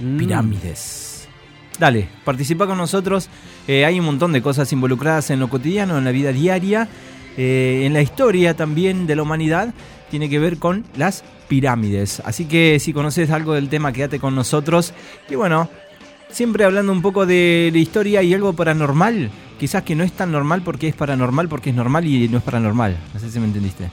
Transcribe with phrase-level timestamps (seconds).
[0.00, 0.16] Mm.
[0.18, 1.28] Pirámides.
[1.78, 3.28] Dale, participa con nosotros.
[3.66, 6.88] Eh, hay un montón de cosas involucradas en lo cotidiano, en la vida diaria,
[7.36, 9.74] eh, en la historia también de la humanidad.
[10.10, 12.20] Tiene que ver con las pirámides.
[12.24, 14.92] Así que si conoces algo del tema, quédate con nosotros.
[15.28, 15.68] Y bueno,
[16.30, 19.30] siempre hablando un poco de la historia y algo paranormal.
[19.58, 22.44] Quizás que no es tan normal porque es paranormal, porque es normal y no es
[22.44, 22.96] paranormal.
[23.14, 23.88] No sé si me entendiste.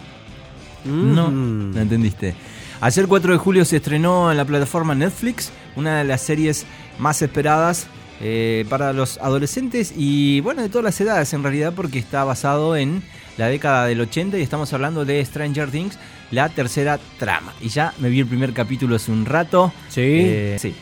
[0.85, 1.73] No, Mm.
[1.75, 2.35] no entendiste.
[2.81, 6.65] Ayer 4 de julio se estrenó en la plataforma Netflix una de las series
[6.97, 7.85] más esperadas
[8.19, 12.75] eh, para los adolescentes y bueno, de todas las edades en realidad porque está basado
[12.75, 13.03] en
[13.37, 15.99] la década del 80 y estamos hablando de Stranger Things,
[16.31, 17.53] la tercera trama.
[17.61, 19.71] Y ya me vi el primer capítulo hace un rato.
[19.87, 20.01] Sí.
[20.01, 20.73] Eh, sí,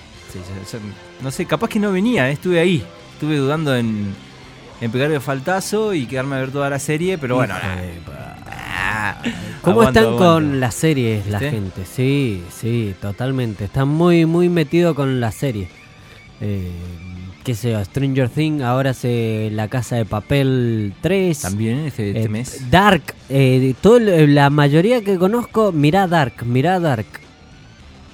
[1.21, 2.81] no sé, capaz que no venía, eh, estuve ahí,
[3.13, 4.15] estuve dudando en,
[4.79, 7.55] en pegar el faltazo y quedarme a ver toda la serie, pero bueno.
[7.55, 8.28] Nada.
[9.61, 10.25] ¿Cómo aguanta, están aguanta.
[10.33, 11.55] con las series la ¿Viste?
[11.55, 11.85] gente?
[11.85, 13.65] Sí, sí, totalmente.
[13.65, 15.67] Están muy, muy metidos con la serie.
[16.41, 16.71] Eh,
[17.43, 21.39] qué sé yo, Stranger Things, ahora hace La Casa de Papel 3.
[21.41, 22.69] También este, este Eh, mes.
[22.71, 27.05] Dark, eh, todo, el- la mayoría que conozco, mirá Dark, mirá Dark.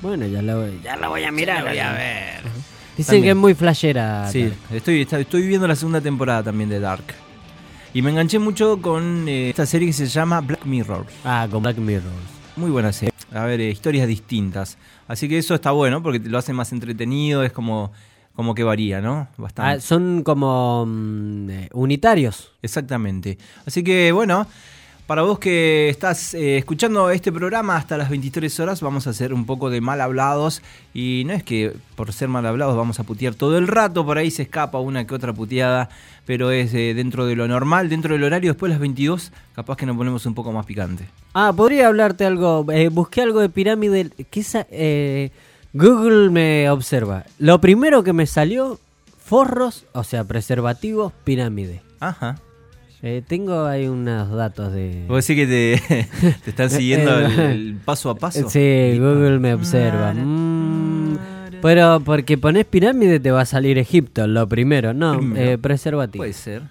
[0.01, 1.63] Bueno, ya la, voy- ya la voy a mirar.
[1.67, 2.41] voy a ver.
[2.97, 3.23] Dicen También.
[3.23, 4.29] que es muy flashera.
[4.31, 7.03] Sí, estoy, estoy viendo la segunda temporada también de Dark.
[7.95, 11.05] Y me enganché mucho con eh, esta serie que se llama Black Mirror.
[11.23, 12.11] Ah, con Black Mirror.
[12.57, 13.13] Muy buena serie.
[13.31, 14.77] A ver, eh, historias distintas.
[15.07, 17.93] Así que eso está bueno porque lo hace más entretenido, es como,
[18.33, 19.29] como que varía, ¿no?
[19.37, 19.77] Bastante.
[19.77, 22.51] Ah, son como mm, eh, unitarios.
[22.61, 23.37] Exactamente.
[23.65, 24.45] Así que bueno,
[25.07, 29.33] para vos que estás eh, escuchando este programa hasta las 23 horas, vamos a hacer
[29.33, 30.61] un poco de mal hablados.
[30.93, 34.17] Y no es que por ser mal hablados vamos a putear todo el rato, por
[34.17, 35.89] ahí se escapa una que otra puteada,
[36.25, 39.77] pero es eh, dentro de lo normal, dentro del horario, después de las 22, capaz
[39.77, 41.05] que nos ponemos un poco más picante.
[41.33, 42.65] Ah, podría hablarte algo.
[42.71, 44.09] eh, busqué algo de pirámide.
[44.31, 45.29] ¿qué sa- eh,
[45.73, 47.25] Google me observa.
[47.37, 48.79] Lo primero que me salió,
[49.23, 51.81] forros, o sea, preservativos, pirámide.
[51.99, 52.37] Ajá.
[53.01, 55.05] Eh, tengo ahí unos datos de...
[55.07, 55.81] ¿Vos decís que te,
[56.43, 58.49] te están siguiendo el, el paso a paso?
[58.49, 60.13] Sí, Google me observa.
[60.13, 61.17] Mm,
[61.61, 64.93] pero porque pones pirámide te va a salir Egipto, lo primero.
[64.93, 65.51] No, Primero.
[65.51, 66.21] eh, preservativo.
[66.23, 66.63] Puede ser.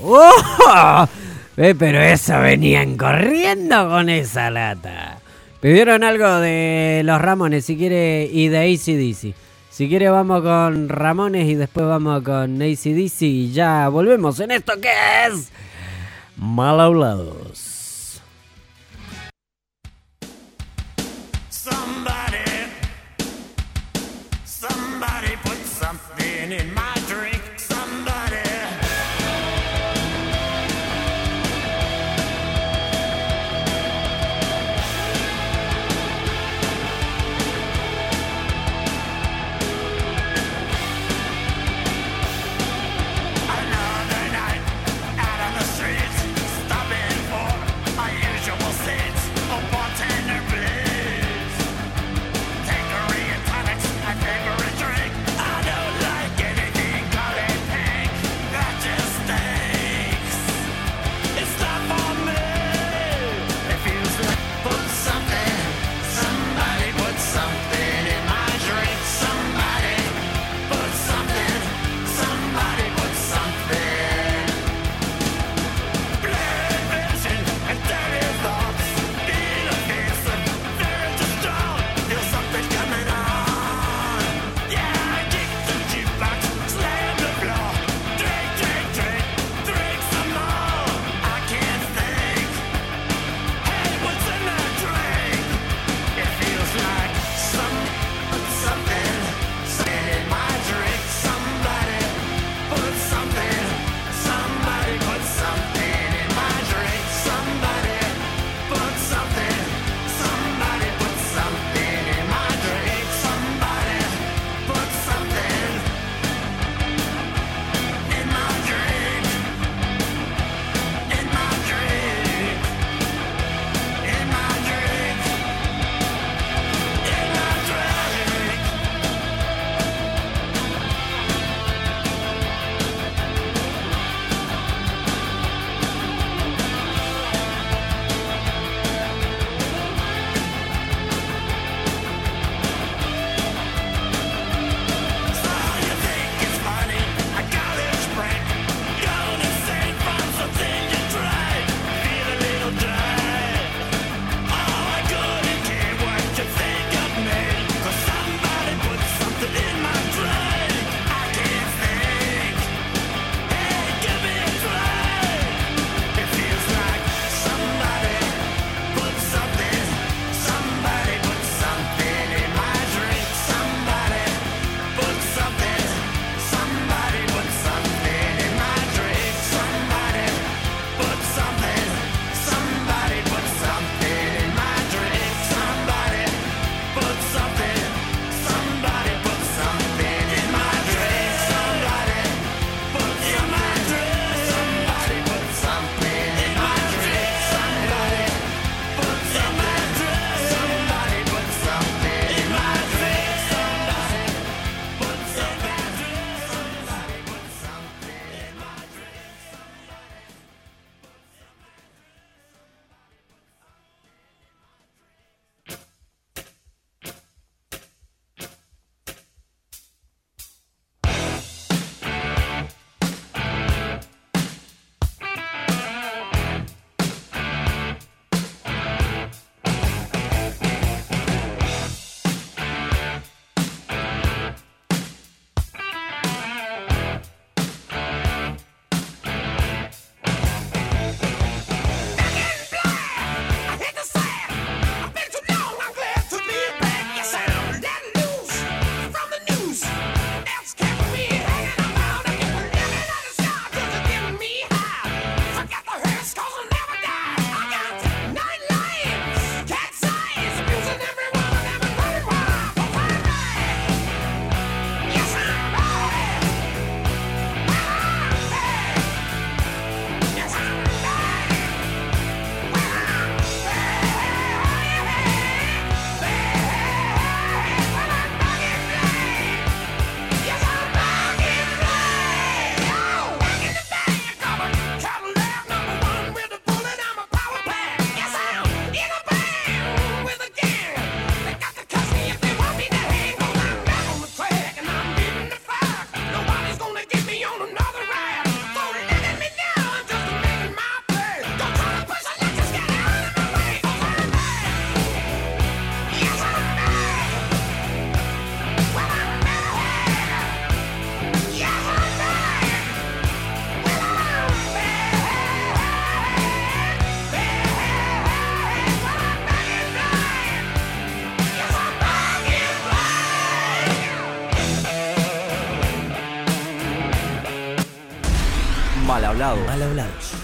[0.03, 1.09] ¡Oh!
[1.56, 5.19] Eh, pero eso venían corriendo con esa lata.
[5.61, 9.34] Pidieron algo de los Ramones, si quiere, y de ACDC.
[9.71, 14.72] Si quiere vamos con Ramones y después vamos con ACDC y ya volvemos en esto
[14.81, 14.88] que
[15.27, 15.53] es...
[16.37, 17.62] Mal hablados.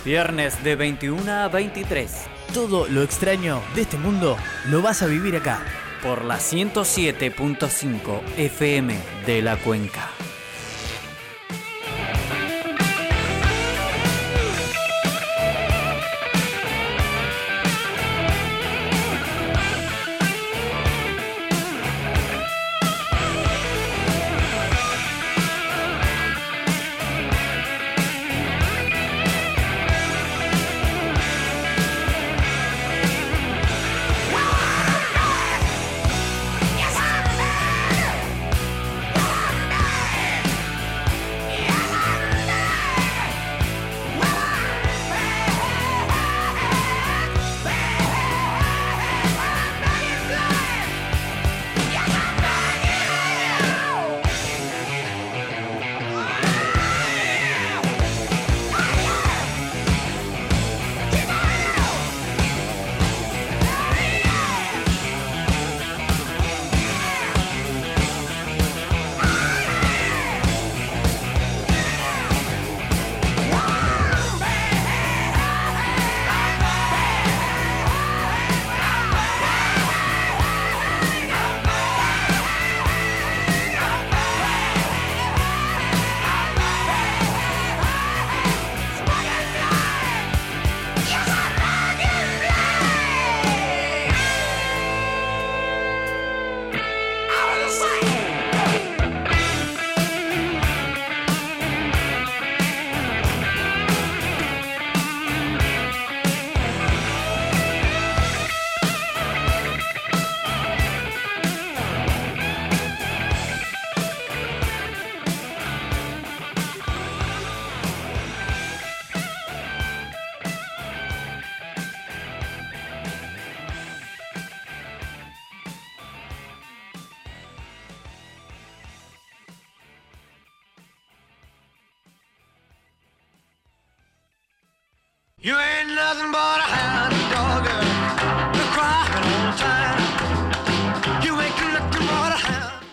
[0.05, 2.11] Viernes de 21 a 23
[2.55, 4.37] Todo lo extraño de este mundo
[4.67, 5.61] lo vas a vivir acá.
[6.03, 8.97] por la 107.5 FM
[9.27, 10.08] de la Cuenca.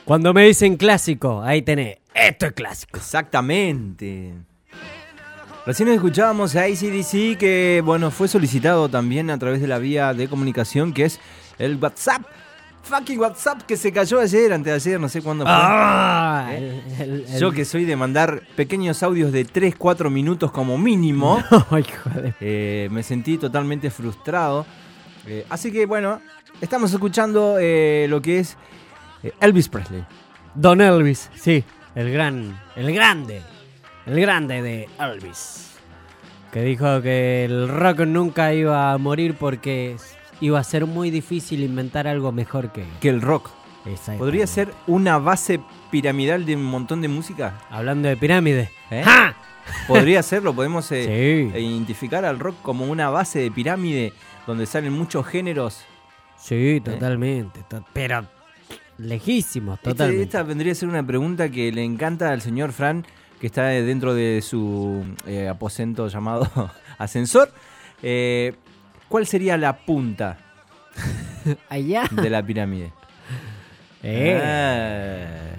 [0.05, 1.97] Cuando me dicen clásico, ahí tenés.
[2.13, 2.97] Esto es clásico.
[2.97, 4.33] Exactamente.
[5.65, 10.27] Recién escuchábamos a ACDC que, bueno, fue solicitado también a través de la vía de
[10.27, 11.19] comunicación que es
[11.57, 12.21] el WhatsApp.
[12.83, 15.51] Fucking WhatsApp que se cayó ayer, antes de ayer, no sé cuándo fue.
[15.55, 20.77] Ah, el- el- el- Yo que soy de mandar pequeños audios de 3-4 minutos como
[20.77, 22.35] mínimo, Ay, joder.
[22.39, 24.67] eh, me sentí totalmente frustrado.
[25.25, 26.21] Eh, así que bueno,
[26.61, 28.57] estamos escuchando eh, lo que es eh,
[29.39, 30.03] Elvis Presley.
[30.53, 31.63] Don Elvis, sí.
[31.95, 33.41] El gran, el grande,
[34.05, 35.71] el grande de Elvis.
[36.51, 39.95] Que dijo que el rock nunca iba a morir porque
[40.41, 43.49] iba a ser muy difícil inventar algo mejor que Que el rock
[44.17, 45.59] podría ser una base
[45.91, 47.53] piramidal de un montón de música.
[47.69, 48.69] Hablando de pirámide.
[48.91, 49.03] ¿Eh?
[49.03, 49.35] ¡Ja!
[49.87, 51.59] Podría serlo, podemos eh, Sí.
[51.59, 54.13] identificar al rock como una base de pirámide
[54.47, 55.81] donde salen muchos géneros.
[56.37, 57.63] Sí, totalmente.
[57.67, 58.25] to- pero
[58.97, 60.23] lejísimos, Este- totalmente.
[60.23, 63.05] esta vendría a ser una pregunta que le encanta al señor Fran,
[63.39, 66.49] que está dentro de su eh, aposento llamado
[66.97, 67.51] ascensor.
[68.01, 68.53] Eh,
[69.09, 70.37] ¿Cuál sería la punta
[71.69, 72.03] Allá.
[72.11, 72.91] de la pirámide?
[74.07, 74.39] Eh.
[74.39, 75.55] Ah.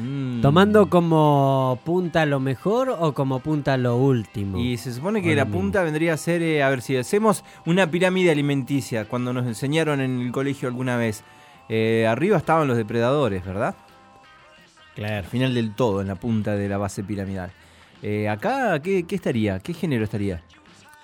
[0.00, 0.40] Mm.
[0.42, 4.58] ¿Tomando como punta lo mejor o como punta lo último?
[4.58, 7.90] Y se supone que la punta vendría a ser, eh, a ver si hacemos una
[7.90, 11.24] pirámide alimenticia, cuando nos enseñaron en el colegio alguna vez.
[11.68, 13.74] Eh, arriba estaban los depredadores, ¿verdad?
[13.74, 15.28] Al Claro.
[15.28, 17.50] final del todo, en la punta de la base piramidal.
[18.02, 19.58] Eh, acá, ¿qué, qué estaría?
[19.60, 20.42] ¿Qué género estaría?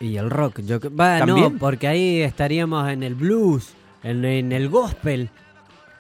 [0.01, 0.61] Y el rock.
[0.63, 1.53] Yo, que- va, ¿También?
[1.55, 5.29] no, porque ahí estaríamos en el blues, en, en el gospel.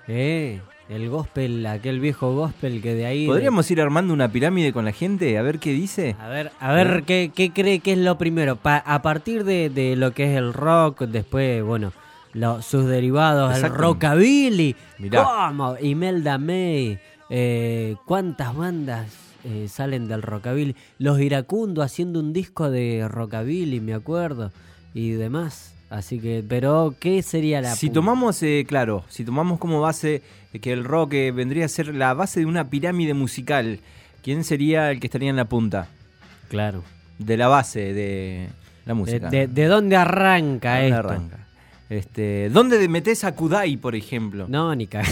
[0.08, 3.22] Eh, el gospel, aquel viejo gospel que de ahí...
[3.22, 5.38] de- ¿Podríamos ir armando una pirámide con la gente?
[5.38, 6.16] A ver qué dice.
[6.18, 8.56] A ver, a ver ¿qué, qué cree que es lo primero.
[8.56, 11.92] Pa- a partir de, de lo que es el rock, después, bueno,
[12.34, 14.76] lo- sus derivados, el rockabilly.
[14.98, 15.24] Mirá.
[15.24, 15.76] ¿Cómo?
[15.80, 16.98] Imelda May.
[17.30, 19.06] eh, ¿Cuántas bandas
[19.44, 20.76] eh, salen del rockabilly?
[20.98, 24.50] Los Iracundo haciendo un disco de rockabilly, me acuerdo.
[24.94, 25.74] Y demás.
[25.88, 27.94] Así que, pero, ¿qué sería la Si punta?
[28.00, 30.22] tomamos, eh, claro, si tomamos como base
[30.54, 33.78] eh, que el rock eh, vendría a ser la base de una pirámide musical,
[34.22, 35.88] ¿quién sería el que estaría en la punta
[36.48, 36.82] Claro.
[37.18, 38.48] de la base de
[38.86, 39.28] la De, música?
[39.28, 40.98] de- de dónde arranca ¿Dónde esto?
[41.08, 41.41] arranca?
[41.92, 44.46] Este, ¿Dónde metes a Kudai, por ejemplo?
[44.48, 44.86] No, ni.
[44.86, 45.02] ¿Qué?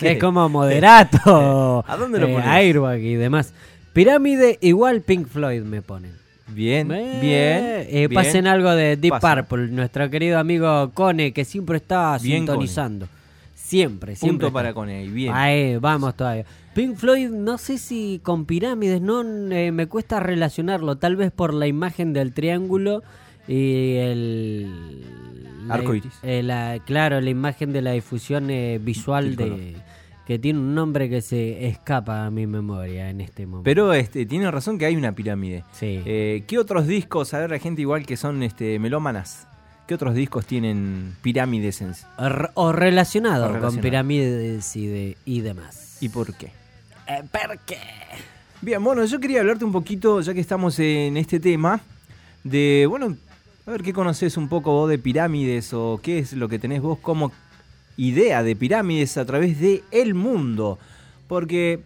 [0.00, 2.48] es como moderato, ¿A dónde lo eh, pones?
[2.48, 3.52] Airbag y demás.
[3.92, 6.12] Pirámide igual Pink Floyd me ponen.
[6.48, 7.64] Bien, Eh, bien.
[7.88, 8.12] eh, bien.
[8.14, 9.14] Pasen algo de Deep.
[9.20, 13.08] Purple, nuestro querido amigo Cone, que siempre está Bien, sintonizando.
[13.54, 14.46] Siempre, siempre.
[14.46, 15.34] Punto para Coney, bien.
[15.34, 16.44] Ahí, vamos todavía.
[16.72, 21.52] Pink Floyd, no sé si con pirámides, no eh, me cuesta relacionarlo, tal vez por
[21.52, 23.02] la imagen del triángulo
[23.48, 25.04] y el
[25.68, 26.12] la- Arco iris.
[26.22, 29.76] eh, la- claro, la imagen de la difusión eh, visual de
[30.26, 33.62] que tiene un nombre que se escapa a mi memoria en este momento.
[33.64, 35.62] Pero este, tiene razón que hay una pirámide.
[35.72, 36.00] sí.
[36.04, 37.32] Eh, ¿Qué otros discos?
[37.34, 39.46] A ver, hay gente igual que son este, melómanas.
[39.86, 42.04] ¿Qué otros discos tienen pirámides en sí?
[42.54, 43.82] O relacionado O con relacionado.
[43.82, 45.98] pirámides y, de, y demás.
[46.00, 46.50] ¿Y por qué?
[47.30, 47.78] ¿Por qué?
[48.62, 51.80] Bien, bueno, yo quería hablarte un poquito, ya que estamos en este tema,
[52.42, 53.16] de, bueno,
[53.66, 56.80] a ver qué conoces un poco vos de pirámides o qué es lo que tenés
[56.80, 57.32] vos como
[57.96, 60.78] idea de pirámides a través de el mundo.
[61.26, 61.80] Porque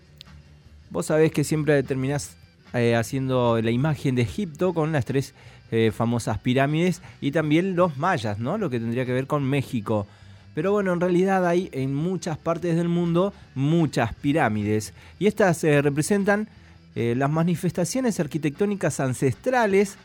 [0.90, 2.36] vos sabés que siempre terminás
[2.74, 5.32] eh, haciendo la imagen de Egipto con las tres
[5.70, 8.58] eh, famosas pirámides y también los mayas, ¿no?
[8.58, 10.06] Lo que tendría que ver con México.
[10.54, 14.92] Pero bueno, en realidad hay en muchas partes del mundo muchas pirámides.
[15.18, 16.48] Y estas eh, representan
[16.92, 19.96] las manifestaciones arquitectónicas ancestrales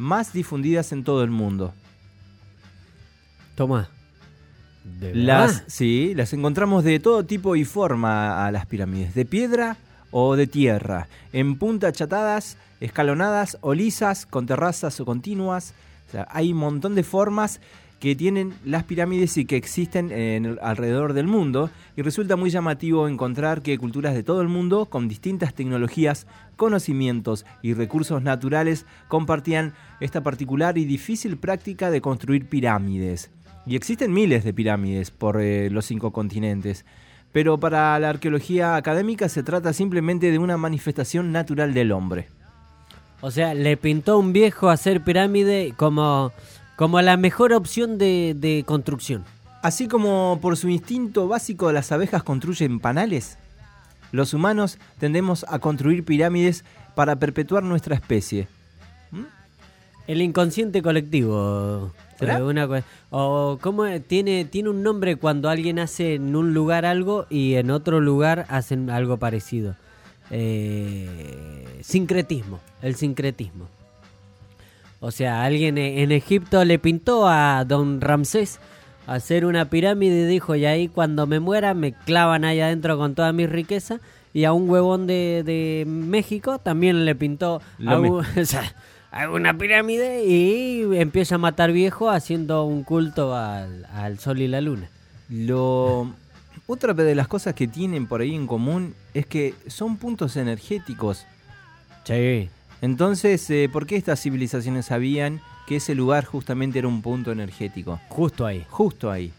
[0.00, 1.74] más difundidas en todo el mundo.
[3.54, 3.90] Toma.
[4.82, 9.76] ¿De Las, sí, las encontramos de todo tipo y forma a las pirámides, de piedra
[10.10, 15.74] o de tierra, en punta achatadas, escalonadas o lisas, con terrazas o continuas.
[16.08, 17.60] O sea, hay un montón de formas
[18.00, 22.50] que tienen las pirámides y que existen en el- alrededor del mundo y resulta muy
[22.50, 26.26] llamativo encontrar que culturas de todo el mundo con distintas tecnologías,
[26.56, 33.30] conocimientos y recursos naturales compartían esta particular y difícil práctica de construir pirámides.
[33.66, 36.86] Y existen miles de pirámides por eh, los cinco continentes.
[37.32, 42.28] Pero para la arqueología académica se trata simplemente de una manifestación natural del hombre.
[43.20, 46.32] O sea, le pintó un viejo hacer pirámide como,
[46.80, 49.22] como la mejor opción de, de construcción.
[49.62, 53.36] Así como por su instinto básico las abejas construyen panales,
[54.12, 58.48] los humanos tendemos a construir pirámides para perpetuar nuestra especie.
[60.06, 61.92] El inconsciente colectivo.
[62.18, 62.66] Eh, una
[63.10, 67.70] o cómo tiene tiene un nombre cuando alguien hace en un lugar algo y en
[67.70, 69.76] otro lugar hacen algo parecido.
[70.30, 73.68] Eh, sincretismo, el sincretismo.
[75.00, 78.60] O sea, alguien e- en Egipto le pintó a Don Ramsés
[79.06, 83.14] hacer una pirámide y dijo, y ahí cuando me muera me clavan ahí adentro con
[83.14, 84.00] toda mi riqueza.
[84.32, 88.74] Y a un huevón de, de México también le pintó o sea,
[89.10, 94.46] hago una pirámide y empieza a matar viejo haciendo un culto al, al sol y
[94.46, 94.88] la luna.
[95.28, 96.12] Lo
[96.68, 101.26] otra de las cosas que tienen por ahí en común es que son puntos energéticos.
[102.04, 102.48] Sí.
[102.82, 108.00] Entonces, eh, ¿por qué estas civilizaciones sabían que ese lugar justamente era un punto energético?
[108.08, 108.64] Justo ahí.
[108.70, 109.32] Justo ahí.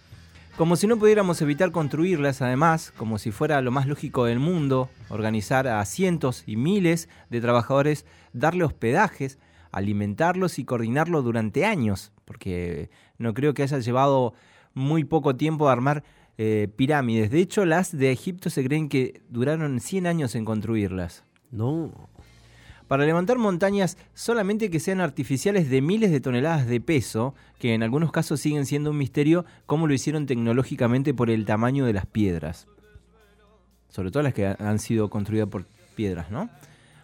[0.57, 4.89] Como si no pudiéramos evitar construirlas, además, como si fuera lo más lógico del mundo,
[5.09, 9.39] organizar a cientos y miles de trabajadores, darle hospedajes,
[9.71, 14.33] alimentarlos y coordinarlo durante años, porque no creo que haya llevado
[14.73, 16.03] muy poco tiempo armar
[16.37, 17.31] eh, pirámides.
[17.31, 21.23] De hecho, las de Egipto se creen que duraron 100 años en construirlas.
[21.49, 22.09] No.
[22.91, 27.83] Para levantar montañas solamente que sean artificiales de miles de toneladas de peso, que en
[27.83, 32.05] algunos casos siguen siendo un misterio cómo lo hicieron tecnológicamente por el tamaño de las
[32.05, 32.67] piedras.
[33.87, 35.63] Sobre todo las que ha- han sido construidas por
[35.95, 36.49] piedras, ¿no?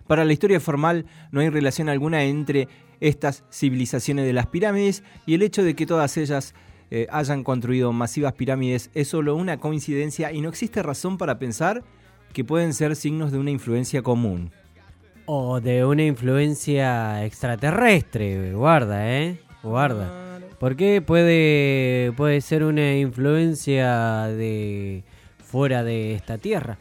[0.07, 2.67] Para la historia formal no hay relación alguna entre
[2.99, 6.53] estas civilizaciones de las pirámides y el hecho de que todas ellas
[6.91, 11.85] eh, hayan construido masivas pirámides es solo una coincidencia y no existe razón para pensar
[12.33, 14.51] que pueden ser signos de una influencia común.
[15.29, 19.37] O de una influencia extraterrestre, guarda, ¿eh?
[19.61, 20.39] Guarda.
[20.57, 25.03] Porque puede, puede ser una influencia de
[25.43, 26.77] fuera de esta tierra.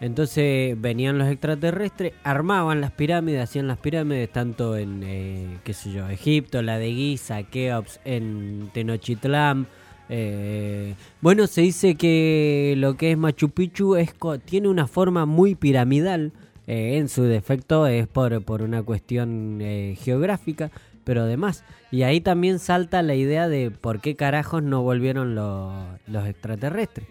[0.00, 5.92] Entonces venían los extraterrestres, armaban las pirámides, hacían las pirámides tanto en, eh, qué sé
[5.92, 9.66] yo, Egipto, la de Giza, Keops, en Tenochtitlán.
[10.10, 13.96] eh, bueno, se dice que lo que es Machu Picchu
[14.44, 16.32] tiene una forma muy piramidal.
[16.66, 20.70] Eh, en su defecto es por, por una cuestión eh, geográfica,
[21.04, 21.64] pero además.
[21.90, 25.72] Y ahí también salta la idea de por qué carajos no volvieron los,
[26.06, 27.06] los extraterrestres.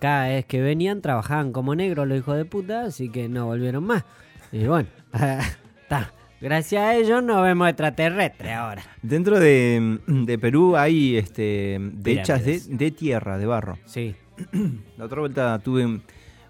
[0.00, 3.84] Cada vez que venían trabajaban como negros los hijos de puta, así que no volvieron
[3.84, 4.04] más.
[4.50, 4.88] Y bueno,
[5.82, 6.12] está.
[6.40, 8.82] Gracias a ellos no vemos extraterrestres ahora.
[9.00, 13.78] Dentro de, de Perú hay este, de hechas de, de tierra, de barro.
[13.84, 14.16] Sí.
[14.96, 16.00] La otra vuelta tuve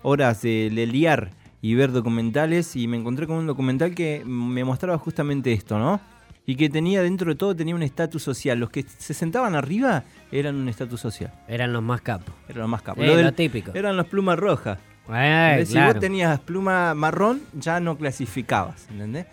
[0.03, 4.63] horas de, de liar y ver documentales y me encontré con un documental que me
[4.65, 6.01] mostraba justamente esto, ¿no?
[6.45, 8.59] Y que tenía dentro de todo tenía un estatus social.
[8.59, 11.33] Los que se sentaban arriba eran un estatus social.
[11.47, 12.35] Eran los más capos.
[12.49, 13.05] Eran los más capos.
[13.05, 13.71] Eh, Lo típico.
[13.75, 14.79] Eran los plumas rojas.
[15.15, 15.93] Eh, si claro.
[15.95, 19.27] vos tenías pluma marrón, ya no clasificabas, ¿entendés?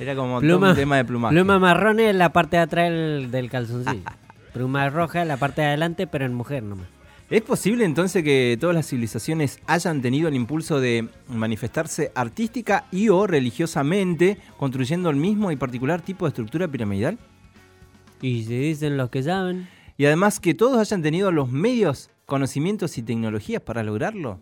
[0.00, 1.34] Era como todo Pluma- un tema de plumaje.
[1.34, 4.00] Pluma marrón es la parte de atrás del, del calzoncillo.
[4.54, 6.86] Pluma roja es la parte de adelante, pero en mujer nomás.
[7.30, 13.08] ¿Es posible entonces que todas las civilizaciones hayan tenido el impulso de manifestarse artística y
[13.08, 17.18] o religiosamente, construyendo el mismo y particular tipo de estructura piramidal?
[18.20, 19.68] Y si dicen los que saben.
[19.96, 24.40] Y además que todos hayan tenido los medios, conocimientos y tecnologías para lograrlo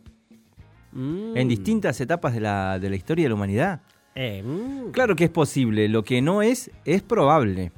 [0.90, 3.80] mm, en distintas etapas de la, de la historia de la humanidad.
[4.16, 4.90] eh, mm.
[4.90, 7.70] Claro que es posible, lo que no es, es probable.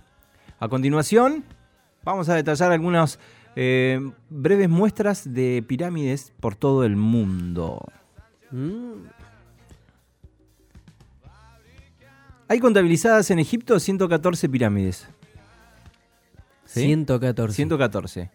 [0.61, 1.45] A continuación,
[2.05, 3.19] vamos a detallar algunas
[3.57, 7.81] eh, breves muestras de pirámides por todo el mundo.
[8.51, 9.07] Mm.
[12.49, 15.09] Hay contabilizadas en Egipto 114 pirámides.
[16.67, 16.81] ¿Sí?
[16.81, 17.55] 114.
[17.55, 18.31] 114.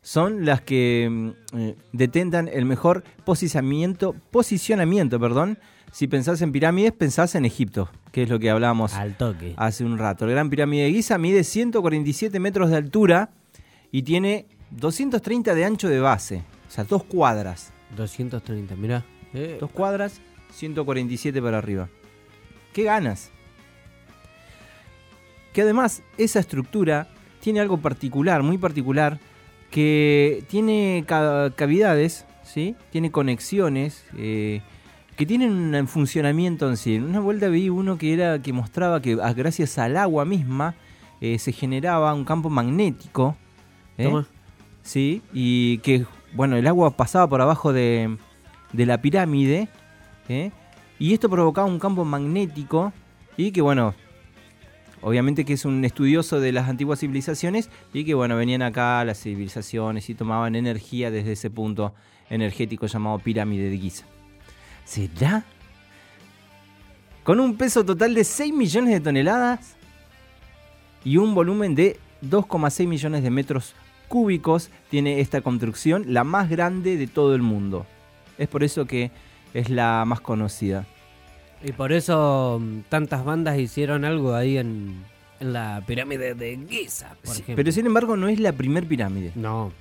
[0.00, 5.58] Son las que mm, eh, detentan el mejor posicionamiento, posicionamiento, perdón.
[5.92, 9.54] Si pensás en pirámides, pensás en Egipto, que es lo que hablábamos Al toque.
[9.56, 10.26] hace un rato.
[10.26, 13.30] La Gran Pirámide de Giza mide 147 metros de altura
[13.92, 16.42] y tiene 230 de ancho de base.
[16.68, 17.72] O sea, dos cuadras.
[17.96, 19.04] 230, mirá.
[19.34, 20.20] Eh, Dos cuadras,
[20.54, 21.88] 147 para arriba.
[22.72, 23.30] ¿Qué ganas?
[25.52, 27.08] Que además esa estructura
[27.40, 29.18] tiene algo particular, muy particular,
[29.70, 32.74] que tiene ca- cavidades, ¿sí?
[32.90, 34.62] Tiene conexiones, eh,
[35.16, 36.94] que tienen un funcionamiento en sí.
[36.94, 40.74] En una vuelta vi uno que era que mostraba que ah, gracias al agua misma
[41.20, 43.36] eh, se generaba un campo magnético.
[43.98, 44.04] ¿Eh?
[44.04, 44.26] Toma.
[44.82, 48.16] Sí, y que, bueno, el agua pasaba por abajo de,
[48.72, 49.68] de la pirámide,
[50.28, 50.50] ¿eh?
[50.98, 52.92] y esto provocaba un campo magnético,
[53.36, 53.94] y que, bueno,
[55.00, 59.20] obviamente que es un estudioso de las antiguas civilizaciones, y que, bueno, venían acá las
[59.20, 61.94] civilizaciones y tomaban energía desde ese punto
[62.28, 64.04] energético llamado pirámide de Giza.
[64.84, 65.44] ¿Será?
[67.24, 69.76] Con un peso total de 6 millones de toneladas
[71.04, 73.74] y un volumen de 2,6 millones de metros
[74.12, 77.86] cúbicos tiene esta construcción, la más grande de todo el mundo.
[78.36, 79.10] Es por eso que
[79.54, 80.84] es la más conocida.
[81.64, 84.96] Y por eso mm, tantas bandas hicieron algo ahí en,
[85.40, 87.56] en la pirámide de Giza, por Sí, ejemplo.
[87.56, 89.32] pero sin embargo no es la primer pirámide.
[89.34, 89.72] No.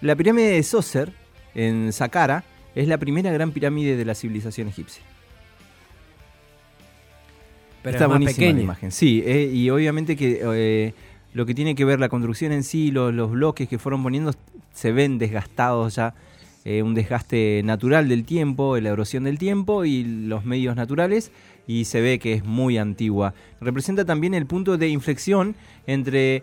[0.00, 1.12] La pirámide de Soser,
[1.54, 2.42] en Saqqara,
[2.74, 5.04] es la primera gran pirámide de la civilización egipcia.
[7.84, 8.90] Pero Está es más buenísima la imagen.
[8.90, 10.94] Sí, eh, y obviamente que eh,
[11.38, 14.32] lo que tiene que ver la construcción en sí, los, bloques que fueron poniendo,
[14.72, 16.12] se ven desgastados ya.
[16.64, 21.30] eh, un desgaste natural del tiempo, la erosión del tiempo y los medios naturales,
[21.68, 23.34] y se ve que es muy antigua.
[23.60, 25.54] Representa también el punto de inflexión
[25.86, 26.42] entre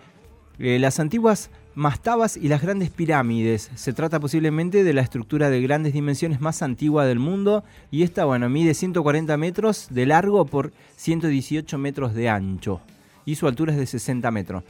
[0.60, 3.70] eh, las antiguas mastabas y las grandes pirámides.
[3.76, 8.24] Se trata posiblemente de la estructura de grandes dimensiones más antigua del mundo y esta,
[8.24, 12.80] bueno, mide 140 metros de largo por 118 metros de ancho
[13.26, 14.64] y su altura es de 60 metros.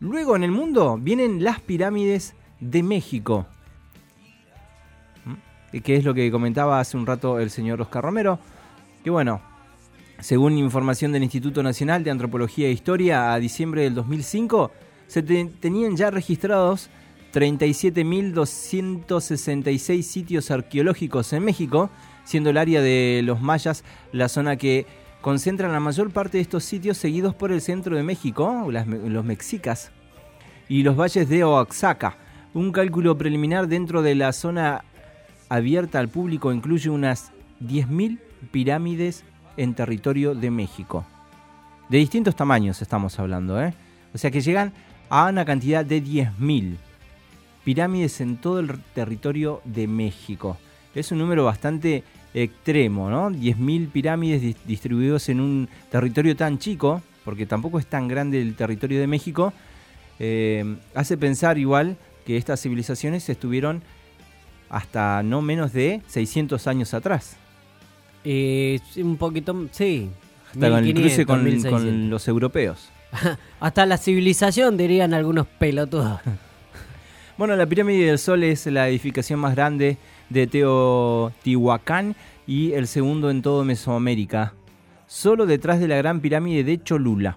[0.00, 3.46] Luego en el mundo vienen las pirámides de México,
[5.24, 5.34] ¿Mm?
[5.80, 8.38] que es lo que comentaba hace un rato el señor Oscar Romero,
[9.04, 9.40] que bueno,
[10.18, 14.70] según información del Instituto Nacional de Antropología e Historia, a diciembre del 2005
[15.06, 16.90] se te- tenían ya registrados
[17.32, 21.90] 37.266 sitios arqueológicos en México,
[22.24, 24.86] siendo el área de los mayas la zona que
[25.20, 29.24] concentra la mayor parte de estos sitios seguidos por el centro de México, las los
[29.24, 29.92] mexicas,
[30.68, 32.16] y los valles de Oaxaca.
[32.54, 34.84] Un cálculo preliminar dentro de la zona
[35.48, 38.18] abierta al público incluye unas 10.000
[38.50, 39.24] pirámides
[39.56, 41.04] en territorio de México.
[41.88, 43.74] De distintos tamaños estamos hablando, ¿eh?
[44.14, 44.72] O sea que llegan
[45.08, 46.76] a una cantidad de 10.000
[47.64, 50.56] pirámides en todo el territorio de México.
[50.94, 53.30] Es un número bastante extremo, ¿no?
[53.30, 58.54] 10.000 pirámides dis- distribuidos en un territorio tan chico, porque tampoco es tan grande el
[58.54, 59.52] territorio de México,
[60.18, 63.82] eh, hace pensar igual que estas civilizaciones estuvieron
[64.68, 67.36] hasta no menos de 600 años atrás.
[68.22, 70.10] Sí, un poquito, sí.
[70.52, 71.80] Hasta con el cruce 1500, con, 1600.
[71.80, 72.88] con los europeos.
[73.60, 76.20] Hasta la civilización, dirían algunos pelotudos.
[77.38, 79.96] Bueno, la pirámide del Sol es la edificación más grande
[80.30, 82.16] de Teotihuacán
[82.46, 84.54] y el segundo en todo Mesoamérica.
[85.06, 87.36] Solo detrás de la gran pirámide de Cholula.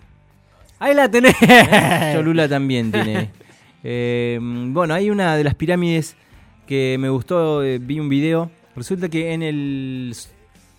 [0.80, 1.36] Ahí la tenés.
[2.14, 3.32] Cholula también tiene.
[3.86, 6.16] Eh, bueno, hay una de las pirámides
[6.66, 10.16] que me gustó, eh, vi un video Resulta que en el.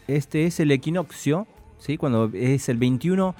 [0.08, 1.46] Este es el equinoccio,
[1.78, 1.96] ¿sí?
[1.96, 3.34] Cuando es el 21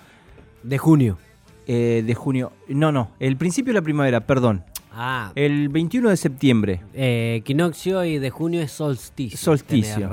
[0.63, 1.19] De junio.
[1.67, 2.53] eh, de junio.
[2.69, 4.65] No, no, el principio de la primavera, perdón.
[4.97, 6.81] Ah, El 21 de septiembre.
[6.95, 9.37] eh, equinoccio y de junio es solsticio.
[9.37, 10.11] Solsticio.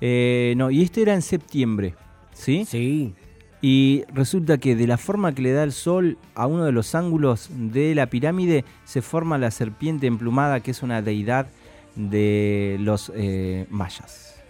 [0.00, 1.94] Eh, no, y este era en septiembre,
[2.32, 2.64] ¿sí?
[2.66, 3.14] Sí.
[3.62, 6.94] Y resulta que de la forma que le da el sol a uno de los
[6.94, 11.46] ángulos de la pirámide se forma la serpiente emplumada, que es una deidad
[11.94, 14.42] de los eh, mayas.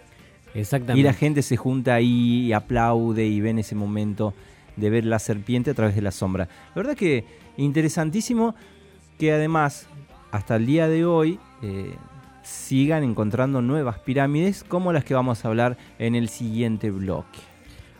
[0.53, 0.99] Exactamente.
[0.99, 4.33] Y la gente se junta ahí y aplaude y ven ese momento
[4.75, 6.49] de ver la serpiente a través de la sombra.
[6.73, 7.23] La verdad que
[7.57, 8.55] interesantísimo
[9.17, 9.87] que además
[10.31, 11.95] hasta el día de hoy eh,
[12.43, 17.39] sigan encontrando nuevas pirámides como las que vamos a hablar en el siguiente bloque.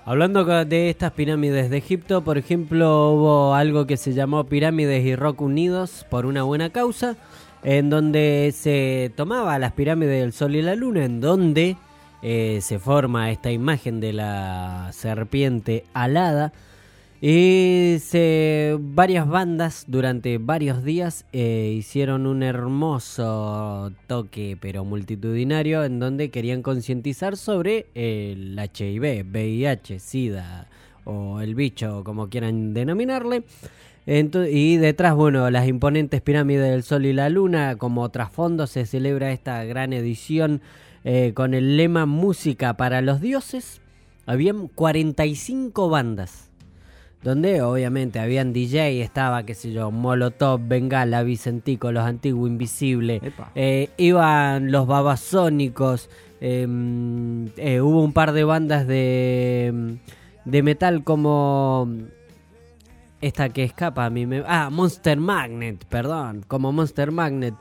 [0.07, 5.15] Hablando de estas pirámides de Egipto, por ejemplo, hubo algo que se llamó Pirámides y
[5.15, 7.17] Rock Unidos por una buena causa,
[7.63, 11.75] en donde se tomaba las pirámides del Sol y la Luna, en donde
[12.21, 16.53] eh, se forma esta imagen de la serpiente alada.
[17.21, 17.97] Y
[18.77, 26.61] varias bandas durante varios días eh, hicieron un hermoso toque, pero multitudinario, en donde querían
[26.61, 30.67] concientizar sobre el HIV, VIH, SIDA
[31.05, 33.43] o el bicho, como quieran denominarle.
[34.05, 39.31] Y detrás, bueno, las imponentes pirámides del Sol y la Luna, como trasfondo se celebra
[39.31, 40.61] esta gran edición
[41.05, 43.81] eh, con el lema Música para los dioses.
[44.27, 46.44] Habían 45 bandas
[47.25, 53.21] donde obviamente habían DJ, estaba, qué sé yo, Molotov, Bengala, Vicentico, Los Antiguos Invisibles,
[53.55, 56.09] eh, iban los Babasónicos,
[56.39, 56.67] eh,
[57.57, 59.97] eh, hubo un par de bandas de,
[60.45, 61.89] de metal como
[63.21, 67.55] esta que escapa a mí, me- ah, Monster Magnet, perdón, como Monster Magnet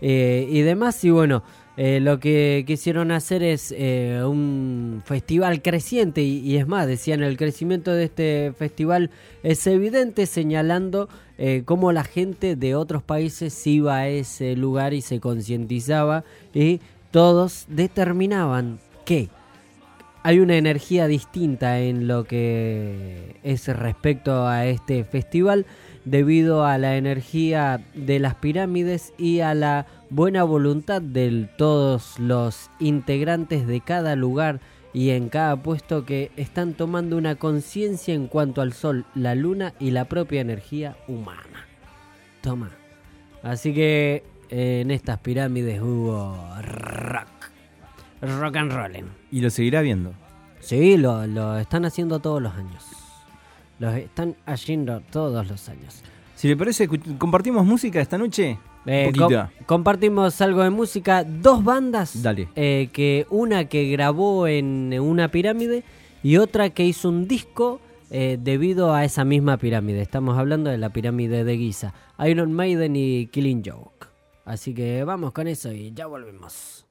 [0.00, 1.42] eh, y demás, y bueno,
[1.76, 7.36] eh, lo que quisieron hacer es eh, un festival creciente y, es más, decían el
[7.36, 9.10] crecimiento de este festival
[9.42, 15.00] es evidente señalando eh, cómo la gente de otros países iba a ese lugar y
[15.00, 16.80] se concientizaba y
[17.12, 19.28] todos determinaban que
[20.22, 25.64] hay una energía distinta en lo que es respecto a este festival
[26.04, 32.70] debido a la energía de las pirámides y a la buena voluntad de todos los
[32.80, 34.60] integrantes de cada lugar
[34.92, 39.72] y en cada puesto que están tomando una conciencia en cuanto al sol, la luna
[39.78, 41.66] y la propia energía humana.
[42.42, 42.70] Toma.
[43.42, 47.28] Así que eh, en estas pirámides hubo rock.
[48.20, 49.04] Rock and rolling.
[49.30, 50.12] Y lo seguirá viendo.
[50.58, 52.84] Sí, lo, lo están haciendo todos los años.
[53.78, 56.02] Lo están haciendo todos los años.
[56.34, 58.58] Si le parece, compartimos música esta noche.
[58.86, 59.28] Eh, com-
[59.66, 61.24] compartimos algo de música.
[61.24, 62.22] Dos bandas.
[62.22, 62.48] Dale.
[62.56, 65.84] eh, que una que grabó en una pirámide
[66.22, 70.00] y otra que hizo un disco eh, debido a esa misma pirámide.
[70.02, 71.94] Estamos hablando de la pirámide de Giza.
[72.26, 74.06] Iron Maiden y Killing Joke.
[74.44, 76.86] Así que vamos con eso y ya volvemos.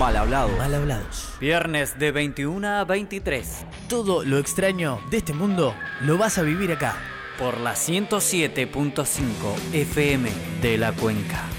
[0.00, 0.48] Mal hablado.
[0.56, 1.28] Mal hablados.
[1.40, 6.72] Viernes de 21 a 23 Todo lo extraño de este mundo lo vas a vivir
[6.72, 6.96] acá.
[7.38, 10.30] por la 107.5 FM
[10.62, 11.49] de la Cuenca.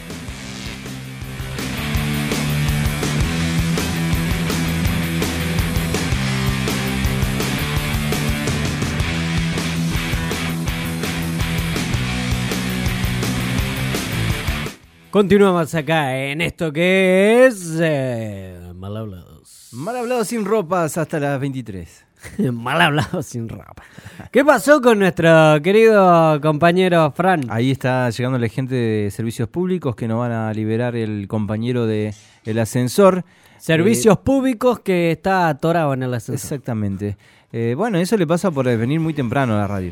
[15.12, 17.78] Continuamos acá en esto que es.
[17.82, 19.68] eh, mal hablados.
[19.74, 22.06] Mal hablado sin ropas hasta las 23.
[22.54, 23.84] mal hablados sin ropa.
[24.32, 27.42] ¿Qué pasó con nuestro querido compañero Fran?
[27.50, 31.86] Ahí está llegando la gente de servicios públicos que nos van a liberar el compañero
[31.86, 32.14] de
[32.46, 33.26] el ascensor.
[33.58, 36.36] Servicios públicos que está atorado en el ascensor.
[36.36, 37.18] Exactamente.
[37.52, 39.92] Eh, bueno, eso le pasa por venir muy temprano a la radio.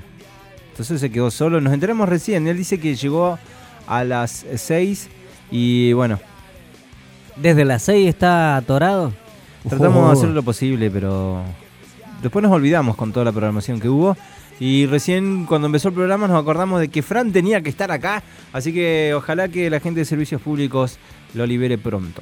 [0.72, 1.60] Entonces se quedó solo.
[1.60, 2.48] Nos enteramos recién.
[2.48, 3.38] Él dice que llegó
[3.90, 5.10] a las 6
[5.52, 6.20] y bueno,
[7.36, 9.14] ¿Desde las 6 está atorado?
[9.68, 11.42] tratamos de hacer lo posible, pero
[12.22, 14.16] después nos olvidamos con toda la programación que hubo.
[14.62, 18.22] Y recién cuando empezó el programa nos acordamos de que Fran tenía que estar acá.
[18.52, 20.98] Así que ojalá que la gente de servicios públicos
[21.34, 22.22] lo libere pronto.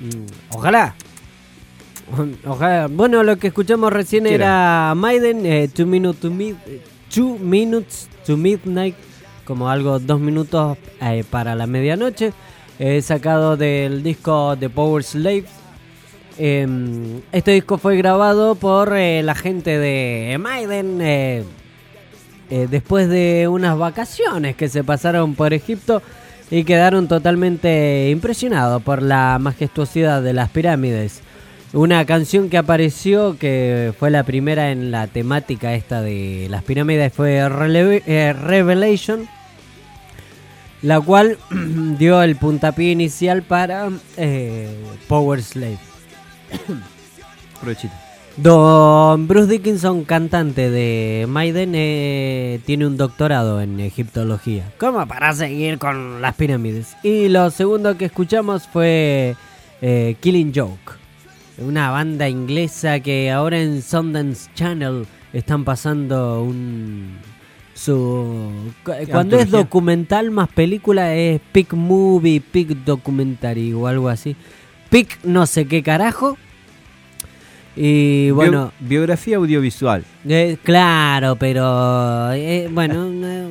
[0.00, 0.94] Mm, Ojalá.
[2.46, 2.86] Ojalá.
[2.88, 6.80] Bueno, lo que escuchamos recién ¿Qué era Maiden, eh, two, minute to mid- eh,
[7.12, 8.94] two Minutes to Midnight,
[9.52, 12.32] como algo dos minutos eh, para la medianoche,
[12.78, 15.44] eh, sacado del disco The Power Slave.
[16.38, 21.44] Em, este disco fue grabado por eh, la gente de Maiden eh,
[22.48, 26.00] después de unas vacaciones que se pasaron por Egipto
[26.50, 31.20] y quedaron totalmente impresionados por la majestuosidad de las pirámides.
[31.74, 37.14] Una canción que apareció, que fue la primera en la temática esta de las pirámides,
[37.14, 39.26] fue Revelation,
[40.82, 41.38] la cual
[41.98, 44.68] dio el puntapié inicial para eh,
[45.08, 45.78] Power Slave.
[47.60, 47.94] Provechito.
[48.36, 54.72] Don Bruce Dickinson, cantante de Maiden, eh, tiene un doctorado en egiptología.
[54.78, 56.96] Como para seguir con las pirámides.
[57.02, 59.36] Y lo segundo que escuchamos fue
[59.82, 60.94] eh, Killing Joke.
[61.58, 67.18] Una banda inglesa que ahora en Sundance Channel están pasando un...
[67.84, 68.50] Su,
[68.84, 74.36] cu- cuando es documental más película es Pick Movie, Pick Documentary o algo así.
[74.88, 76.36] Pick no sé qué carajo.
[77.74, 80.04] Y Bio- bueno, biografía audiovisual.
[80.28, 83.48] eh, claro, pero eh, bueno, eh,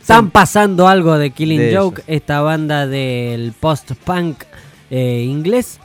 [0.00, 4.44] están pasando algo de Killing De Joke, esta banda del post-punk
[4.90, 5.80] inglés,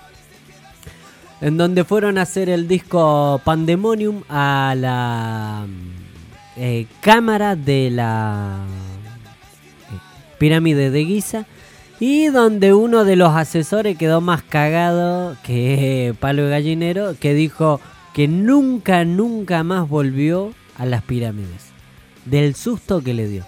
[1.42, 5.66] en donde fueron a hacer el disco Pandemonium a la
[6.58, 8.66] eh, cámara de la
[9.92, 9.98] eh,
[10.40, 11.46] pirámide de Giza.
[12.00, 17.80] Y donde uno de los asesores quedó más cagado que Palo de Gallinero, que dijo
[18.14, 21.72] que nunca, nunca más volvió a las pirámides.
[22.26, 23.46] Del susto que le dio.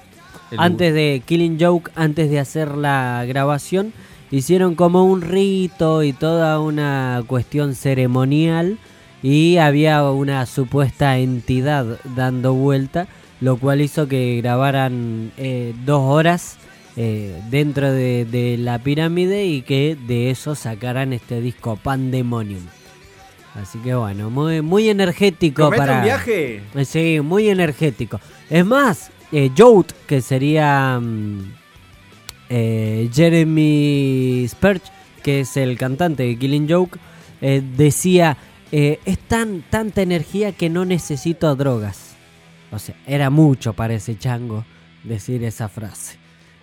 [0.51, 3.91] El- Antes de Killing Joke, antes de hacer la grabación,
[4.31, 8.77] hicieron como un rito y toda una cuestión ceremonial.
[9.25, 13.07] Y había una supuesta entidad dando vuelta,
[13.41, 16.57] lo cual hizo que grabaran eh, dos horas
[16.95, 22.61] eh, dentro de, de la pirámide y que de eso sacaran este disco Pandemonium.
[23.55, 25.97] Así que bueno, muy, muy energético ¿Promete para...
[25.97, 26.61] un viaje?
[26.75, 28.19] Eh, Sí, muy energético.
[28.47, 31.51] Es más, eh, Jout, que sería mm,
[32.49, 34.91] eh, Jeremy Spurge,
[35.23, 36.99] que es el cantante de Killing Joke,
[37.41, 38.37] decía,
[38.71, 42.15] eh, es tan, tanta energía que no necesito drogas.
[42.71, 44.65] O sea, era mucho para ese chango
[45.03, 46.17] decir esa frase.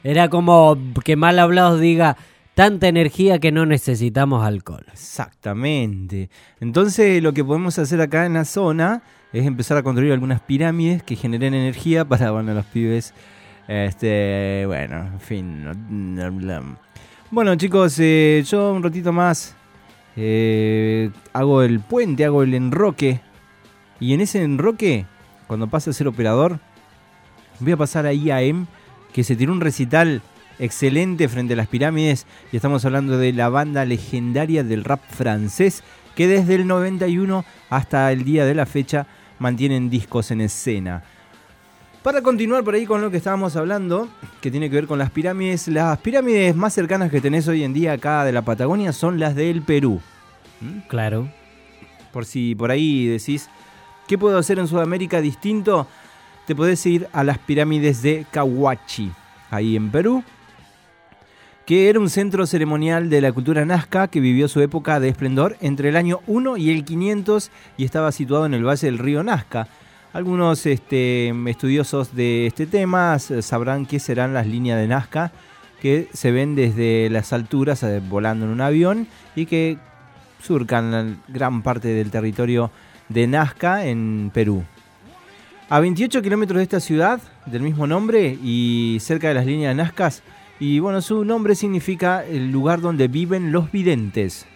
[0.04, 2.16] Era como que mal hablados diga,
[2.54, 4.84] tanta energía que no necesitamos alcohol.
[4.92, 6.28] Exactamente.
[6.60, 11.02] Entonces lo que podemos hacer acá en la zona es empezar a construir algunas pirámides
[11.02, 13.14] que generen energía para bueno, los pibes.
[13.68, 15.64] Este, bueno, en fin.
[15.64, 16.76] no- no- no.
[17.30, 19.56] Bueno chicos, eh, yo un ratito más
[20.16, 23.20] eh, hago el puente, hago el enroque.
[24.00, 25.06] Y en ese enroque,
[25.46, 26.58] cuando pase a ser operador,
[27.60, 28.66] voy a pasar a IAM,
[29.12, 30.22] que se tiró un recital
[30.58, 32.26] excelente frente a las pirámides.
[32.50, 35.82] Y estamos hablando de la banda legendaria del rap francés,
[36.14, 39.06] que desde el 91 hasta el día de la fecha
[39.38, 41.04] mantienen discos en escena.
[42.02, 44.08] Para continuar por ahí con lo que estábamos hablando,
[44.40, 47.72] que tiene que ver con las pirámides, las pirámides más cercanas que tenés hoy en
[47.72, 50.00] día acá de la Patagonia son las del Perú.
[50.88, 51.28] Claro.
[52.12, 53.48] Por si por ahí decís,
[54.08, 55.86] ¿qué puedo hacer en Sudamérica distinto?
[56.44, 59.12] Te podés ir a las pirámides de Cahuachi,
[59.50, 60.24] ahí en Perú,
[61.66, 65.56] que era un centro ceremonial de la cultura nazca que vivió su época de esplendor
[65.60, 69.22] entre el año 1 y el 500 y estaba situado en el valle del río
[69.22, 69.68] Nazca.
[70.12, 75.32] Algunos este, estudiosos de este tema sabrán qué serán las líneas de Nazca
[75.80, 79.78] que se ven desde las alturas eh, volando en un avión y que
[80.42, 82.70] surcan gran parte del territorio
[83.08, 84.62] de Nazca en Perú.
[85.70, 89.82] A 28 kilómetros de esta ciudad, del mismo nombre y cerca de las líneas de
[89.82, 90.22] Nazcas,
[90.60, 94.46] y bueno, su nombre significa el lugar donde viven los videntes.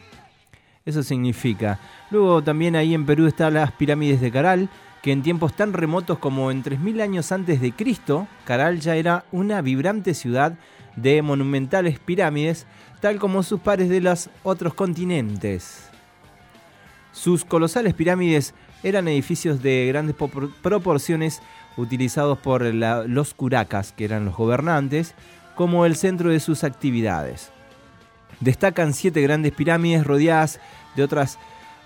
[0.84, 1.80] Eso significa.
[2.10, 4.68] Luego también ahí en Perú están las pirámides de Caral,
[5.06, 9.24] que en tiempos tan remotos como en 3000 años antes de Cristo, Caral ya era
[9.30, 10.54] una vibrante ciudad
[10.96, 12.66] de monumentales pirámides,
[13.00, 15.90] tal como sus pares de los otros continentes.
[17.12, 18.52] Sus colosales pirámides
[18.82, 20.16] eran edificios de grandes
[20.60, 21.40] proporciones
[21.76, 25.14] utilizados por los curacas, que eran los gobernantes,
[25.54, 27.52] como el centro de sus actividades.
[28.40, 30.58] Destacan siete grandes pirámides rodeadas
[30.96, 31.38] de otras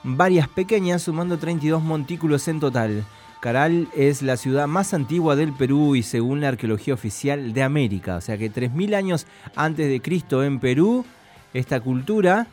[0.03, 3.05] varias pequeñas, sumando 32 montículos en total.
[3.40, 8.16] Caral es la ciudad más antigua del Perú y según la arqueología oficial de América.
[8.16, 9.26] O sea que 3.000 años
[9.57, 11.07] antes de Cristo en Perú,
[11.55, 12.46] esta cultura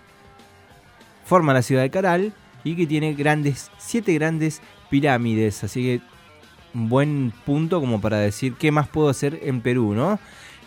[1.26, 2.34] forma la ciudad de Caral
[2.64, 5.64] y que tiene grandes, siete grandes pirámides.
[5.64, 6.02] Así que
[6.74, 10.20] un buen punto como para decir qué más puedo hacer en Perú, ¿no?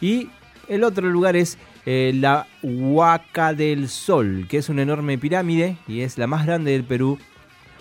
[0.03, 0.29] Y
[0.69, 1.57] el otro lugar es
[1.87, 6.73] eh, la Huaca del Sol, que es una enorme pirámide y es la más grande
[6.73, 7.19] del Perú,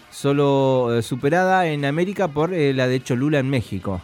[0.10, 4.02] solo eh, superada en América por eh, la de Cholula en México,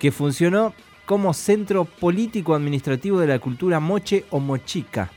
[0.00, 0.74] que funcionó
[1.06, 5.10] como centro político administrativo de la cultura moche o mochica.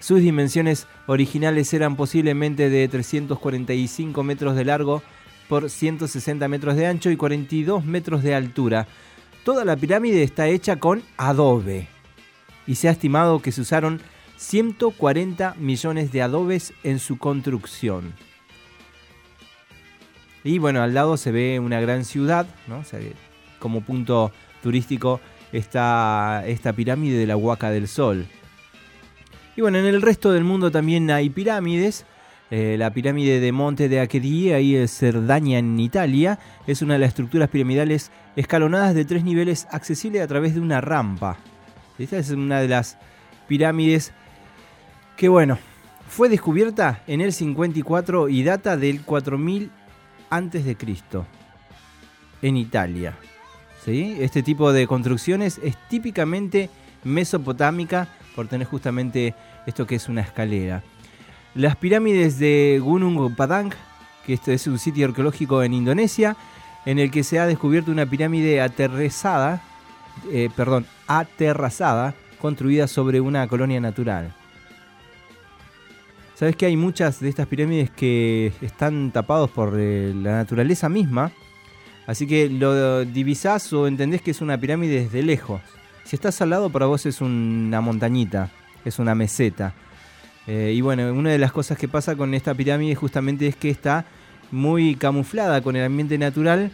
[0.00, 5.02] Sus dimensiones originales eran posiblemente de 345 metros de largo
[5.48, 8.86] por 160 metros de ancho y 42 metros de altura.
[9.44, 11.88] Toda la pirámide está hecha con adobe
[12.66, 14.00] y se ha estimado que se usaron
[14.36, 18.14] 140 millones de adobes en su construcción.
[20.42, 22.82] Y bueno, al lado se ve una gran ciudad, ¿no?
[23.58, 24.32] Como punto
[24.62, 25.20] turístico
[25.52, 28.26] está esta pirámide de la Huaca del Sol.
[29.56, 32.06] Y bueno, en el resto del mundo también hay pirámides.
[32.50, 37.00] Eh, la pirámide de Monte de Achedi, ahí en Cerdaña, en Italia, es una de
[37.00, 41.36] las estructuras piramidales escalonadas de tres niveles accesible a través de una rampa.
[42.00, 42.96] Esta es una de las
[43.46, 44.12] pirámides
[45.18, 45.58] que, bueno,
[46.08, 49.70] fue descubierta en el 54 y data del 4000
[50.30, 51.26] antes de Cristo
[52.40, 53.18] en Italia.
[53.84, 54.16] ¿Sí?
[54.18, 56.70] Este tipo de construcciones es típicamente
[57.04, 59.34] mesopotámica por tener justamente
[59.66, 60.82] esto que es una escalera.
[61.54, 63.72] Las pirámides de Gunung Padang,
[64.24, 66.34] que esto es un sitio arqueológico en Indonesia,
[66.86, 69.62] en el que se ha descubierto una pirámide aterrizada,
[70.30, 74.32] eh, perdón, aterrazada, construida sobre una colonia natural.
[76.36, 81.32] Sabes que hay muchas de estas pirámides que están tapados por eh, la naturaleza misma,
[82.06, 85.60] así que lo divisás o entendés que es una pirámide desde lejos.
[86.04, 88.50] Si estás al lado, para vos es una montañita,
[88.84, 89.74] es una meseta.
[90.46, 93.68] Eh, y bueno, una de las cosas que pasa con esta pirámide justamente es que
[93.68, 94.06] está
[94.52, 96.70] muy camuflada con el ambiente natural.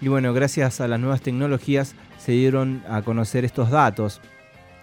[0.00, 1.94] Y bueno, gracias a las nuevas tecnologías
[2.30, 4.20] se dieron a conocer estos datos.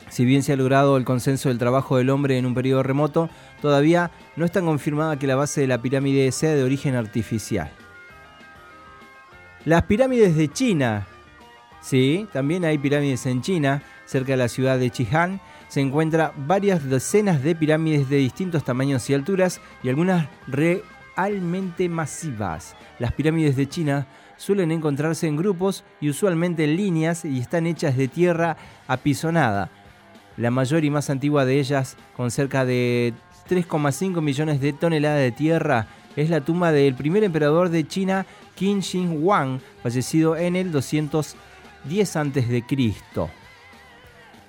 [0.10, 3.30] Si bien se ha logrado el consenso del trabajo del hombre en un periodo remoto,
[3.62, 7.72] todavía no está confirmada que la base de la pirámide sea de origen artificial.
[9.64, 11.08] Las pirámides de China.
[11.80, 15.40] Sí, también hay pirámides en China, cerca de la ciudad de Chihan.
[15.70, 22.76] Se encuentran varias docenas de pirámides de distintos tamaños y alturas y algunas realmente masivas.
[23.00, 24.06] Las pirámides de China
[24.38, 28.58] suelen encontrarse en grupos y usualmente en líneas y están hechas de tierra
[28.88, 29.70] apisonada.
[30.38, 33.14] La mayor y más antigua de ellas, con cerca de
[33.50, 38.26] 3,5 millones de toneladas de tierra, es la tumba del primer emperador de China,
[38.56, 42.64] Qin Shi Huang, fallecido en el 210 a.C.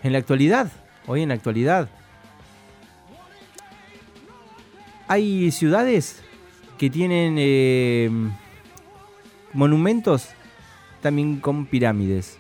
[0.03, 0.71] En la actualidad,
[1.07, 1.89] hoy en la actualidad,
[5.09, 6.23] hay ciudades
[6.77, 8.11] que tienen eh,
[9.53, 10.29] monumentos
[11.01, 12.39] también con pirámides.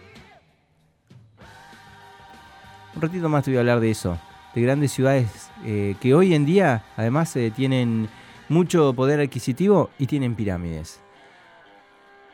[2.94, 4.18] Un ratito más te voy a hablar de eso,
[4.54, 8.09] de grandes ciudades eh, que hoy en día además eh, tienen
[8.48, 11.00] mucho poder adquisitivo y tienen pirámides.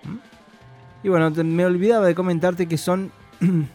[0.04, 0.16] ¿Mm?
[1.02, 3.12] Y bueno, me olvidaba de comentarte que son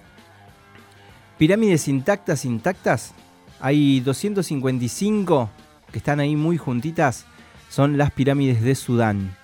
[1.37, 3.13] pirámides intactas, intactas.
[3.59, 5.49] Hay 255
[5.91, 7.25] que están ahí muy juntitas.
[7.69, 9.38] Son las pirámides de Sudán.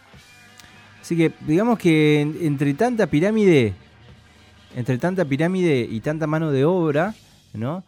[1.05, 3.75] Así que digamos que en- entre tanta pirámide,
[4.75, 7.13] entre tanta pirámide y tanta mano de obra,
[7.53, 7.83] ¿no?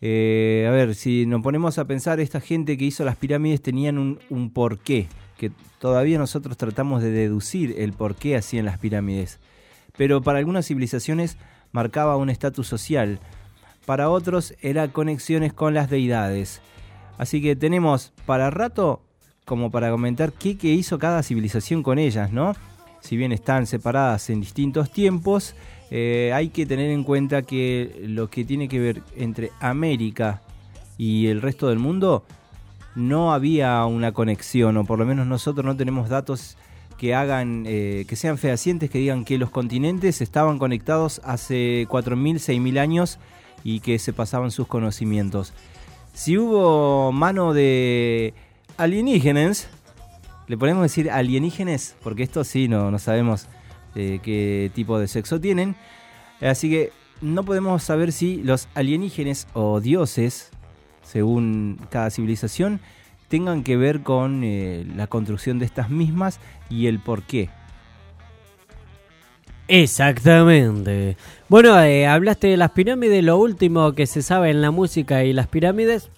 [0.00, 3.98] Eh, a ver, si nos ponemos a pensar, esta gente que hizo las pirámides tenían
[3.98, 5.50] un, un porqué, que
[5.80, 9.40] todavía nosotros tratamos de deducir el por qué hacían las pirámides.
[9.96, 11.38] Pero para algunas civilizaciones
[11.72, 13.18] marcaba un estatus social,
[13.84, 16.60] para otros era conexiones con las deidades.
[17.18, 19.02] Así que tenemos para rato
[19.50, 22.54] como para comentar qué, qué hizo cada civilización con ellas, ¿no?
[23.00, 25.56] Si bien están separadas en distintos tiempos,
[25.90, 30.40] eh, hay que tener en cuenta que lo que tiene que ver entre América
[30.98, 32.22] y el resto del mundo
[32.94, 36.56] no había una conexión, o por lo menos nosotros no tenemos datos
[36.96, 42.36] que hagan, eh, que sean fehacientes, que digan que los continentes estaban conectados hace 4.000,
[42.36, 43.18] 6.000 años
[43.64, 45.54] y que se pasaban sus conocimientos.
[46.12, 48.32] Si hubo mano de
[48.80, 49.68] alienígenas,
[50.48, 53.46] le podemos decir alienígenes, porque esto sí no, no sabemos
[53.94, 55.76] eh, qué tipo de sexo tienen.
[56.40, 60.50] Así que no podemos saber si los alienígenes o dioses,
[61.02, 62.80] según cada civilización,
[63.28, 67.50] tengan que ver con eh, la construcción de estas mismas y el por qué.
[69.68, 71.16] Exactamente.
[71.48, 75.32] Bueno, eh, hablaste de las pirámides, lo último que se sabe en la música y
[75.32, 76.10] las pirámides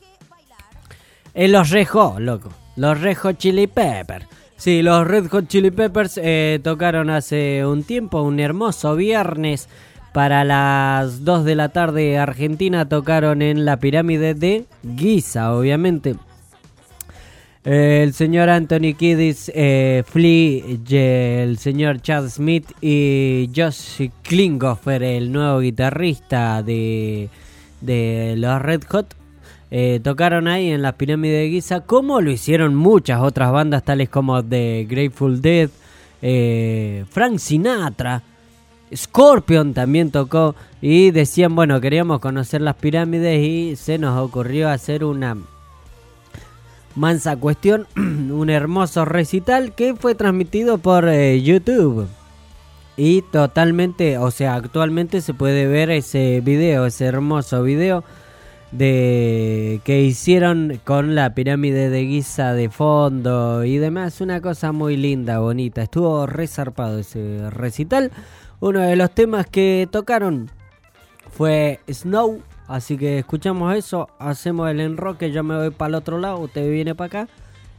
[1.35, 2.51] es los Red Hot, loco.
[2.76, 4.26] Los Red Hot Chili Peppers.
[4.57, 9.68] Sí, los Red Hot Chili Peppers eh, tocaron hace un tiempo, un hermoso viernes.
[10.12, 14.66] Para las 2 de la tarde Argentina tocaron en la pirámide de
[14.97, 16.16] Giza, obviamente.
[17.64, 25.33] Eh, el señor Anthony Kiddis, eh, Flea, el señor Chad Smith y Josh Klinghoffer, el
[25.33, 27.30] nuevo guitarrista de,
[27.80, 29.14] de los Red Hot,
[29.75, 34.11] eh, tocaron ahí en la pirámide de Giza, como lo hicieron muchas otras bandas, tales
[34.11, 35.70] como The Grateful Dead,
[36.20, 38.23] eh, Frank Sinatra.
[38.95, 45.05] Scorpion también tocó y decían, bueno, queríamos conocer las pirámides y se nos ocurrió hacer
[45.05, 45.39] una
[46.95, 52.09] mansa cuestión, un hermoso recital que fue transmitido por eh, YouTube.
[52.99, 58.05] Y totalmente, o sea, actualmente se puede ver ese video, ese hermoso video
[58.73, 64.20] de que hicieron con la pirámide de Giza de fondo y demás.
[64.20, 65.83] Una cosa muy linda, bonita.
[65.83, 68.11] Estuvo resarpado ese recital.
[68.61, 70.51] Uno de los temas que tocaron
[71.31, 72.41] fue Snow.
[72.68, 76.70] Así que escuchamos eso, hacemos el enroque, yo me voy para el otro lado, usted
[76.70, 77.33] viene para acá,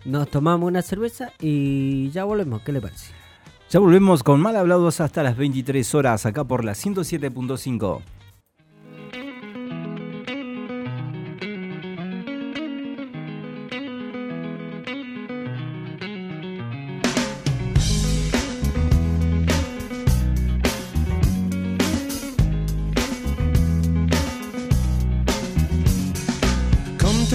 [0.06, 2.62] nos tomamos una cerveza y ya volvemos.
[2.62, 3.12] ¿Qué le parece?
[3.72, 8.02] Ya volvemos con Mal Hablados hasta las 23 horas acá por la 107.5.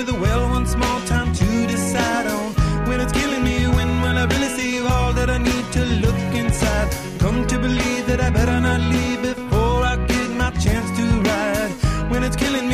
[0.00, 2.52] to the well once more, time to decide on
[2.88, 3.66] when it's killing me?
[3.76, 6.88] When will I really see all that I need to look inside?
[7.18, 11.72] Come to believe that I better not leave before I get my chance to ride.
[12.10, 12.69] When it's killing me,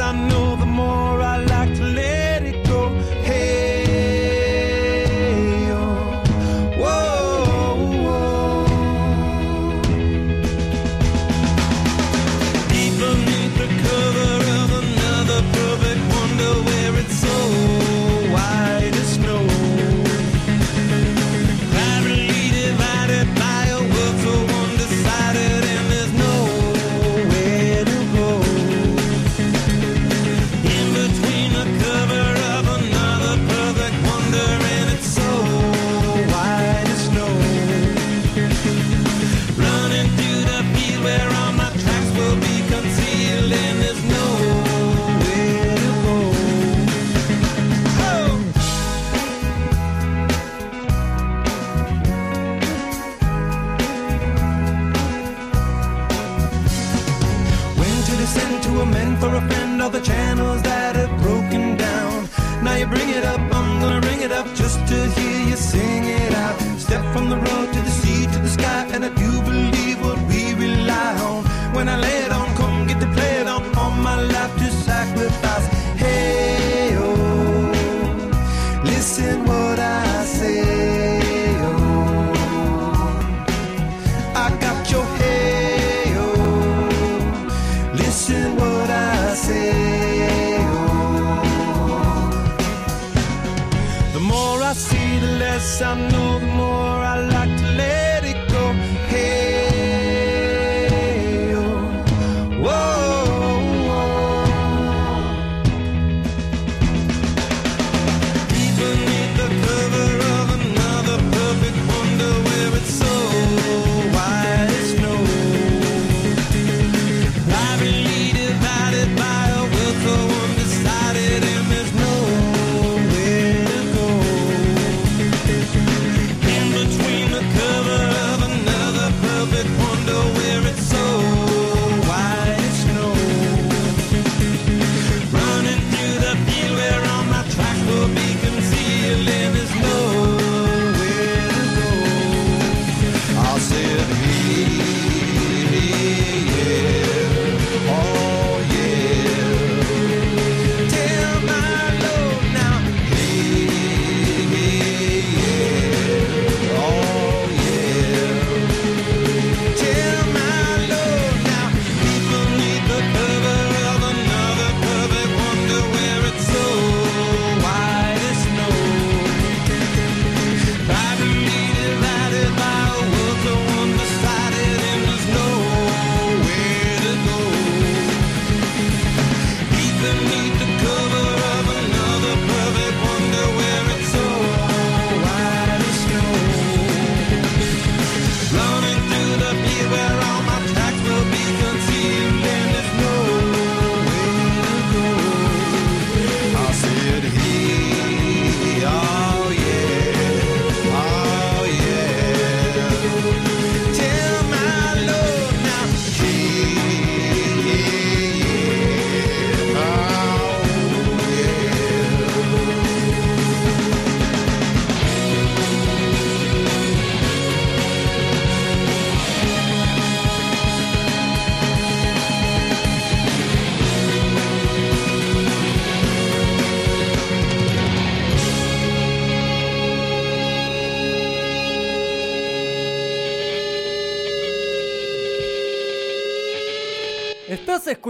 [0.00, 0.47] I know,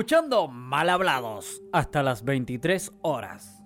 [0.09, 3.63] escuchando Mal Hablados hasta las 23 horas.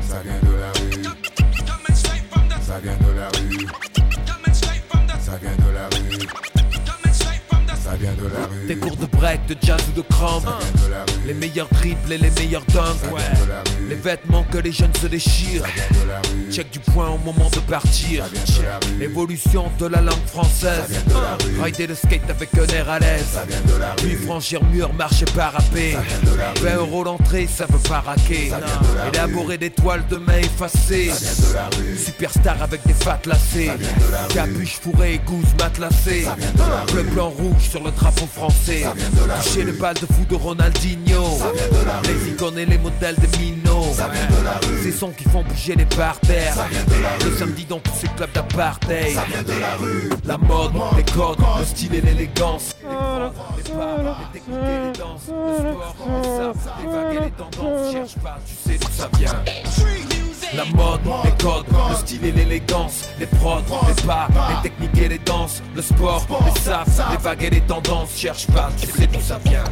[0.00, 1.02] Ça vient de la rue,
[2.62, 3.66] ça vient de la rue,
[5.18, 6.55] ça vient de la rue,
[7.86, 10.58] ça vient de la rue, Des cours de break, de jazz ou de crampe ça
[10.74, 13.22] vient de la rue, Les meilleurs triples et les meilleurs dunks ça ouais.
[13.32, 16.16] vient de la rue, Les vêtements que les jeunes se déchirent ça vient de la
[16.18, 19.86] rue, Check du point au moment de partir ça vient de la rue, L'évolution de
[19.86, 22.98] la langue française ça vient de la rue, Rider le skate avec un air à
[22.98, 26.50] l'aise ça vient de la Puis rue, franchir mur, marcher parapé ça vient de la
[26.52, 29.08] rue, 20 euros l'entrée, ça veut pas raquer Ça vient de la rue.
[29.14, 33.20] Élaborer des toiles de main effacées ça vient de la rue, Superstar avec des fat
[33.26, 34.34] lacées Ça vient de la rue.
[34.34, 36.92] Capuche fourrée et gousse matelassée Ça vient de la rue.
[36.92, 38.82] Bleu, blanc, rouge sur le drapeau français.
[38.82, 39.66] Ça vient de la Toucher rue.
[39.66, 41.22] les balles de foot de Ronaldinho.
[41.38, 42.06] Ça vient de la rue.
[42.24, 43.92] Les icônes et les modèles des minots.
[43.94, 44.82] Ça vient de la rue.
[44.82, 46.54] Ces sons qui font bouger les parterres.
[46.54, 47.38] Ça vient de la Le rue.
[47.38, 49.14] samedi dans tous ces clubs d'apartheid.
[49.14, 52.74] Ça vient de la rue, La mode, les codes, le style et l'élégance.
[52.82, 53.96] Les codes, les pas,
[54.32, 55.22] les techniques et les danses.
[55.28, 57.92] Le sport, les saps, les vagues et les tendances.
[57.92, 63.08] Cherche pas, tu sais d'où ça vient la mode, les codes, le style et l'élégance,
[63.18, 67.42] les prods, les pas, les techniques et les danses, le sport, les saps, les vagues
[67.44, 69.64] et les tendances, cherche pas, tu sais d'où ça vient.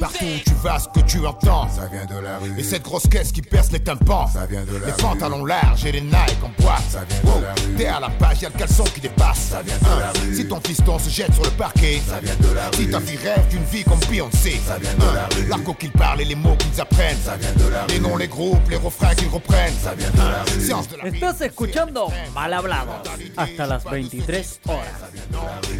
[0.00, 1.68] Partout où tu vas, ce que tu entends.
[1.68, 4.26] ça vient de la rue, Et cette grosse caisse qui perce les tympans.
[4.26, 6.82] ça vient de la Les rue, pantalons larges et les Nike en boîte.
[6.90, 7.74] Ça vient de Wow, la rue.
[7.76, 9.38] T'es à la page, y'a le caleçon qui dépasse.
[9.52, 10.34] Ça vient de la rue.
[10.36, 12.00] Si ton fiston se jette sur le parquet.
[12.06, 14.60] ça vient de la Si ta fille rêve d'une vie comme Beyoncé.
[14.66, 15.48] Ça vient de la rue.
[15.48, 17.18] L'argot qu'ils parlent et les mots qu'ils apprennent.
[17.24, 19.74] ça vient de la Les noms, les groupes, les refrains qu'ils reprennent.
[19.82, 21.16] ça vient de la rue, Séance de la vie.
[21.18, 22.94] Estás escuchando Mal Hablados
[23.36, 24.84] hasta las 23 horas.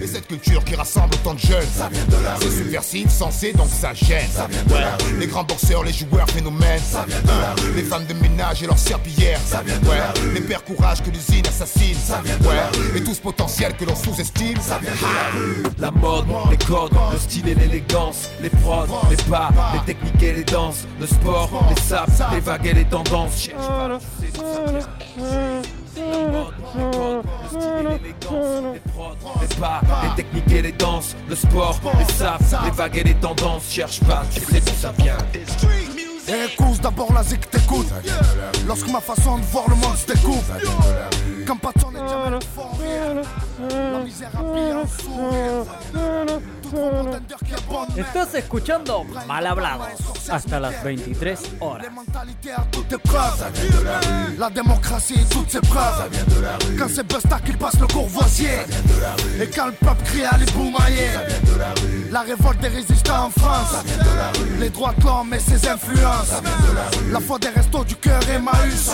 [0.02, 1.66] Et cette culture qui rassemble autant de jeunes.
[2.40, 4.28] C'est subversif, sensé, donc ça gêne.
[4.70, 4.84] Ouais.
[5.18, 6.80] Les grands boxeurs, les joueurs phénomènes.
[6.94, 9.40] Hein, Les femmes de ménage et leurs serpillères.
[9.84, 10.32] Ouais.
[10.34, 11.96] Les pères courage que l'usine assassine.
[12.42, 12.96] Ouais.
[12.96, 14.58] Et tout ce potentiel que l'on sous-estime.
[15.78, 20.32] La mode, les codes, le style et l'élégance, les prods, les pas, les techniques et
[20.32, 23.48] les danses, le sport, les saps, les vagues et les tendances,
[25.96, 26.52] pas,
[29.40, 33.14] les pas, les techniques et les danses, le sport, les saps, les vagues et les
[33.14, 35.16] tendances, cherche pas, tu sais d'où ça vient.
[36.28, 37.86] Écoute d'abord la zik t'écoute.
[38.66, 40.42] Lorsque ma façon de voir le monde se découpe.
[40.46, 40.70] ça vient
[41.40, 42.76] de Comme pas ton jamais fort.
[43.58, 45.64] La misère habille en sourire.
[46.62, 47.98] Tout bon contender qui abonne.
[47.98, 51.82] Estás escuchando Mal Hablados hasta las 23 horas.
[51.82, 53.46] Les mentalités à toutes épreuves.
[54.38, 56.10] La démocratie, toutes ses preuves.
[56.78, 58.58] Quand c'est Busta qu'il passe le courvoisier.
[59.40, 61.10] Et quand le peuple crie à les boumailler.
[62.10, 63.84] La révolte des résistants en France.
[64.58, 66.42] Les droits de l'homme et ses influences.
[67.10, 68.90] La foi des restos du cœur Emmaüs.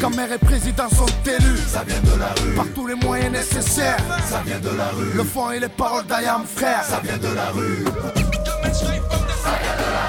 [0.00, 1.60] Quand maire et président sont élus.
[2.56, 3.73] Par tous les moyens nécessaires.
[3.76, 6.84] Le fond et les paroles d'Ayam frère.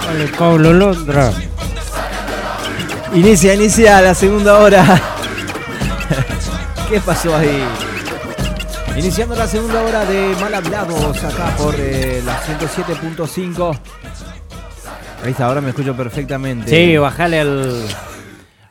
[0.05, 1.31] Vale, Pablo Londra.
[3.13, 4.83] Inicia, inicia la segunda hora.
[6.89, 7.63] ¿Qué pasó ahí?
[8.97, 13.79] Iniciando la segunda hora de Mal Hablados acá por eh, la 107.5.
[15.23, 16.69] Ahí está, ahora me escucho perfectamente.
[16.69, 17.83] Sí, bajale al,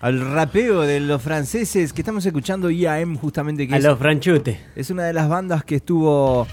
[0.05, 4.59] Al rapeo de los franceses que estamos escuchando IAM justamente que a es, los franchutes.
[4.77, 6.47] es una de las bandas que estuvo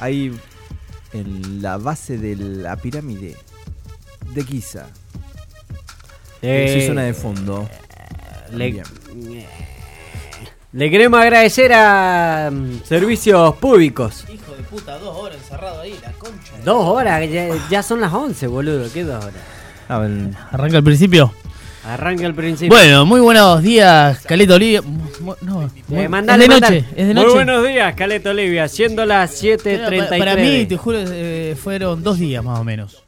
[0.00, 0.30] ahí
[1.14, 3.36] en la base de la pirámide
[4.34, 4.88] de Giza.
[6.42, 7.66] Eh, Sí, suena de fondo.
[8.52, 8.84] le, Bien.
[10.72, 14.26] le queremos agradecer a mm, Servicios Públicos.
[14.30, 16.52] Hijo de puta, dos horas encerrado ahí, la concha.
[16.66, 18.92] Dos horas, ya, ya son las 11, boludo.
[18.92, 19.40] ¿Qué dos horas?
[19.88, 21.32] Ah, el- Arranca al principio.
[21.90, 22.68] Arranca el principio.
[22.76, 24.80] Bueno, muy buenos días, Caleta Olivia.
[25.42, 27.34] No, muy- Eh, mandale, es de noche, es de Muy noche.
[27.34, 28.68] buenos días, Caleta Olivia.
[28.68, 30.18] Siendo las Para, 7.33.
[30.18, 33.02] para mí, te juro, eh, fueron dos días más o menos.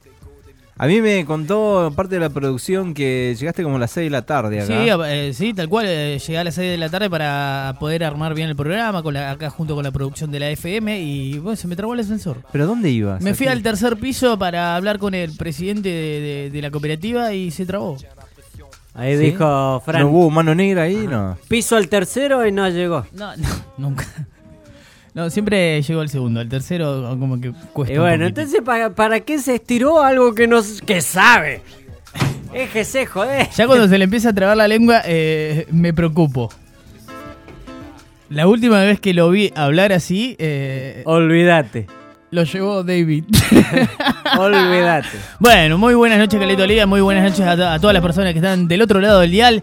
[0.79, 4.11] A mí me contó parte de la producción que llegaste como a las 6 de
[4.11, 5.13] la tarde Sí, acá.
[5.15, 5.87] eh, sí, tal cual.
[5.89, 9.15] eh, llegué a las 6 de la tarde para poder armar bien el programa, con
[9.15, 12.01] la, acá junto con la producción de la FM, y bueno, se me trabó el
[12.01, 12.39] ascensor.
[12.51, 13.23] ¿Pero dónde ibas?
[13.23, 13.53] Me fui Aquí.
[13.59, 17.65] al tercer piso para hablar con el presidente de, de- de la cooperativa y se
[17.65, 17.97] trabó.
[18.95, 19.25] Ahí ¿Sí?
[19.25, 20.03] dijo Fran.
[20.03, 21.07] ¿No hubo mano negra ahí?
[21.09, 21.39] No.
[21.49, 23.07] Piso al tercero y no llegó.
[23.13, 24.05] No, no, nunca.
[25.15, 27.95] No, siempre llegó el segundo, el tercero como que cuesta.
[27.95, 31.61] Y bueno, entonces, ¿para, ¿para qué se estiró algo que no que sabe?
[32.55, 33.49] Éjese, joder.
[33.51, 36.51] Ya cuando se le empieza a trabar la lengua, eh, me preocupo.
[38.29, 41.87] La última vez que lo vi hablar así, eh, Olvídate.
[42.33, 43.25] Lo llevó David.
[44.39, 45.09] Olvídate.
[45.39, 46.87] Bueno, muy buenas noches, Calito Liga.
[46.87, 49.31] Muy buenas noches a, to- a todas las personas que están del otro lado del
[49.31, 49.63] dial.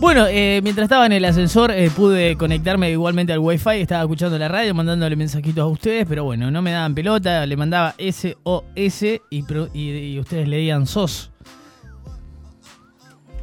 [0.00, 4.38] Bueno, eh, mientras estaba en el ascensor eh, pude conectarme igualmente al wifi, estaba escuchando
[4.38, 9.02] la radio, mandándole mensajitos a ustedes, pero bueno, no me daban pelota, le mandaba SOS
[9.30, 9.44] y,
[9.74, 11.30] y, y ustedes leían SOS.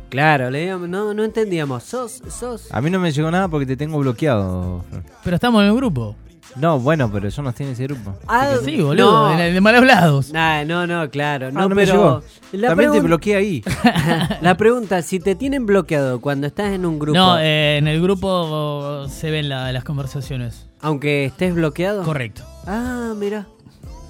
[0.09, 1.83] Claro, le digamos, no, no entendíamos.
[1.83, 2.67] Sos, sos.
[2.73, 4.83] A mí no me llegó nada porque te tengo bloqueado.
[5.23, 6.15] Pero estamos en el grupo.
[6.55, 8.15] No, bueno, pero yo no estoy en ese grupo.
[8.27, 9.39] Ah, Sí, boludo, no.
[9.39, 10.31] el de mal hablados.
[10.31, 11.51] Nah, no, no, claro.
[11.51, 12.23] No, Ah, no me pero llegó.
[12.53, 13.63] la, También te bloqueé ahí.
[14.41, 18.01] la pregunta, si te tienen bloqueado cuando estás en un grupo, No, eh, en el
[18.01, 20.67] grupo se ven la- las conversaciones.
[20.81, 22.03] aunque estés bloqueado.
[22.03, 22.43] Correcto.
[22.65, 23.45] Ah, mira.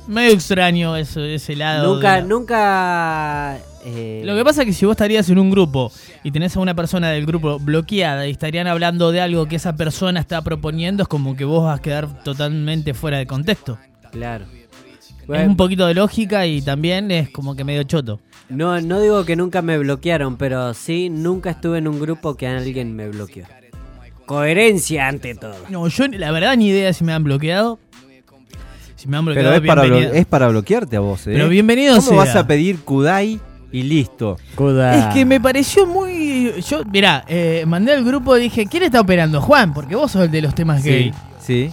[0.08, 1.96] Medio extraño eso, ese lado.
[1.96, 3.58] Nunca, la- nunca.
[3.86, 5.92] Eh, Lo que pasa es que si vos estarías en un grupo
[6.24, 9.76] y tenés a una persona del grupo bloqueada y estarían hablando de algo que esa
[9.76, 13.78] persona está proponiendo, es como que vos vas a quedar totalmente fuera de contexto.
[14.12, 14.46] Claro.
[15.28, 18.22] Es un poquito de lógica y también es como que medio choto.
[18.50, 22.48] no, no digo que nunca me bloquearon, pero sí nunca estuve en un grupo que
[22.48, 23.46] alguien me bloqueó.
[24.26, 25.56] Coherencia ante todo.
[25.70, 27.80] No, yo la verdad ni idea si me han bloqueado.
[28.96, 29.64] Si me han bloqueado, Pero
[30.18, 31.32] es para, es bloquearte a vos, ¿eh?
[31.34, 32.18] Pero bienvenido ¿Cómo sea.
[32.18, 33.40] vas a pedir Kudai
[33.72, 34.38] y listo?
[34.58, 36.54] Es que me pareció muy.
[36.68, 39.42] Yo, mirá, eh, mandé al grupo y dije: ¿Quién está operando?
[39.42, 41.12] Juan, porque vos sos el de los temas gay.
[41.40, 41.70] Sí.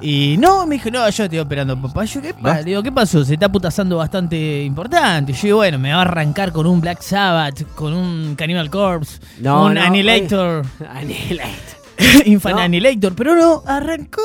[0.00, 2.04] Y no, me dijo, no, yo estoy operando, papá.
[2.04, 3.24] Yo, ¿qué, pa- digo, ¿qué pasó?
[3.24, 5.32] Se está putazando bastante importante.
[5.32, 9.18] Yo digo, bueno, me va a arrancar con un Black Sabbath, con un Cannibal Corpse,
[9.40, 11.52] No, un no, Annihilator, Annihilator.
[12.26, 12.62] Infant No.
[12.62, 13.12] Annihilator.
[13.16, 14.22] Pero no, arrancó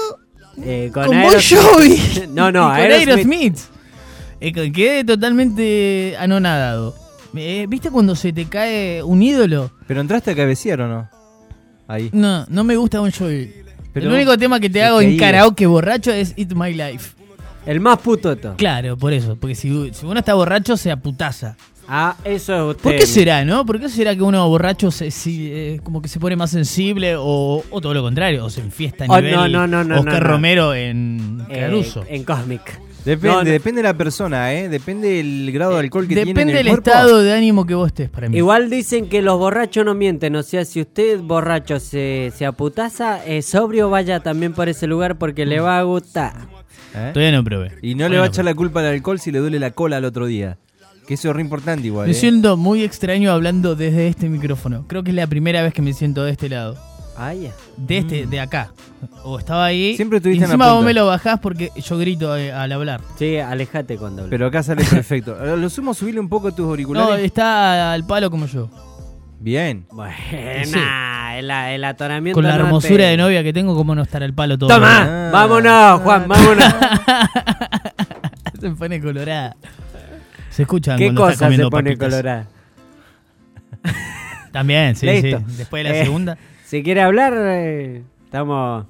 [0.62, 1.60] Eh, con, con Bon Aerosmith.
[1.60, 2.28] Jovi.
[2.36, 3.08] No, no, Aerosmith.
[3.10, 3.58] Aerosmith.
[4.46, 6.96] Eh, que- quedé totalmente anonadado.
[7.36, 9.72] Eh, ¿Viste cuando se te cae un ídolo?
[9.88, 11.10] ¿Pero entraste a cabecear o no?
[11.88, 12.10] Ahí.
[12.12, 13.52] No, no me gusta Bon Jovi.
[13.94, 17.12] Pero el único tema que te hago en karaoke borracho es It's My Life.
[17.66, 18.56] El más puto de todos.
[18.58, 19.38] Claro, por eso.
[19.40, 21.56] Porque si, si uno está borracho, se aputaza.
[21.88, 22.84] Ah, eso es usted.
[22.84, 23.66] ¿Por qué será, no?
[23.66, 27.16] ¿Por qué será que uno borracho se, si- eh, como que se pone más sensible
[27.18, 28.44] o, o todo lo contrario?
[28.46, 30.22] O se enfiesta a Oh, nivel no, no, no, Oscar.
[30.24, 32.04] Romero en Eh, Caruso.
[32.10, 32.80] en Cosmic.
[33.06, 33.50] Depende, No, no.
[33.50, 34.70] depende de la persona, ¿eh?
[34.70, 36.90] Depende del grado de alcohol que tiene en Depende el del cuerpo.
[36.90, 38.38] estado de ánimo que vos estés para mí.
[38.38, 43.26] Igual dicen que los borrachos no mienten, o sea, si usted borracho se, se aputaza,
[43.26, 46.34] eh, sobrio vaya también por ese lugar porque le va a gustar.
[46.96, 47.10] ¿Eh?
[47.14, 47.72] Todavía no probé.
[47.82, 49.98] Y no le va a echar la culpa al alcohol si le duele la cola
[49.98, 50.58] al otro día.
[51.08, 52.06] Que eso es re importante igual.
[52.06, 52.16] Me ¿eh?
[52.16, 54.86] siento muy extraño hablando desde este micrófono.
[54.88, 56.78] Creo que es la primera vez que me siento de este lado.
[57.18, 57.52] Ah, ya.
[57.78, 58.72] De este, de acá.
[59.24, 59.96] O estaba ahí.
[59.96, 63.02] Siempre y la encima vos me lo bajás porque yo grito eh, al hablar.
[63.20, 64.32] Sí, alejate cuando hables.
[64.32, 65.36] Pero acá sale perfecto.
[65.58, 67.24] Lo sumo subirle un poco tus No, auriculares.
[67.26, 68.70] está al palo como yo.
[69.40, 69.86] Bien.
[69.92, 72.38] Buena, el, el atoramiento.
[72.38, 74.70] Con la no hermosura te- de novia que tengo, ¿cómo no estar al palo todo?
[74.70, 75.02] ¡Toma!
[75.04, 75.30] Ah.
[75.34, 76.28] ¡Vámonos, Juan!
[76.28, 76.64] ¡Vámonos!
[78.62, 79.56] Se pone colorada.
[80.50, 82.10] Se escucha ¿Qué cuando está cosa se pone papitas.
[82.10, 82.48] colorada?
[84.52, 85.40] También, sí, Listo.
[85.40, 85.56] sí.
[85.58, 86.38] Después de la Eh, segunda.
[86.74, 88.88] Si quiere hablar, eh, estamos...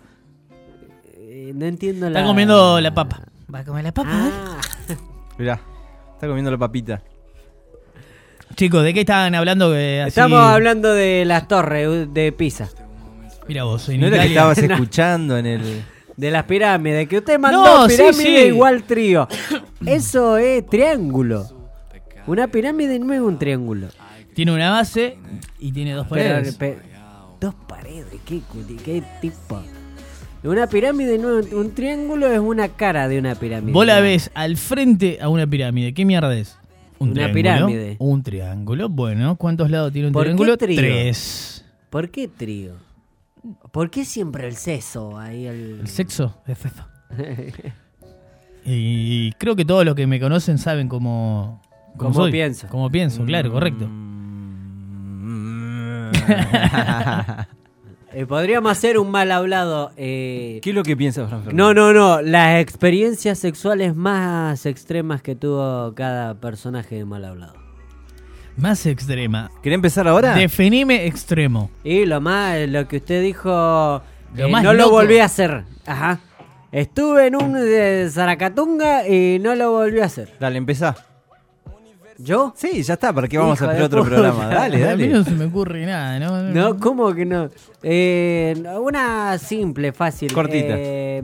[1.18, 2.20] eh, no entiendo la...
[2.20, 3.24] Está comiendo la papa.
[3.54, 4.10] ¿Va a comer la papa?
[4.14, 4.58] Ah,
[5.38, 5.60] Mirá.
[6.14, 7.02] Está comiendo la papita.
[8.56, 9.74] Chicos, ¿de qué estaban hablando?
[9.74, 12.70] que así- estamos hablando de las torres de Pisa.
[13.50, 14.40] Mira vos, en ¿No era que Italia.
[14.54, 14.74] estabas No.
[14.76, 15.84] escuchando en el.
[16.16, 18.48] De las pirámides, que usted mandó No, sí, pirámide sí.
[18.48, 19.28] igual trío.
[19.86, 21.46] Eso es triángulo.
[22.28, 23.88] Una pirámide no es un triángulo.
[24.34, 25.18] Tiene una base
[25.60, 26.56] y tiene dos Pero- paredes.
[26.56, 26.93] pe-
[27.44, 28.42] dos paredes, qué,
[28.86, 29.62] qué tipo.
[30.44, 33.74] Una pirámide no un, triángulo, es una cara de una pirámide.
[33.74, 35.94] Vos la ves al frente a una pirámide.
[35.94, 36.58] ¿Qué mierda es?
[37.00, 37.68] Un Una triángulo.
[37.68, 37.96] pirámide.
[38.00, 38.90] Un triángulo.
[38.90, 40.58] Bueno, ¿cuántos lados tiene un ¿Por qué triángulo?
[40.58, 40.78] trío?
[40.78, 41.66] Tres.
[41.90, 42.76] ¿Por qué trío?
[43.72, 45.46] ¿Por qué siempre el seso ahí?
[45.46, 45.80] El...
[45.82, 46.88] El sexo es fefa.
[48.66, 51.62] Y creo que todos los que me conocen saben cómo,
[51.98, 52.32] Cómo soy.
[52.32, 52.68] pienso.
[52.70, 53.90] Cómo pienso, claro, correcto.
[58.16, 59.92] Eh, podríamos hacer un mal hablado.
[59.98, 61.58] eh, ¿Qué es lo que piensas, Fran Fernández?
[61.58, 62.22] No, no, no.
[62.22, 67.56] Las experiencias sexuales más extremas que tuvo cada personaje de mal hablado.
[68.56, 69.50] Más extrema.
[69.64, 70.36] ¿Querés empezar ahora?
[70.36, 71.72] Definime extremo.
[71.84, 75.64] Y lo más, lo que usted dijo, Lo eh, más no lo volví a hacer.
[75.88, 76.20] Ajá.
[76.72, 80.36] Estuve en un de Zaracatunga y no lo volví a hacer.
[80.40, 80.96] Dale, empezá.
[82.18, 82.54] ¿Yo?
[82.56, 83.12] Sí, ya está.
[83.14, 84.16] ¿Para qué vamos Hijo a hacer otro puta.
[84.16, 84.48] programa?
[84.54, 85.08] Dale, A mí dale.
[85.10, 86.42] no se me ocurre nada, ¿no?
[86.44, 87.50] No, ¿cómo que no?
[87.82, 90.32] Eh, una simple, fácil.
[90.34, 90.74] Cortita.
[90.78, 91.24] Eh,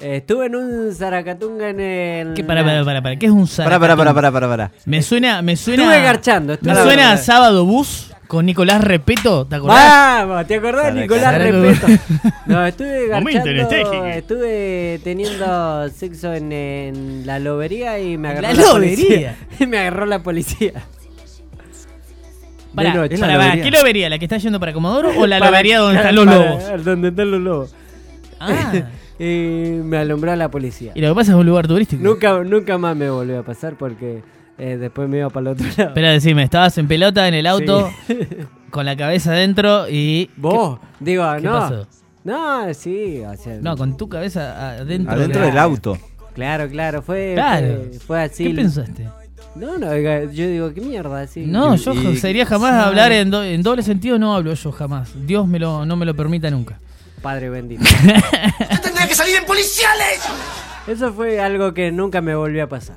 [0.00, 2.34] estuve en un Zaracatunga en el...
[2.34, 4.14] ¿Qué, para, para, para, para, ¿qué es un Pará, pará, pará, zaracatún?
[4.14, 4.70] pará, pará, pará.
[4.84, 5.82] Me suena, me suena.
[5.84, 6.52] Estuve garchando.
[6.54, 8.12] Estuve Me suena a sábado bus.
[8.28, 10.26] Con Nicolás Repeto, ¿te acordás?
[10.26, 11.86] Vamos, ¿te acordás de Para Nicolás Repeto?
[12.46, 18.62] No, estuve garchando, estuve teniendo sexo en, en la lobería y me ¿En agarró la
[18.62, 18.96] la, lobería?
[18.98, 19.36] policía.
[19.60, 20.72] Y me agarró la policía.
[22.74, 23.14] Noche.
[23.14, 23.62] Es la lobería.
[23.64, 24.08] ¿Qué lobería?
[24.10, 26.84] ¿La que está yendo para Comodoro o la Para- lobería donde están los para- lobos?
[26.84, 27.74] Donde están los lobos.
[28.38, 28.72] Ah,
[29.18, 29.24] Y
[29.82, 30.92] me alumbró la policía.
[30.94, 32.02] y lo que pasa es un lugar turístico.
[32.04, 34.22] Nunca, nunca más me volvió a pasar porque
[34.58, 35.88] eh, después me iba para el otro lado.
[35.90, 37.90] Espera, decime, estabas en pelota en el auto,
[38.70, 40.30] con la cabeza adentro y...
[40.36, 41.52] Vos, digo, ¿Qué no.
[41.52, 41.86] pasó?
[42.24, 45.12] No, sí, o sea, No, con tu cabeza adentro.
[45.14, 45.96] Adentro de- del auto.
[46.34, 47.84] Claro, claro, fue, Claro.
[47.90, 48.44] fue, fue así.
[48.48, 49.08] ¿Qué pensaste?
[49.54, 51.22] No, no, yo digo, ¿qué mierda?
[51.22, 51.46] Así.
[51.46, 52.88] No, yo y- sería jamás Sí.
[52.88, 55.10] hablar en, do- en doble sentido, no hablo yo jamás.
[55.26, 56.78] Dios me lo, no me lo permita nunca.
[57.22, 57.82] Padre bendito.
[58.82, 60.20] tendría que salir en policiales!
[60.86, 62.96] Eso fue algo que nunca me volvió a pasar.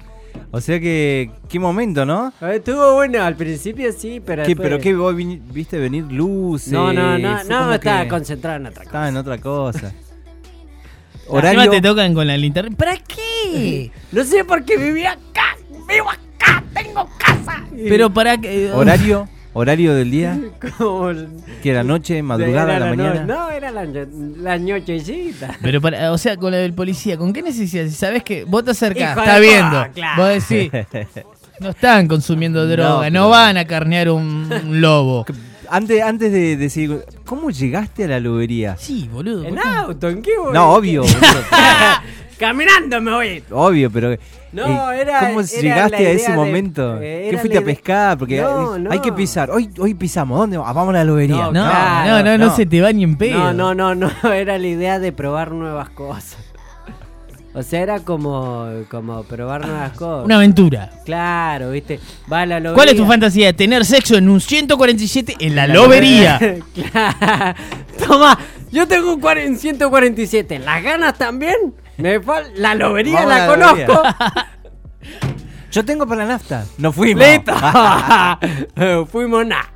[0.53, 2.33] O sea que, qué momento, ¿no?
[2.41, 5.77] A ver, Estuvo bueno, al principio sí, pero ¿Qué, después- ¿Pero qué vos vini- viste
[5.79, 6.73] venir luces?
[6.73, 8.89] No, no, no, no, estaba que concentrado en otra cosa.
[8.89, 9.93] Estaba en otra cosa.
[11.33, 11.69] Encima Horario.
[11.71, 12.75] te tocan con la linterna.
[12.75, 13.91] ¿Para qué?
[14.11, 15.55] No sé por qué vivía acá,
[15.87, 17.63] vivo acá, tengo casa.
[17.73, 18.69] Pero para que...
[18.71, 19.27] Horario.
[19.53, 20.39] Horario del día.
[21.61, 23.23] Que era noche, madrugada, era la mañana.
[23.23, 25.57] No, era la, ñochecita.
[25.61, 27.85] Pero para, o sea, con la del policía, ¿con qué necesidad?
[27.85, 30.23] Si sabes que vos te acercás, está viendo, claro.
[30.23, 30.71] vos decís,
[31.59, 35.25] no están consumiendo droga, no, van a carnear un, un lobo.
[35.69, 38.75] Antes, antes de decir, ¿cómo llegaste a la lobería?
[38.77, 39.45] Sí, boludo.
[39.45, 40.53] En auto, ¿en qué voy?
[40.53, 41.17] No, obvio, boludo.
[42.41, 43.43] Caminando me voy.
[43.51, 44.17] obvio, pero
[44.51, 46.97] No, eh, era- ¿cómo era llegaste la a ese de- momento?
[47.01, 48.17] eh, ¿Qué fuiste a la pescar?
[48.17, 48.91] Porque No, hay, no.
[48.91, 49.49] hay que pisar.
[49.51, 50.37] Hoy, hoy pisamos.
[50.39, 50.57] ¿Dónde?
[50.57, 51.35] Vamos a la lobería.
[51.37, 52.55] No, No, Claro, no, no, no no.
[52.55, 53.37] se te va ni en pedo.
[53.53, 56.37] No, no, no, no, era la idea de probar nuevas cosas.
[57.53, 60.23] O sea, era como, como probar nuevas cosas.
[60.23, 60.89] Una aventura.
[61.03, 61.99] Claro, viste.
[62.31, 62.75] Va a la lobería.
[62.75, 63.53] ¿Cuál es tu fantasía?
[63.53, 66.39] Tener sexo en un 147 en la lobería.
[66.73, 67.55] claro.
[68.07, 68.39] Toma,
[68.71, 70.59] yo tengo un cuaren- 147.
[70.59, 71.55] ¿Las ganas también?
[71.97, 73.85] Me fal- la lobería Vamos la a la lobería.
[73.87, 74.03] conozco.
[75.71, 76.65] Yo tengo para la nafta.
[76.77, 77.23] No fuimos.
[77.25, 77.53] Listo.
[79.11, 79.71] Fuimos nada.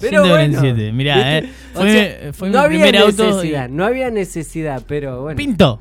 [0.00, 1.52] Pero bueno, 147, mirá, eh.
[1.74, 3.44] O Fue, sea, mi- fue no mi había primer auto.
[3.44, 5.36] y- no había necesidad, pero bueno.
[5.36, 5.80] Pinto.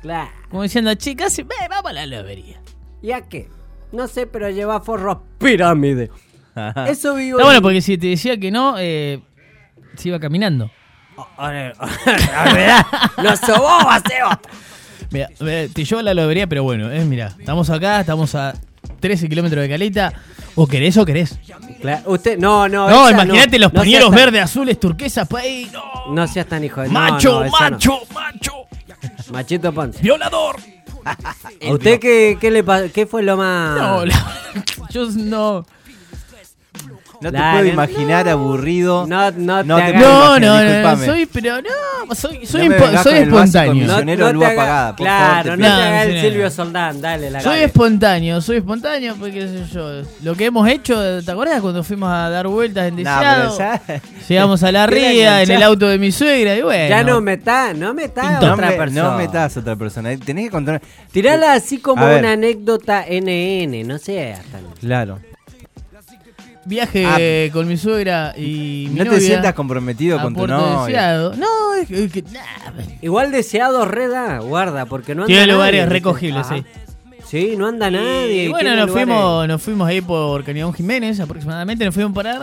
[0.00, 0.30] Claro.
[0.48, 2.60] Como diciendo, chicas, ve, vamos a la lobería.
[3.02, 3.48] ¿Y a qué?
[3.92, 6.10] No sé, pero lleva forros pirámide.
[6.86, 7.38] Eso vivo.
[7.38, 9.20] Está bueno porque si te decía que no, eh,
[9.96, 10.70] se iba caminando.
[11.36, 11.72] Mira, eh,
[13.16, 13.22] te
[15.10, 18.54] llevo a la lobería, pero bueno, eh, mira, estamos acá, estamos a
[19.00, 20.12] 13 kilómetros de caleta.
[20.54, 21.38] O querés o querés.
[21.80, 22.88] Claro, usted, no, no.
[22.90, 25.70] No, imagínate los no pañuelos verdes, azules, turquesas, pa' ahí.
[25.72, 26.12] No.
[26.12, 28.52] No seas tan hijo de Macho, no, macho, macho.
[29.30, 30.02] Machito Ponce.
[30.02, 30.56] Violador.
[31.04, 33.78] ¿A usted qué, qué le qué fue lo más.
[33.78, 34.34] No, la-
[34.90, 35.64] yo no.
[37.20, 39.06] No te puedo imaginar aburrido.
[39.06, 43.74] No, no, No te No, imaginar, no, no, soy, pero no, soy, soy, No espontáneo.
[44.32, 46.50] luz te hagas- apagada, por Claro, favor, no te No, el Silvio no.
[46.50, 50.02] Soldán, dale la Soy espontáneo, soy espontáneo, porque qué sé yo.
[50.22, 53.58] Lo que hemos hecho, ¿te acuerdas cuando fuimos a dar vueltas en No, Deseado?
[54.28, 56.88] Llegamos a la ría en el auto de mi suegra y bueno.
[56.88, 59.02] Ya no metás, no metás a No, otra me, persona.
[59.10, 60.16] no metas a otra persona.
[60.18, 60.80] Tenés que contar.
[61.10, 64.58] Tirala así como una anécdota NN, no sé hasta.
[64.80, 65.18] Claro.
[66.68, 70.86] Viaje con mi suegra y mi No te sientas comprometido con tu novia.
[70.86, 71.34] Deseado.
[71.36, 72.40] No, es que, es que- nah,
[73.02, 76.64] Igual deseado reda, guarda, porque no anda tiene nadie, lugares recogibles, sí.
[77.26, 78.44] Sí, no anda nadie.
[78.44, 82.38] Y bueno, nos fuimos, nos fuimos ahí por Cañón Jiménez aproximadamente, nos fuimos para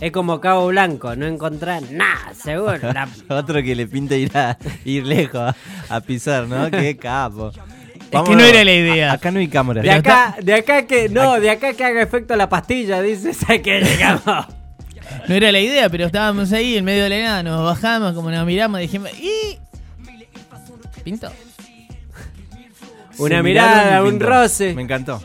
[0.00, 2.78] Es como Cabo Blanco, no encontrar nada, seguro.
[2.92, 5.56] La- Otro que le pinta ir, a, ir lejos a,
[5.88, 6.70] a pisar, ¿no?
[6.70, 7.50] Qué capo.
[8.12, 9.10] Es que no era la idea.
[9.10, 9.84] a- acá no hay cámaras.
[9.84, 13.58] De acá, de acá que, no, de acá que haga efecto la pastilla, dices, a
[13.58, 14.46] que llegamos.
[15.28, 18.30] No era la idea, pero estábamos ahí en medio de la nada, nos bajamos, como
[18.30, 19.58] nos miramos, dijimos, y...
[21.04, 21.30] Pinto.
[23.18, 24.26] Una Se mirada, un pintó.
[24.26, 24.74] roce.
[24.74, 25.20] Me encantó.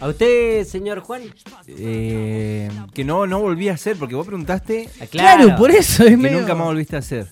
[0.00, 1.22] ¿A usted, señor Juan?
[1.68, 6.10] Eh, que no, no volví a hacer, porque vos preguntaste Ah, Claro, por eso es
[6.10, 7.26] que medio- nunca más volviste a hacer.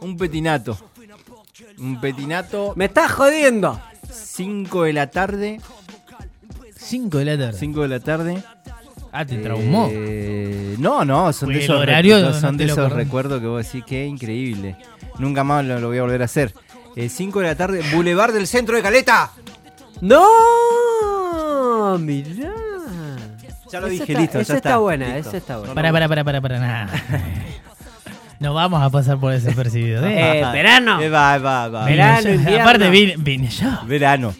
[0.00, 0.78] Un petinato.
[1.78, 3.80] Un petinato, Me estás jodiendo.
[4.10, 5.60] 5 de la tarde.
[6.76, 7.58] 5 de la tarde.
[7.58, 8.42] 5 de la tarde.
[9.12, 9.88] Ah, te traumó.
[9.92, 13.64] Eh, no, no, son de esos, horario recuerdos, no son de esos recuerdos que vos
[13.64, 14.76] decís que increíble.
[15.18, 16.52] Nunca más lo, lo voy a volver a hacer.
[17.08, 19.30] 5 de la tarde, Boulevard del Centro de Caleta.
[20.00, 22.52] No, mirá.
[23.70, 24.38] Ya lo Esa dije, está- listo.
[24.40, 25.28] Esa ya está, está, buena, listo.
[25.30, 25.74] esa está buena.
[25.74, 26.92] Para, para, para, para, para, nada.
[28.44, 30.06] No vamos a pasar por ese percibido.
[30.06, 30.40] ¿eh?
[30.40, 31.00] Eh, verano.
[31.00, 31.86] Eh, va, va, va.
[31.86, 32.60] Vine verano, yo-.
[32.60, 33.66] Aparte vine, vine yo.
[33.86, 34.34] Verano.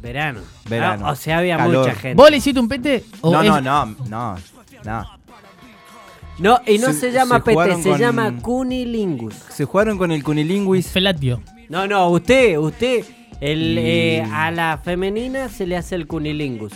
[0.00, 0.40] Verano.
[0.68, 1.06] Verano.
[1.08, 1.86] Ah, o sea, había Calor.
[1.86, 2.14] mucha gente.
[2.14, 3.04] ¿Vos le hiciste un pete?
[3.20, 4.36] o No, es- no, no, no.
[4.84, 5.06] No.
[6.38, 9.34] No, y no Se- se, llama se jugaron se con- llama Cunilingus.
[9.50, 10.86] Se jugaron con el cunilinguis.
[10.88, 11.42] Felatio.
[11.68, 13.04] No, no, usted, usted,
[13.40, 16.72] el, Y- eh, a la femenina se le hace el cunilingus.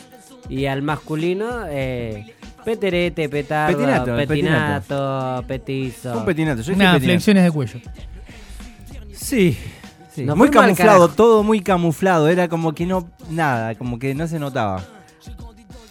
[0.48, 2.34] Y al masculino, eh,
[2.64, 6.18] peterete, petardo, Petinato, petinato, petizo.
[6.18, 6.62] Un petinato.
[6.62, 7.04] Yo Nada, petinato.
[7.04, 7.80] flexiones de cuello.
[9.12, 9.56] Sí.
[10.14, 10.24] sí.
[10.24, 12.28] Muy camuflado, todo muy camuflado.
[12.28, 13.08] Era como que no.
[13.30, 14.82] Nada, como que no se notaba.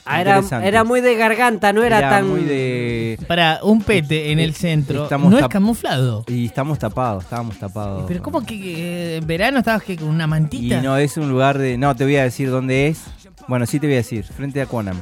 [0.04, 2.28] Ah, era, era muy de garganta, no era, tan...
[2.28, 3.20] muy de.
[3.28, 6.26] Para un pete en el centro, Estamos no es camuflado.
[6.28, 8.06] Y estamos tapados, estábamos tapados.
[8.08, 10.82] Pero ¿cómo que, que en verano estabas que con una Y mantita?
[10.82, 11.78] no es un lugar de.
[11.78, 13.04] No, te voy a decir dónde es.
[13.48, 14.24] Bueno, sí te voy a decir.
[14.26, 15.02] Frente a Quanam.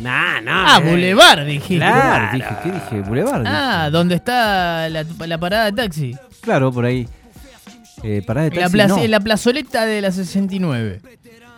[0.00, 0.50] Nah, no.
[0.52, 0.88] ah, eh.
[0.88, 1.76] Boulevard, dijiste.
[1.76, 2.36] Claro.
[2.36, 3.00] Dije, ¿Qué dije?
[3.02, 3.44] Boulevard.
[3.46, 6.16] Ah, ¿dónde está la, la parada de taxi?
[6.40, 7.08] Claro, por ahí.
[8.02, 9.06] Eh, parada de En la, taxi, plaza- no.
[9.08, 11.00] la plazoleta de la 69.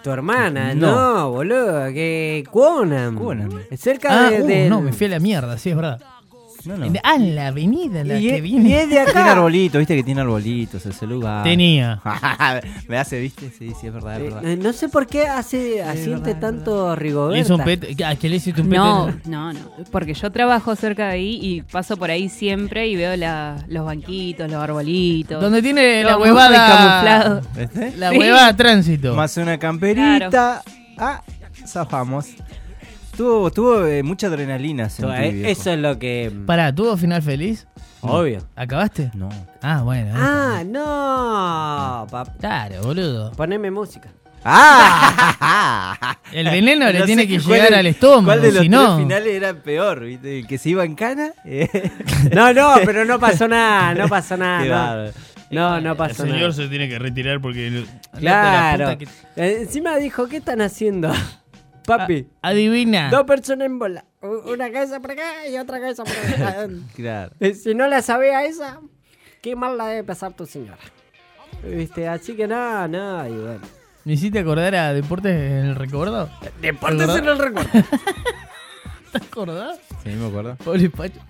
[0.02, 1.30] Tu hermana, no, No.
[1.32, 3.16] boludo, que Quonam.
[3.16, 3.50] Quonam.
[3.76, 6.00] Cerca Ah, de, uh, del- no, me fui a la mierda, sí, es verdad.
[6.64, 6.84] No, no.
[6.86, 8.68] En- Ah, en la avenida la Y, que es- viene.
[8.68, 9.32] y es de Tiene acá.
[9.32, 11.42] arbolitos, viste que tiene arbolitos ese lugar.
[11.42, 12.00] Tenía.
[12.88, 14.44] Me hace, viste, sí, sí, es verdad, es verdad.
[14.44, 17.38] Eh, no sé por qué hace asiente tanto Rigoberta.
[17.38, 18.04] ¿Y es un pete?
[18.04, 18.78] ¿A qué le hiciste un pete?
[18.78, 19.60] No, no, no.
[19.90, 23.84] Porque yo trabajo cerca de ahí y paso por ahí siempre y veo la- los
[23.86, 25.40] banquitos, los arbolitos.
[25.40, 26.66] Donde tiene la Todo muy huevada.
[26.68, 27.40] camuflado.
[27.56, 27.92] ¿Viste?
[27.96, 28.18] La Sí.
[28.18, 29.14] huevada tránsito.
[29.14, 30.62] Más una camperita.
[30.98, 31.22] Ah,
[31.66, 32.26] zafamos.
[33.20, 34.88] Tuvo, tuvo eh, mucha adrenalina.
[34.88, 35.50] sentí, Eh, viejo.
[35.50, 36.32] Eso es lo que.
[36.46, 37.66] Pará, ¿tuvo final feliz?
[38.00, 38.38] Obvio.
[38.56, 39.10] ¿Acabaste?
[39.12, 39.28] No.
[39.60, 40.14] Ah, bueno.
[40.16, 42.06] Ah, no.
[42.10, 43.30] pap- Claro, boludo.
[43.32, 44.08] Poneme música.
[44.42, 46.16] ¡Ah!
[46.32, 48.62] El veneno le No tiene sé que cuál llegar es- al estómago, ¿Cuál de los
[48.62, 50.00] si no- tres finales era peor?
[50.02, 50.38] ¿viste?
[50.38, 51.32] ¿El que se iba en cana?
[51.44, 51.68] Eh,
[52.34, 54.86] No, no, pero no pasó nada, no pasó Qué nada.
[54.94, 55.12] bárbaro.
[55.50, 56.52] No, no, no pasó nada.
[56.52, 57.84] se tiene que retirar porque.
[58.18, 58.92] Claro.
[59.36, 61.12] Eh, Encima dijo, ¿qué están haciendo?
[61.98, 63.10] Papi, Adivina.
[63.10, 64.04] dos personas en bola.
[64.22, 66.66] Una cabeza por acá y otra cabeza por acá.
[66.94, 67.32] Claro.
[67.40, 68.80] Eh, si no la sabía esa,
[69.42, 70.78] qué mal la debe pasar tu señora.
[71.64, 72.08] ¿Viste?
[72.08, 73.60] Así que nada, nada, y bueno.
[74.04, 76.30] ¿Me hiciste acordar a Deportes en el recuerdo?
[76.62, 77.70] Deportes en el recuerdo.
[79.12, 79.78] ¿Te acordás?
[80.04, 80.56] Sí, me acuerdo.
[80.56, 81.20] Pobre Pacho.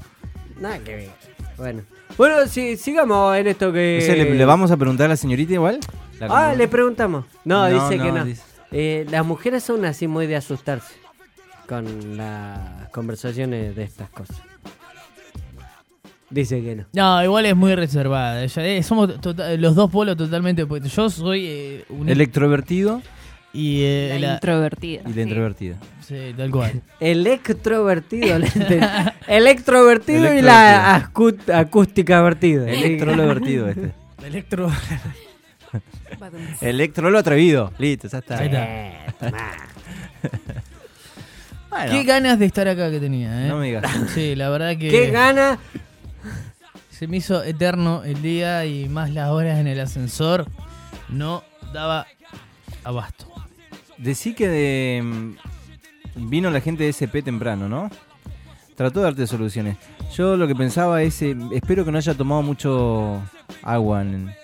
[0.59, 1.11] Nada que ver.
[1.57, 1.83] Bueno.
[2.17, 4.05] Bueno, sí, sigamos en esto que.
[4.07, 5.81] Le, le vamos a preguntar a la señorita igual?
[6.19, 7.25] La Ah, le preguntamos.
[7.45, 8.25] No, No, dice que no, no.
[8.25, 8.43] dice-
[8.73, 10.95] Eh, las mujeres son así muy de asustarse
[11.69, 14.37] con las conversaciones de estas cosas.
[16.31, 16.85] Dice que no.
[16.93, 18.45] No, igual es muy reservada.
[18.45, 20.95] Ella- eh, somos tota- los dos polos totalmente opuestos.
[20.95, 22.09] Yo soy eh, un.
[22.09, 23.03] El extrovertido
[23.53, 25.03] y eh, La la- introvertida.
[25.05, 25.21] y la sí.
[25.23, 25.77] introvertida.
[26.07, 26.83] Sí, tal cual.
[27.01, 28.37] El extrovertido.
[29.27, 31.11] el extrovertido y la
[31.55, 32.71] acústica vertida.
[32.71, 33.93] Electrolo divertido este.
[35.73, 36.69] Electro.
[36.69, 37.73] Electrolo atrevido.
[37.79, 38.39] Listo, ya está.
[38.39, 39.31] Ahí está.
[39.31, 39.53] Tomá.
[41.71, 43.49] Bueno, Qué ganas de estar acá que tenía, ¿eh?
[43.49, 43.89] no me digas.
[44.13, 44.89] Sí, la verdad que.
[44.89, 45.57] ¿Qué gana?
[46.91, 50.47] Se me hizo eterno el día y más las horas en el ascensor.
[51.09, 52.09] No daba
[52.83, 53.27] abasto.
[53.99, 57.89] Decí que de, mm, vino la gente de SP temprano, ¿no?
[58.75, 59.77] Trató de darte soluciones.
[60.13, 63.23] Yo lo que pensaba es, eh, espero que no haya tomado mucho
[63.63, 64.35] agua en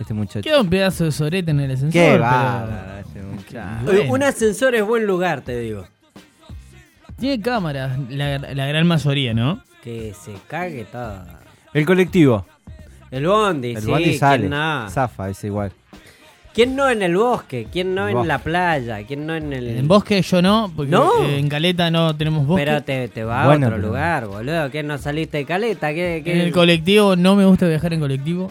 [0.00, 0.42] este muchacho.
[0.42, 1.92] Queda un pedazo de sorete en el ascensor.
[1.92, 3.84] Qué pero- bárbaro este muchacho.
[3.84, 4.12] Bueno.
[4.12, 5.86] Un ascensor es buen lugar, te digo.
[7.18, 9.62] Tiene cámaras, la, la gran mayoría, ¿no?
[9.82, 11.24] Que se cague todo.
[11.74, 12.46] El colectivo.
[13.10, 14.48] El bondi, El sí, bondi sale.
[14.88, 15.72] Zafa, es igual.
[16.54, 17.68] ¿Quién no en el bosque?
[17.70, 18.28] ¿Quién no El en bosque.
[18.28, 19.06] la playa?
[19.06, 19.68] ¿Quién no en el...?
[19.68, 21.24] En bosque yo no, porque ¿No?
[21.24, 22.64] eh, en Caleta no tenemos bosque.
[22.64, 24.70] Pero te, te va Bueno, a otro pero- lugar, boludo.
[24.70, 25.88] ¿Qué no saliste de caleta?
[25.94, 28.50] ¿Qué, qué- En el colectivo no me gusta viajar en colectivo.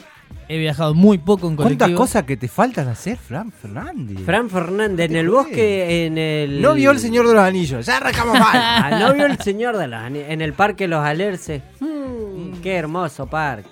[0.52, 1.78] He viajado muy poco en colectivo.
[1.80, 4.18] ¿Cuántas cosas que te faltan hacer, Fran Fernández?
[4.26, 6.62] Fran Fernández, en el ¿Qué bosque, en el...
[6.62, 7.86] No vio el Señor de los Anillos.
[7.86, 8.50] Ya arrancamos mal.
[8.54, 11.62] Ah, no vio el señor de los Ani- En el parque Los Alerces.
[11.80, 13.70] Mm, qué hermoso parque.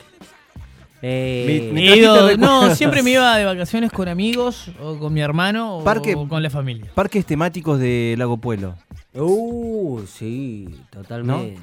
[1.02, 5.22] Eh, Mi- He ido- no, siempre me iba de vacaciones con amigos o con mi
[5.22, 6.92] hermano o, Parque- o con la familia.
[6.94, 8.76] Parques temáticos de Lago Pueblo.
[9.14, 11.60] Uh, sí, totalmente.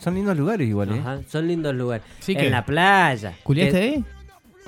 [0.00, 0.98] Son lindos lugares igual, ¿eh?
[1.00, 2.06] Ajá, son lindos lugares.
[2.20, 3.34] Sí en que- la playa.
[3.42, 4.04] ¿Culiaste ahí?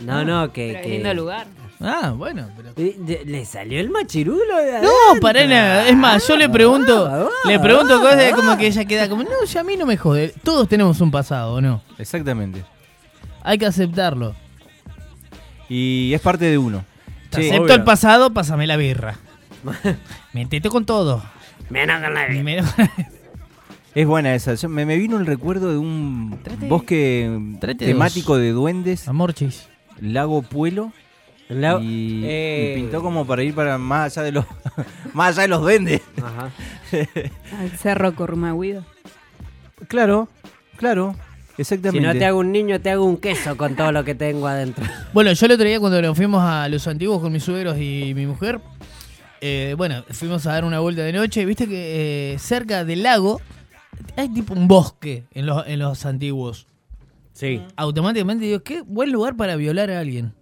[0.03, 0.71] No, no, que...
[0.75, 1.47] Pero que- lindo lugar.
[1.81, 2.49] Ah, bueno.
[2.57, 2.93] Pero...
[3.25, 5.89] ¿Le salió el machirulo de No, para nada.
[5.89, 8.37] Es más, yo le pregunto, ah, le ah, pregunto cosas ah.
[8.37, 10.35] como que ella queda como, no, ya a mí no me jode.
[10.43, 11.83] Todos tenemos un pasado, ¿o no?
[11.99, 12.65] Exactamente.
[13.43, 14.35] Hay que aceptarlo.
[15.71, 16.85] Y es parte de uno.
[17.31, 17.75] Te acepto obvio.
[17.75, 19.17] el pasado, pásame la birra.
[20.35, 21.23] Metete con todo.
[21.71, 22.35] Menos con la vida.
[22.35, 22.65] Primero-
[23.95, 24.55] Es buena esa.
[24.55, 29.33] Yo- me, me vino el recuerdo de un Trate- bosque trate temático de duendes, Amor
[29.33, 29.70] chis.
[30.01, 30.93] Lago Puelo.
[31.49, 34.45] La- y, eh, y pintó como para ir para más allá de los
[35.15, 36.01] Más allá de los duendes.
[36.23, 36.51] Ajá.
[37.61, 38.85] Al cerro Corrumahuido.
[39.89, 40.29] Claro,
[40.77, 41.17] claro,
[41.57, 42.07] Si exactamente.
[42.07, 44.85] no te hago un niño, te hago un queso con todo lo que tengo adentro.
[45.13, 48.13] Bueno, yo el otro día cuando nos fuimos a los antiguos con mis suegros y
[48.15, 48.61] mi mujer,
[49.41, 51.45] eh, bueno, fuimos a dar una vuelta de noche.
[51.45, 53.41] Viste que eh, cerca del lago
[54.17, 56.67] hay tipo un bosque en los, en los antiguos.
[57.41, 57.63] Sí.
[57.77, 60.35] Automáticamente digo, qué buen lugar para violar a alguien.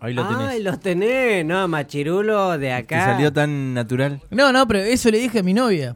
[0.00, 0.48] Ahí lo tenés.
[0.48, 3.04] Ay, los tenés, no, machirulo de Te acá.
[3.12, 4.20] salió tan natural.
[4.30, 5.94] No, no, pero eso le dije a mi novia.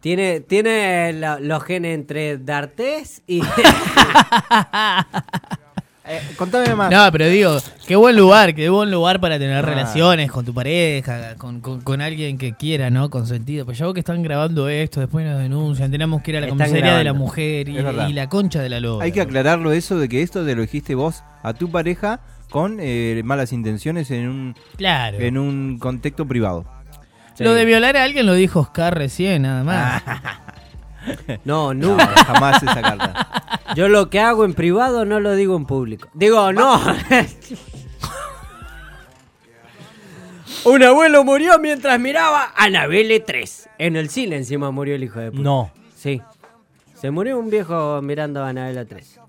[0.00, 3.40] Tiene, tiene lo- los genes entre D'Artés y.
[6.06, 6.90] Eh, contame más.
[6.90, 7.56] No, pero digo,
[7.86, 9.62] qué buen lugar, qué buen lugar para tener Ah.
[9.62, 13.08] relaciones con tu pareja, con, con- con alguien que quiera, ¿no?
[13.08, 13.64] Consentido.
[13.64, 16.46] Pues ya vos que están grabando esto, después nos denuncian, tenemos que ir a la
[16.48, 19.02] Están comisaría de la mujer y, la concha de la loba.
[19.04, 22.20] Hay que aclararlo eso de que esto te lo dijiste vos a tu pareja
[22.50, 25.18] con eh, malas intenciones en un, Claro.
[25.18, 26.66] en un contexto privado.
[27.38, 30.02] Lo de violar a alguien lo dijo Oscar recién, nada más.
[30.06, 30.12] No,
[31.44, 32.06] No, nunca.
[32.08, 33.60] jamás esa carta.
[33.76, 36.08] Yo lo que hago en privado no lo digo en público.
[36.14, 36.80] Digo, no.
[40.64, 43.68] Un abuelo murió mientras miraba Anabelle 3.
[43.78, 45.42] En el cine encima murió el hijo de puta.
[45.42, 45.70] No.
[45.94, 46.22] Sí.
[46.94, 49.20] Se murió un viejo mirando a Anabelle 3.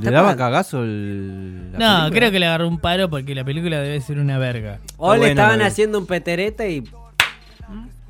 [0.00, 2.10] ¿Le daba cagazo el, la No, película?
[2.20, 4.78] creo que le agarró un paro porque la película debe ser una verga.
[4.96, 6.84] O le estaban haciendo un peterete y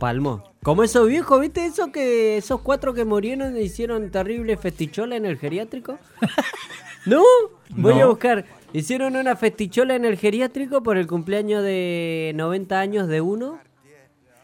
[0.00, 0.42] palmó.
[0.64, 5.38] Como esos viejos, ¿viste eso que esos cuatro que murieron hicieron terrible festichola en el
[5.38, 5.98] geriátrico?
[7.06, 7.22] ¿No?
[7.70, 8.44] Voy a buscar.
[8.72, 13.58] Hicieron una festichola en el geriátrico por el cumpleaños de 90 años de uno.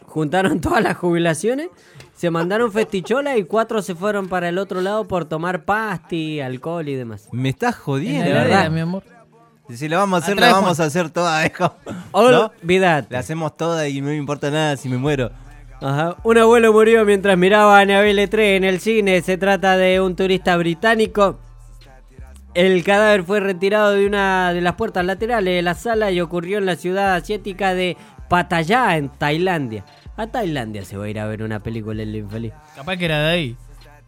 [0.05, 1.69] Juntaron todas las jubilaciones,
[2.15, 6.89] se mandaron festichola y cuatro se fueron para el otro lado por tomar pasti, alcohol
[6.89, 7.29] y demás.
[7.33, 8.31] Me estás En jodiendo.
[8.31, 8.71] la verdad.
[8.71, 9.03] mi amor.
[9.69, 11.75] Si la vamos a hacer, Atrás, la vamos a hacer toda, dejo.
[12.15, 12.53] ¿No?
[13.11, 15.31] La hacemos toda y no me importa nada si me muero.
[15.81, 16.17] Ajá.
[16.23, 19.21] Un abuelo murió mientras miraba a Annabelle 3 en el cine.
[19.23, 21.39] Se trata de un turista británico.
[22.55, 26.57] El cadáver fue retirado de una de las puertas laterales de la sala y ocurrió
[26.57, 27.99] en la ciudad asiática de
[28.31, 29.85] Pattaya, en Tailandia.
[30.17, 32.55] A Tailandia se va a ir a ver una película el infeliz.
[32.75, 33.57] Capaz que era de ahí.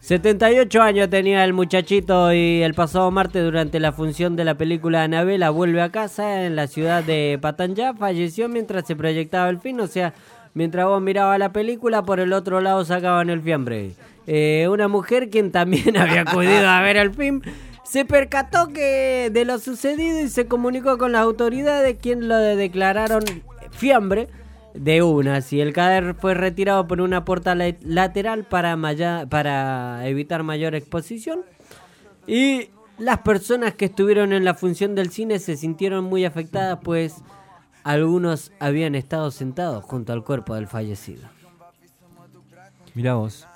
[0.01, 5.03] 78 años tenía el muchachito y el pasado martes durante la función de la película
[5.03, 7.95] Anabela vuelve a casa en la ciudad de Patanja.
[7.95, 10.15] Falleció mientras se proyectaba el fin, o sea,
[10.55, 13.93] mientras vos mirabas la película, por el otro lado sacaban el fiambre.
[14.27, 17.41] Eh, una mujer quien también había acudido a ver el film
[17.85, 23.23] se percató que de lo sucedido y se comunicó con las autoridades quien lo declararon
[23.71, 24.29] fiambre
[24.75, 25.41] de una.
[25.41, 30.75] Si el cadáver fue retirado por una puerta la- lateral para, maya- para evitar mayor
[30.75, 31.41] exposición.
[32.27, 32.69] Y
[32.99, 37.15] las personas que estuvieron en la función del cine se sintieron muy afectadas, pues
[37.89, 41.23] algunos habían estado sentados junto al cuerpo del fallecido.
[42.95, 43.47] Mirá vos.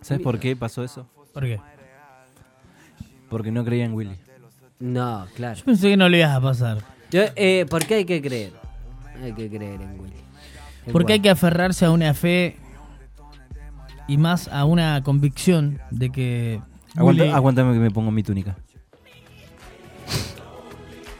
[0.00, 1.06] ¿Sabes por qué pasó eso?
[1.32, 1.60] ¿Por qué?
[3.30, 4.16] Porque no creía en Willy.
[4.80, 5.56] No, claro.
[5.58, 6.78] Yo pensé que no le ibas a pasar.
[7.10, 8.52] Yo, eh, ¿Por qué hay que creer?
[9.22, 10.14] Hay que creer en Willy.
[10.86, 12.56] En Porque hay que aferrarse a una fe
[14.08, 16.60] y más a una convicción de que.
[16.96, 18.56] Aguanta, Willy- Aguantame que me pongo mi túnica.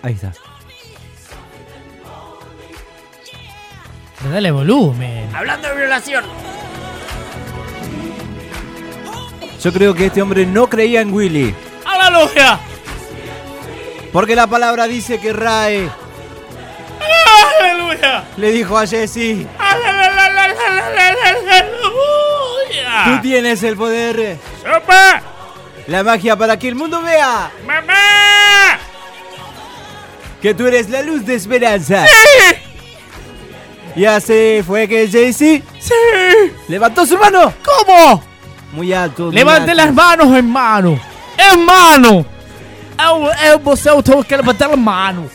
[0.03, 0.33] Ahí está.
[4.25, 5.29] Pero Dale volumen.
[5.35, 6.25] Hablando de violación.
[9.63, 11.55] Yo creo que este hombre no creía en Willy.
[11.85, 12.59] ¡Aleluya!
[14.15, 15.91] Porque la palabra dice que Rae
[17.61, 18.25] ¡Aleluya!
[18.39, 19.47] le dijo a Jesse,
[23.05, 25.21] tú tienes el poder, ¡Sopa!
[25.89, 28.79] la magia para que el mundo vea ¡Mamá!
[30.41, 32.07] que tú eres la luz de esperanza.
[33.97, 35.63] Y así fue que Jesse
[36.69, 38.23] levantó su mano ¿Cómo?
[38.73, 39.25] muy alto.
[39.27, 39.85] muy Levante alto.
[39.85, 40.99] las manos, hermano.
[41.37, 42.27] ¡Hermano!
[42.99, 45.29] Eu, eu, você tenho que levantar a mano.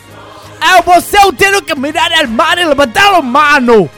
[0.62, 3.90] Eu, você tenho que mirar al mar y levantar la mano.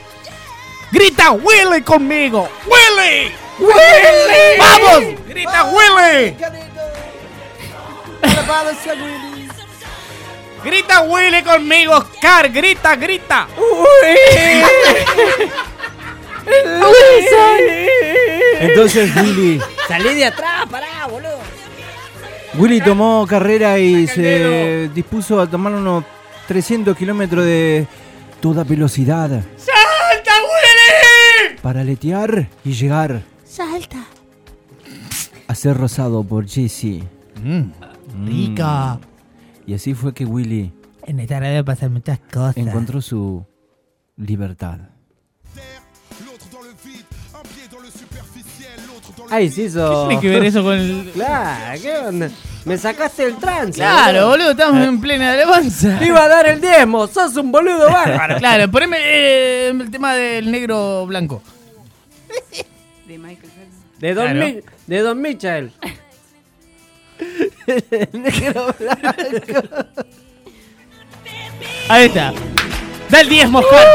[0.92, 2.48] Grita Willy conmigo.
[2.66, 3.32] Willy.
[3.60, 4.58] Willy.
[4.60, 5.20] Vamos.
[5.28, 6.36] Grita Willy.
[10.64, 12.52] Grita Willy conmigo, Oscar.
[12.52, 13.48] Grita, grita.
[18.60, 21.40] Entonces Willy, Salí de atrás, pará, boludo.
[22.56, 26.04] Willy tomó carrera y se dispuso a tomar unos
[26.48, 27.88] 300 kilómetros de
[28.42, 31.58] toda velocidad ¡Salta, Willy!
[31.62, 34.04] para letear y llegar Salta.
[35.48, 37.04] a ser rozado por Jesse.
[38.26, 39.00] Rica.
[39.66, 40.74] Y así fue que Willy...
[41.06, 42.58] En esta radio pasan muchas cosas.
[42.58, 43.46] Encontró su
[44.18, 44.80] libertad.
[49.32, 50.08] Ay, sí, eso.
[50.10, 51.10] ¿Qué tiene que ver eso con el.?
[51.14, 52.30] Claro, ¿qué onda?
[52.66, 53.74] Me sacaste el trance.
[53.80, 54.86] Claro, boludo, estamos ah.
[54.86, 55.98] en plena alabanza.
[55.98, 58.38] Te iba a dar el diezmo, sos un boludo bárbaro.
[58.38, 61.42] claro, poneme eh, el tema del negro blanco.
[63.08, 64.00] De Michael Jackson.
[64.00, 64.62] De Don, claro.
[64.88, 65.72] De Don Mitchell.
[68.14, 69.86] Negro blanco.
[71.90, 72.34] Ahí está.
[73.10, 73.88] Da el 10, Moscán.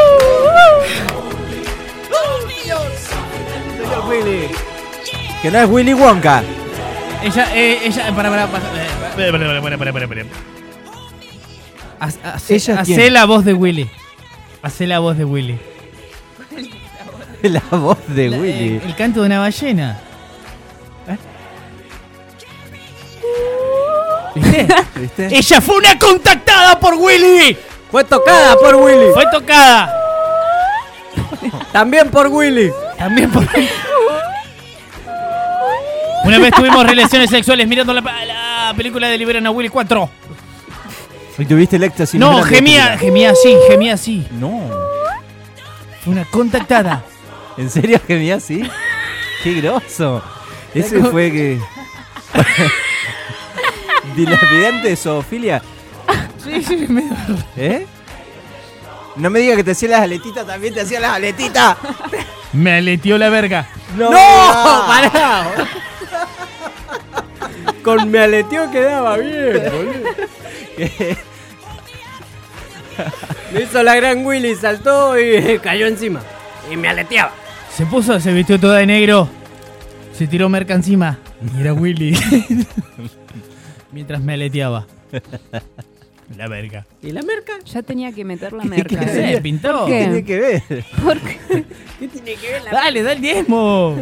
[3.77, 4.48] Señor Willy.
[5.43, 6.43] Que no es Willy Wonka.
[7.23, 9.20] Ella, eh, ella, para, para, para, para,
[12.81, 13.89] Hacé la voz de Willy.
[14.62, 15.59] Hacé la voz de Willy.
[17.43, 18.77] La voz de Willy.
[18.77, 20.01] Eh, el canto de una ballena.
[24.36, 24.68] ¿Viste?
[24.94, 25.28] ¿Viste?
[25.36, 27.56] ¡Ella fue una contactada por Willy!
[27.90, 29.12] Fue tocada por Willy.
[29.14, 29.92] Fue tocada.
[31.72, 32.70] También por Willy.
[32.98, 33.46] También por.
[36.24, 40.10] Una vez tuvimos relaciones sexuales mirando la, la película de Liberan a Willy 4.
[41.38, 42.18] ¿Y tuviste el éxtasis?
[42.18, 44.26] No, gemía, gemía así, gemía así.
[44.32, 44.68] No.
[46.02, 47.04] Fue una contactada.
[47.56, 48.62] ¿En serio gemía así?
[49.42, 50.22] Qué groso.
[50.74, 51.60] Ese fue que.
[54.16, 55.62] Dilapidante de zoofilia.
[56.43, 57.05] Sí, sí, me...
[57.56, 57.86] ¿Eh?
[59.16, 61.76] No me diga que te hacía las aletitas, también te hacía las aletitas.
[62.52, 63.68] me aletió la verga.
[63.97, 65.48] No, pará.
[67.82, 71.16] Con me aleteo quedaba bien, boludo.
[73.52, 76.20] Me hizo la gran Willy, saltó y cayó encima.
[76.70, 77.32] Y me aleteaba.
[77.74, 79.28] Se puso, se vistió toda de negro.
[80.12, 81.18] Se tiró merca encima.
[81.56, 82.18] Y era Willy.
[83.97, 84.86] Mientras me aleteaba.
[86.36, 86.85] La verga.
[87.01, 87.55] ¿Y la merca?
[87.64, 89.01] Ya tenía que meter la merca.
[89.01, 89.73] ¿Qué se pintó?
[89.73, 89.98] ¿Por qué?
[90.01, 90.85] Tiene que ver.
[91.02, 91.39] ¿Por qué?
[91.98, 93.97] ¿Qué tiene que ver la Dale, da el diezmo.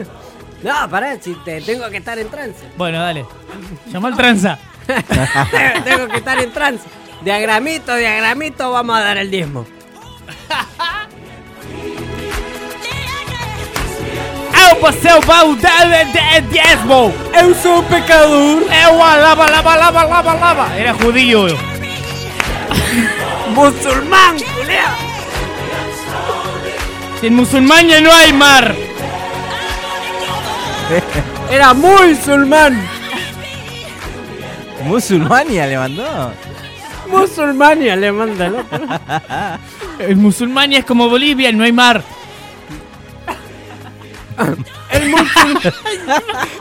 [0.64, 2.64] No, pará, si te tengo que estar en trance.
[2.76, 3.24] Bueno, dale.
[3.92, 4.58] Llamó al tranza.
[5.84, 6.88] tengo que estar en trance.
[7.22, 9.64] Diagramito, diagramito, vamos a dar el diezmo.
[14.74, 17.14] Eu passei o balde de diezmo.
[17.32, 18.62] Eu sou um pecador.
[18.62, 20.74] Eu lava, lava, lava, lava, lava.
[20.76, 21.46] Era judío.
[23.54, 24.96] Musulmán, culea.
[27.20, 28.74] Sin musulmán no hay mar.
[31.52, 32.88] Era musulmán.
[34.82, 36.32] Musulmania le mandó.
[37.06, 38.80] Musulmania le manda el otro.
[40.00, 42.02] El musulmán es como Bolivia, no hay mar.
[44.90, 45.60] El musulmán.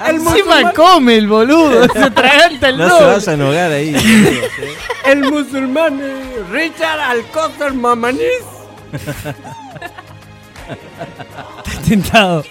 [0.08, 0.74] El Encima musulmán.
[0.76, 1.84] come el boludo.
[1.94, 3.96] Se traganta el No se vayan a ahogar ahí.
[5.06, 6.00] El musulmán.
[6.02, 8.22] eh, Richard Alcózar Mamanís.
[11.66, 12.44] Está tentado.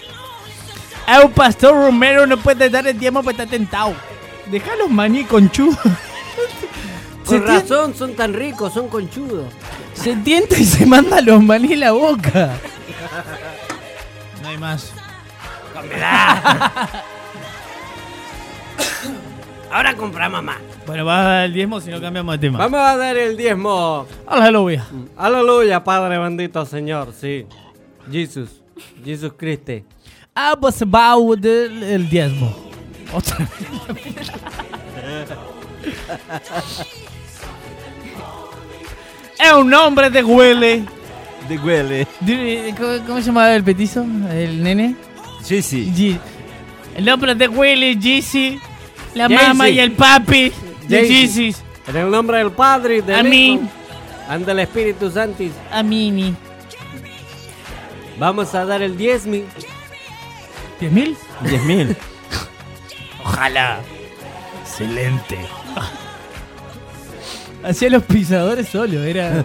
[1.07, 3.95] El pastor Romero no puede dar el diezmo porque está tentado.
[4.47, 5.79] Deja los maní conchudos.
[7.25, 9.47] Se, Con razón, son tan ricos, son conchudos.
[9.95, 12.51] se tienta y se manda los maní en la boca.
[14.43, 14.93] No hay más.
[19.73, 20.59] Ahora compra mamá.
[20.87, 22.59] Bueno, va a dar el diezmo si no cambiamos de tema.
[22.59, 24.07] Vamos a dar el diezmo.
[24.27, 24.87] Aleluya.
[25.17, 27.47] Aleluya, Padre bendito Señor, sí.
[28.11, 28.63] Jesús,
[29.03, 29.73] Jesús Cristo.
[30.35, 32.55] Ah, pues va a dar el diezmo.
[33.13, 33.49] Otra vez.
[39.39, 40.85] Es un nombre de huele.
[41.49, 42.07] De huele.
[43.07, 44.03] ¿Cómo, se llamaba el petizo?
[44.03, 44.95] ¿El nene?
[45.95, 46.19] G-
[46.97, 48.61] El nombre de Willy, Jeezy,
[49.15, 49.49] la Jay-Z.
[49.49, 50.53] mamá y el papi
[50.89, 51.59] de Jay-Z.
[51.89, 53.55] En el nombre del Padre, y del A mí.
[53.55, 53.63] Hijo,
[54.41, 55.43] y del Espíritu Santo.
[55.71, 56.35] A Mini.
[58.19, 59.35] Vamos a dar el diezmo.
[60.81, 61.17] ¿10 mil?
[61.43, 61.97] 10 mil.
[63.25, 63.81] Ojalá.
[64.63, 65.39] Excelente.
[67.65, 69.45] Hacía los pisadores solo, era.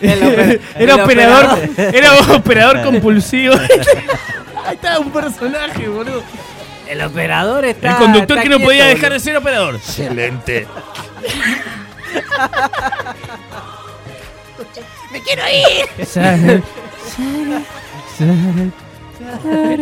[0.00, 1.58] Oper- era el operador.
[1.76, 3.54] Era operador compulsivo.
[4.66, 6.22] Ahí estaba un personaje, boludo.
[6.88, 7.90] El operador está.
[7.92, 8.94] El conductor está que no quieto, podía boludo.
[8.96, 9.74] dejar de ser operador.
[9.76, 10.66] Excelente.
[15.12, 16.62] ¡Me quiero ir!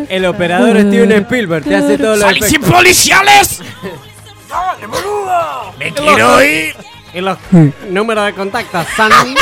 [0.09, 3.61] El operador Steven Spielberg te hace todo lo ¡Policías policiales!
[5.79, 6.77] ¡Me quiero ir!
[7.15, 7.39] Y los
[7.91, 9.11] números de contacto son.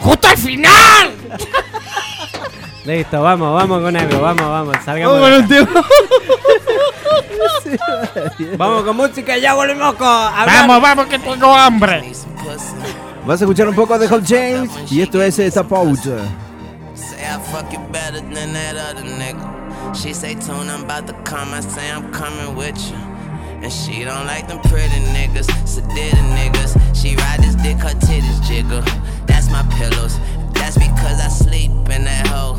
[0.00, 1.16] ¡Justo al final!
[2.84, 5.20] Listo, vamos, vamos con algo, vamos, vamos, salgamos.
[5.20, 5.84] Vamos con un.
[8.58, 10.06] Vamos con música, ya volvemos con.
[10.06, 12.12] Vamos, vamos, que tengo hambre.
[13.24, 16.18] Vas a escuchar un poco de Hot James y esto es esta pauta.
[16.94, 19.94] Say I fuck you better than that other nigga.
[19.94, 21.54] She say, Tune, I'm about to come.
[21.54, 22.96] I say, I'm coming with you.
[23.62, 26.74] And she don't like them pretty niggas, sedated niggas.
[27.00, 28.82] She ride this dick, her titties jiggle.
[29.26, 30.18] That's my pillows.
[30.52, 32.56] That's because I sleep in that hole.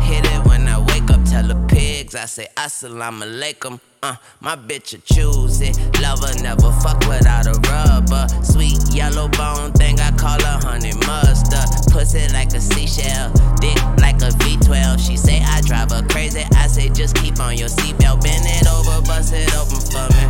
[0.00, 2.14] Hit it when I wake up, tell the pigs.
[2.14, 3.80] I say, Assalamu alaikum.
[4.02, 5.76] Uh, my bitch will choose it.
[6.00, 8.26] Lover never fuck without a rubber.
[8.42, 11.68] Sweet yellow bone thing, I call her honey mustard.
[11.92, 14.98] Pussy like a seashell, dick like a V12.
[15.04, 16.44] She say I drive her crazy.
[16.56, 18.22] I say just keep on your seatbelt.
[18.22, 20.24] Bend it over, bust it open for me.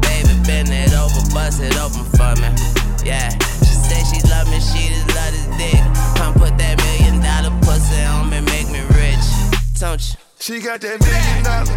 [0.00, 2.50] Baby, bend it over, bust it open for me.
[3.04, 3.30] Yeah,
[3.64, 5.80] she say she love me, she just love this dick.
[6.16, 8.61] Come put that million dollar pussy on me.
[9.82, 10.14] Don't you?
[10.38, 11.74] She got that million dollar,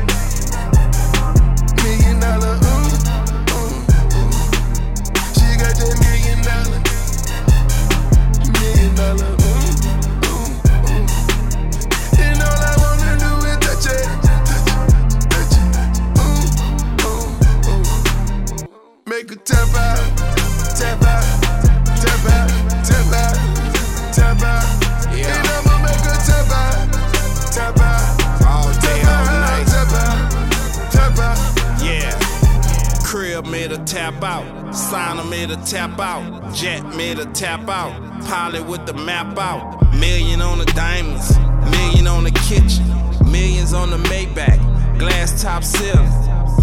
[1.82, 2.86] million dollar, ooh,
[3.49, 3.82] ooh,
[4.14, 4.30] ooh.
[5.34, 6.86] She got that million dollar,
[8.61, 9.73] million dollar, ooh,
[10.30, 10.53] ooh,
[10.86, 11.10] ooh.
[12.22, 15.73] And all I wanna do is touch it, touch it, touch it,
[16.22, 16.45] ooh,
[17.10, 18.69] ooh, ooh.
[19.10, 20.05] Make her tap out,
[34.11, 34.76] tap out.
[34.76, 36.53] Signer made a tap out.
[36.53, 37.91] Jet made a tap out.
[38.26, 39.82] Pilot with the map out.
[39.95, 41.36] Million on the diamonds.
[41.72, 42.86] Million on the kitchen.
[43.32, 44.60] Millions on the Maybach.
[44.99, 46.07] Glass top ceiling.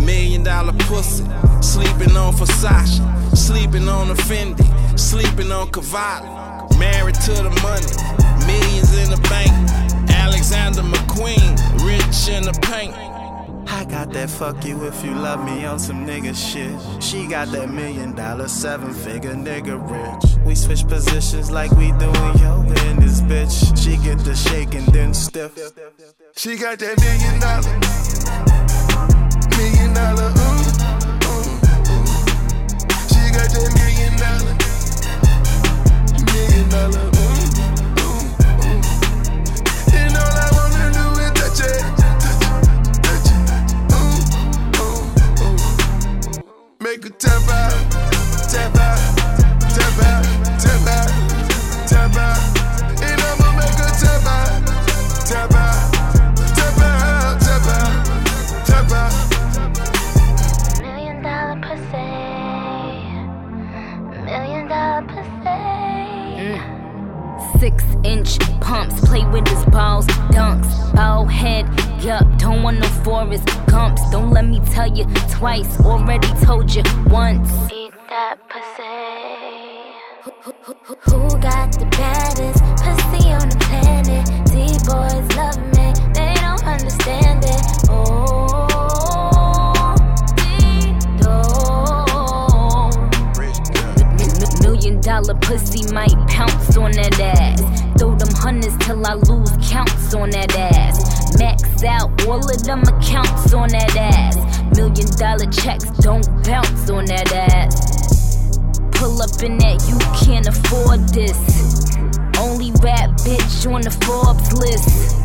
[0.06, 1.24] Million dollar pussy.
[1.60, 3.00] Sleeping on Versace.
[3.36, 4.66] Sleeping on a Fendi.
[4.96, 6.28] Sleeping on Cavalli.
[6.78, 8.46] Married to the money.
[8.46, 9.50] Millions in the bank.
[10.10, 11.58] Alexander McQueen.
[11.84, 13.11] Rich in the paint.
[13.74, 16.78] I got that fuck you if you love me on some nigga shit.
[17.02, 20.36] She got that million dollar, seven figure nigga rich.
[20.44, 23.74] We switch positions like we doing yoga in this bitch.
[23.82, 25.52] She get the shake and then stiff.
[26.36, 27.78] She got that million dollar,
[29.56, 30.68] million dollar, ooh,
[31.32, 31.48] ooh,
[31.92, 32.06] ooh.
[33.08, 34.54] She got that million dollar,
[36.28, 37.21] million dollar, ooh,
[46.92, 47.72] Make her tap out,
[48.50, 49.00] tap out,
[49.72, 50.24] tap out,
[50.60, 51.10] tap out,
[51.88, 52.40] tap out.
[53.00, 54.60] And I'ma make her tap out,
[55.26, 55.80] tap out.
[56.54, 57.94] Tap out, tap out,
[58.66, 59.14] tap out.
[60.82, 62.12] Million dollar pussy.
[64.26, 65.62] Million dollar pussy.
[67.58, 71.64] Six inch pumps, play with his balls, dunks, ball head,
[72.02, 74.02] yup, don't want no forest Gumps.
[74.10, 77.50] Don't let me tell you twice, already told you once.
[77.72, 78.82] Eat that pussy.
[80.24, 84.26] Who who, who got the baddest pussy on the planet?
[84.50, 87.62] These boys love me, they don't understand it.
[87.88, 88.66] Oh,
[94.60, 97.60] Million dollar pussy might pounce on that ass.
[97.98, 101.38] Throw them hundreds till I lose counts on that ass.
[101.38, 104.36] Max out all of them accounts on that ass.
[104.76, 108.56] Million dollar checks don't bounce on that ass.
[108.92, 111.36] Pull up in that, you can't afford this.
[112.38, 115.16] Only rap bitch on the Forbes list.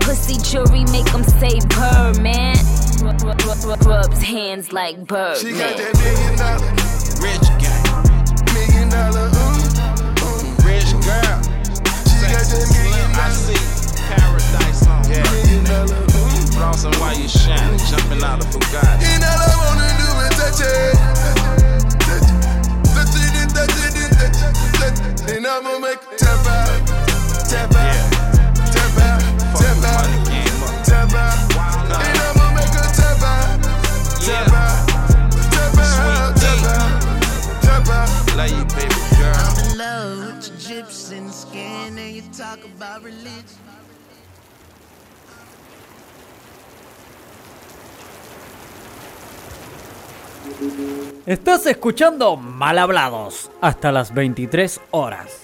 [0.00, 2.56] Pussy jury make them say bird, man.
[3.02, 6.70] Rub- rub- rub- Rubs hands like bird, She got that million dollar,
[7.18, 7.82] Rich gang.
[8.54, 10.66] million dollar, ooh, ooh.
[10.66, 11.38] Rich girl.
[12.06, 13.26] She got that million dollar.
[13.26, 13.58] I see
[14.06, 15.51] paradise on yeah.
[15.72, 16.52] Million dollar, ooh.
[16.52, 19.04] Flossing while you shining, jumping out of Bugatti.
[19.04, 20.94] And all I wanna do is touch it,
[22.06, 22.42] touch it,
[22.94, 25.36] touch it, and touch it, and touch it, touch it.
[25.36, 26.86] And I'ma make her tap out,
[27.48, 28.12] tap out,
[28.72, 29.22] tap out,
[29.56, 30.84] tap out, Money came up.
[30.84, 31.38] tap out.
[31.56, 32.36] Wild And out.
[32.36, 34.62] I'ma make her tap out, tap Yeah.
[34.62, 34.80] out,
[35.52, 38.36] tap out, tap out, tap out.
[38.36, 39.36] Love you, baby girl.
[39.36, 43.71] I'm in love with your Egyptian skin and you talk about religion.
[51.26, 55.41] Estás escuchando Mal Hablados hasta las 23 horas.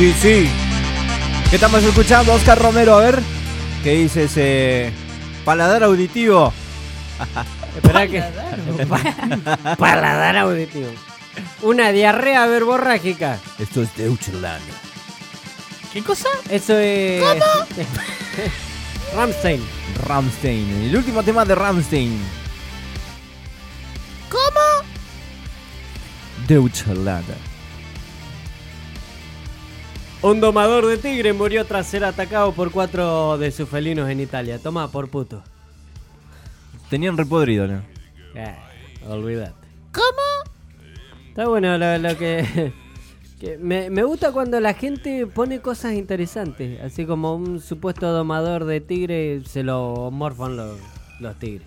[0.00, 0.50] Sí, sí.
[1.50, 2.96] ¿Qué estamos escuchando, Oscar Romero?
[2.96, 3.20] A ver,
[3.84, 4.92] ¿qué dice ese
[5.44, 6.54] paladar auditivo?
[7.76, 8.24] Espera que.
[9.76, 10.88] Paladar auditivo.
[11.60, 13.38] Una diarrea verborrágica.
[13.58, 14.62] Esto es Deutschland.
[15.92, 16.30] ¿Qué cosa?
[16.48, 17.22] Eso es.
[19.14, 19.62] Ramstein.
[20.06, 22.18] Ramstein, el último tema de Ramstein.
[24.30, 24.86] ¿Cómo?
[26.48, 27.49] Deutschland.
[30.22, 34.58] Un domador de tigre murió tras ser atacado por cuatro de sus felinos en Italia.
[34.58, 35.42] Toma, por puto.
[36.90, 37.82] Tenían repodrido, ¿no?
[38.34, 38.54] Eh,
[39.08, 39.54] olvídate.
[39.92, 40.52] ¿Cómo?
[41.28, 42.72] Está bueno lo, lo que...
[43.40, 46.82] que me, me gusta cuando la gente pone cosas interesantes.
[46.82, 50.78] Así como un supuesto domador de tigre se lo morfan los,
[51.18, 51.66] los tigres.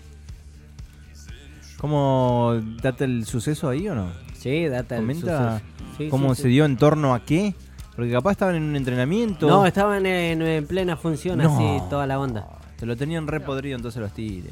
[1.80, 4.12] ¿Cómo data el suceso ahí o no?
[4.38, 5.98] Sí, data el Comenta suceso.
[5.98, 6.50] Sí, cómo sí, se sí.
[6.50, 7.56] dio en torno a qué.
[7.96, 9.48] Porque capaz estaban en un entrenamiento.
[9.48, 11.54] No, estaban en, en plena función No.
[11.56, 12.48] así, toda la onda.
[12.80, 14.52] Se lo tenían repodrido entonces los tigres.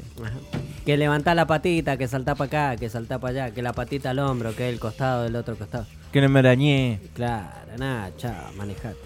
[0.86, 4.10] Que levantá la patita, que saltá para acá, que saltá para allá, que la patita
[4.10, 5.86] al hombro, que el costado del otro costado.
[6.12, 7.00] Que no me arañé.
[7.14, 7.48] Claro,
[7.78, 8.96] nada, chao, manejate.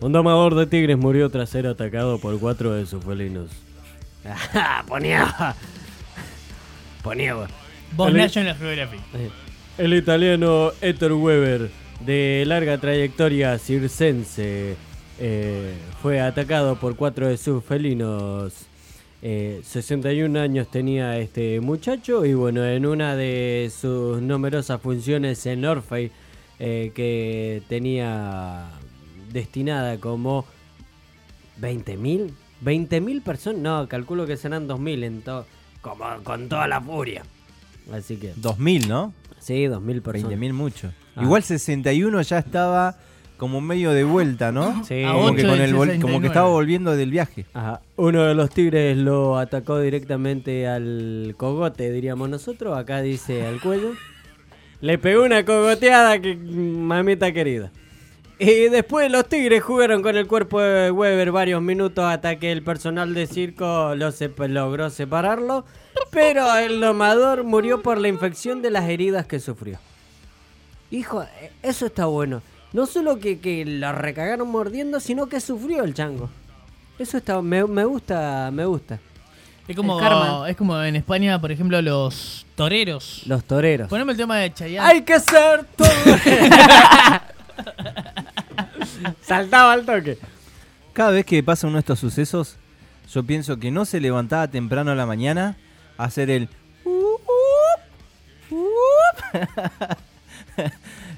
[0.00, 3.48] Un domador de tigres murió tras ser atacado por cuatro de sus felinos.
[4.88, 5.54] Ponía.
[7.02, 7.34] Ponía.
[7.96, 9.00] Vos El- National Geographic.
[9.78, 11.70] El italiano Ettore Weber,
[12.04, 14.76] de larga trayectoria circense,
[15.18, 18.66] eh, fue atacado por cuatro de sus felinos.
[19.22, 25.64] Eh, 61 años tenía este muchacho y bueno, en una de sus numerosas funciones en
[25.64, 26.12] Orfei,
[26.58, 28.68] eh, que tenía
[29.32, 30.44] destinada como
[31.60, 32.30] 20.000,
[32.62, 35.46] 20.000 personas, no, calculo que serán 2.000 en todo,
[35.80, 37.22] como con toda la furia.
[37.92, 38.32] Así que...
[38.36, 39.12] 2000, ¿no?
[39.46, 40.38] Sí, 2000 personas.
[40.40, 40.92] 20.000 mucho.
[41.14, 41.22] Ah.
[41.22, 42.96] Igual 61 ya estaba
[43.36, 44.84] como medio de vuelta, ¿no?
[44.88, 45.04] Sí.
[45.06, 46.26] Como que, con el como que 69.
[46.26, 47.46] estaba volviendo del viaje.
[47.54, 47.80] Ajá.
[47.94, 52.76] Uno de los tigres lo atacó directamente al cogote, diríamos nosotros.
[52.76, 53.92] Acá dice al cuello.
[54.80, 57.70] Le pegó una cogoteada que mamita querida.
[58.38, 62.62] Y después los tigres jugaron con el cuerpo de Weber varios minutos hasta que el
[62.62, 65.64] personal de circo lo sep- logró separarlo.
[66.10, 69.78] Pero el domador murió por la infección de las heridas que sufrió.
[70.90, 71.24] Hijo,
[71.62, 72.42] eso está bueno.
[72.74, 76.28] No solo que, que lo recagaron mordiendo, sino que sufrió el chango.
[76.98, 78.98] Eso está, me, me gusta, me gusta.
[79.66, 83.22] Es como, es como en España, por ejemplo, los toreros.
[83.26, 83.88] Los toreros.
[83.88, 84.86] Poneme el tema de Chayanne.
[84.88, 85.88] Hay que ser todo.
[89.22, 90.18] Saltaba al toque.
[90.92, 92.56] Cada vez que pasa uno de estos sucesos,
[93.12, 95.56] yo pienso que no se levantaba temprano a la mañana
[95.98, 96.48] a hacer el...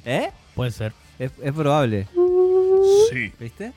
[0.04, 0.30] ¿Eh?
[0.54, 0.92] Puede ser.
[1.18, 2.06] Es, es probable.
[3.12, 3.32] Sí.
[3.38, 3.72] ¿Viste?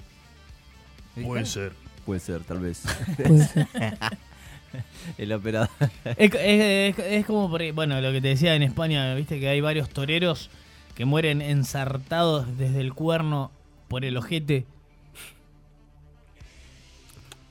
[1.23, 1.73] Puede ser.
[2.05, 2.81] Puede ser, tal vez.
[3.17, 3.67] Puede ser.
[5.17, 5.69] El operador.
[6.05, 9.37] Es, es- es- es como, por ahí- bueno, lo que te decía en España, viste
[9.39, 10.49] que hay varios toreros
[10.95, 13.51] que mueren ensartados desde el cuerno
[13.91, 14.65] por el ojete.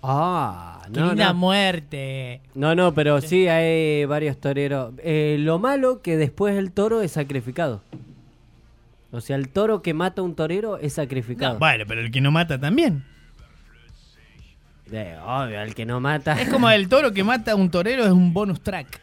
[0.02, 1.34] Ah, ¡Qué no, linda no.
[1.34, 2.40] muerte!
[2.54, 4.94] No, no, pero sí hay varios toreros.
[5.04, 7.82] Eh, lo malo que después el toro es sacrificado.
[9.12, 11.54] O sea, el toro que mata a un torero es sacrificado.
[11.54, 13.04] No, bueno, pero el que no mata también.
[14.90, 16.40] Eh, obvio, el que no mata.
[16.40, 18.98] Es como el toro que mata a un torero es un bonus track.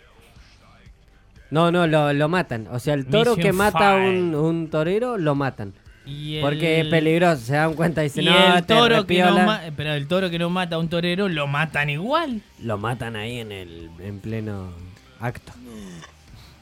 [1.51, 2.67] No, no, lo, lo matan.
[2.71, 5.75] O sea, el toro Mission que mata a un torero, lo matan.
[6.07, 9.05] Y Porque es el- peligroso, se dan cuenta y dicen, Y no, el te toro
[9.05, 9.45] que no repiola".
[9.45, 12.41] ma- pero el toro que no mata a un torero lo matan igual.
[12.63, 14.71] Lo matan ahí en el en pleno
[15.19, 15.51] acto.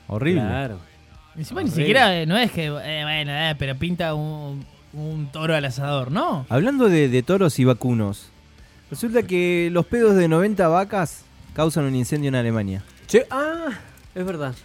[0.08, 0.42] Horrible.
[0.42, 0.80] Claro.
[1.38, 2.70] Encima ni siquiera eh, no es que, eh,
[3.04, 6.46] bueno, eh, pero pinta un, un toro al asador, ¿no?
[6.50, 8.30] Hablando de, de toros y vacunos,
[8.90, 11.24] resulta que los pedos de 90 vacas
[11.54, 12.84] causan un incendio en Alemania.
[13.08, 13.68] Che, ah,
[14.16, 14.56] es verdad.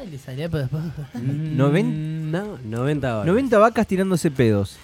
[0.00, 0.82] Ay, le salía pero después.
[1.14, 3.26] Noven- No, 90 horas.
[3.26, 4.78] 90 vacas tirándose pedos.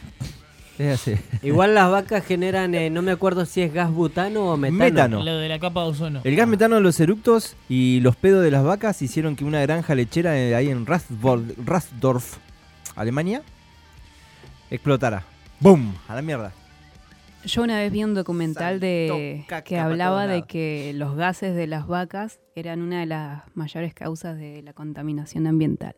[0.78, 1.14] Es así.
[1.42, 4.78] Igual las vacas generan, eh, no me acuerdo si es gas butano o metano.
[4.78, 5.24] Metano.
[5.24, 6.20] Lo de la capa de ozono.
[6.22, 9.62] El gas metano de los eructos y los pedos de las vacas hicieron que una
[9.62, 12.36] granja lechera eh, ahí en Rastdorf,
[12.94, 13.40] Alemania,
[14.70, 15.22] explotara.
[15.60, 15.94] ¡Bum!
[16.08, 16.52] A la mierda.
[17.46, 21.86] Yo una vez vi un documental de que hablaba de que los gases de las
[21.86, 25.94] vacas eran una de las mayores causas de la contaminación ambiental.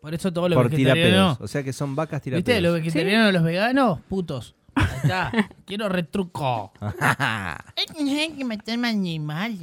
[0.00, 1.40] Por eso todos los Por vegetarianos.
[1.40, 2.42] O sea que son vacas ¿Viste?
[2.42, 2.62] tirapedos.
[2.62, 4.54] Los vegetarianos y los veganos, putos.
[4.76, 5.32] Ahí está.
[5.66, 6.72] Quiero retruco.
[6.80, 8.44] Hay que
[8.86, 9.60] animales.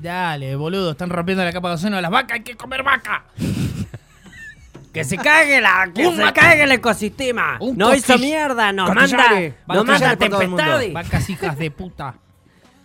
[0.00, 0.92] Dale, boludo.
[0.92, 2.36] Están rompiendo la capa de ozono de las vacas.
[2.36, 3.24] Hay que comer vaca.
[4.92, 7.58] Que se cague la, que Un se cague el ecosistema.
[7.60, 9.54] Un no hizo mierda, nos costillares.
[9.66, 10.92] manda, nos manda tempestades.
[10.92, 12.16] Vacas hijas de puta.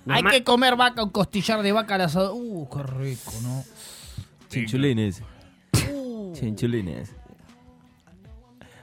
[0.08, 2.36] Hay que comer vaca, un costillar de vaca al asado.
[2.36, 3.64] Uh, qué rico, ¿no?
[4.50, 5.24] Chinchulines.
[6.34, 7.12] Chinchulines.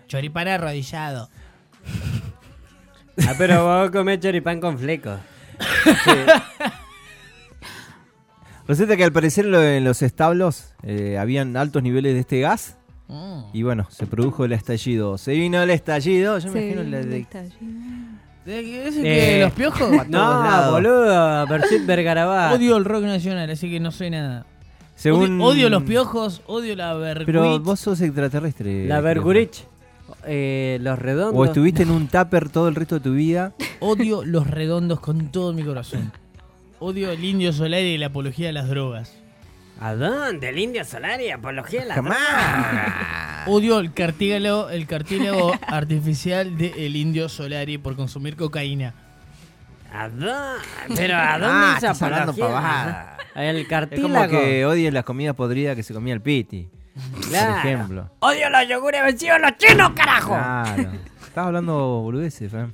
[0.09, 1.31] Choripán arrodillado.
[3.29, 5.21] Ah, pero vos comés choripán con flecos.
[8.67, 12.79] Resulta que al parecer en los establos eh, habían altos niveles de este gas.
[13.09, 13.41] Mm.
[13.53, 15.19] Y bueno, se produjo el estallido.
[15.19, 16.39] Se vino el estallido.
[16.39, 17.19] Yo me imagino la el de.
[17.19, 17.57] estallido.
[18.45, 19.91] ¿De- ¿Ese que Eh, los piojos?
[20.09, 21.47] No, boludo,
[21.87, 22.55] Vergarabat.
[22.57, 24.47] Odio el rock nacional, así que no sé nada.
[24.97, 27.27] Según- Odio, odio los piojos, odio la vergüenza.
[27.27, 28.87] Pero vos sos extraterrestre.
[28.87, 29.03] La creo.
[29.15, 29.65] Bergurich.
[30.27, 31.41] Eh, los redondos.
[31.41, 33.53] O estuviste en un tupper todo el resto de tu vida.
[33.81, 36.13] Odio los redondos con todo mi corazón.
[36.79, 39.15] Odio el indio solar y la apología de las drogas.
[39.85, 40.49] ¿A dónde?
[40.51, 43.45] El indio solar y apología de la droga.
[43.49, 48.95] Odio el cartílago, el cartílago artificial del indio Solari por consumir cocaína.
[49.93, 50.33] ¿A dónde?
[50.97, 52.55] Pero ¿a dónde Ah, esa estás hablando apología?
[52.61, 53.17] pavada.
[53.35, 54.15] El Es cartílago.
[54.15, 56.69] como que odies las comidas podridas que se comía el Piti.
[57.29, 57.55] Claro.
[57.55, 58.11] Por ejemplo.
[58.21, 60.29] Odio los yogures vencidos los chinos, carajo.
[60.35, 60.91] Claro.
[61.27, 62.73] Estás hablando boludeces, Fran.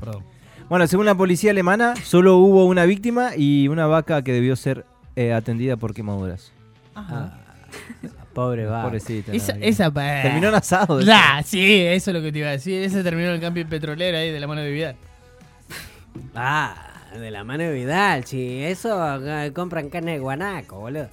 [0.00, 0.24] Perdón.
[0.68, 4.84] Bueno, según la policía alemana, solo hubo una víctima y una vaca que debió ser
[5.20, 6.52] eh, atendida por quemaduras.
[6.94, 7.38] Ah,
[8.34, 8.82] pobre va.
[8.84, 9.32] Pobrecita.
[9.32, 9.64] Esa, ¿no?
[9.64, 11.00] esa pa- Terminó en asado.
[11.00, 12.82] Nah, sí, eso es lo que te iba a decir.
[12.82, 14.96] Ese terminó en el camping petrolero ahí de la mano de Vidal.
[16.34, 16.74] Ah,
[17.18, 18.62] de la mano de Vidal, sí.
[18.62, 21.08] Eso eh, compran carne de guanaco, boludo.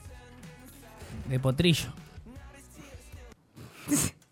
[1.29, 1.89] De potrillo.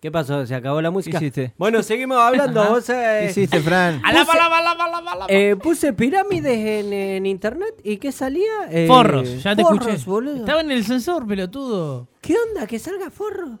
[0.00, 0.46] ¿Qué pasó?
[0.46, 1.18] ¿Se acabó la música?
[1.18, 1.54] ¿Qué hiciste?
[1.58, 2.64] Bueno, seguimos hablando.
[2.70, 4.00] Vos, eh, ¿Qué hiciste, Fran?
[4.04, 5.26] Alaba, alaba, alaba, alaba, alaba.
[5.28, 8.68] eh, puse pirámides en, en internet y ¿qué salía?
[8.70, 10.04] Eh, Forros, ya te forros, escuché.
[10.08, 10.36] boludo.
[10.36, 12.06] Estaba en el sensor, pelotudo.
[12.20, 12.66] ¿Qué onda?
[12.68, 13.58] ¿Que salga forro?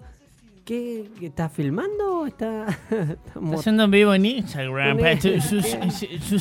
[0.68, 4.98] ¿Qué, está filmando o está, está Está haciendo en vivo en Instagram.
[5.18, 5.66] Sus, sus,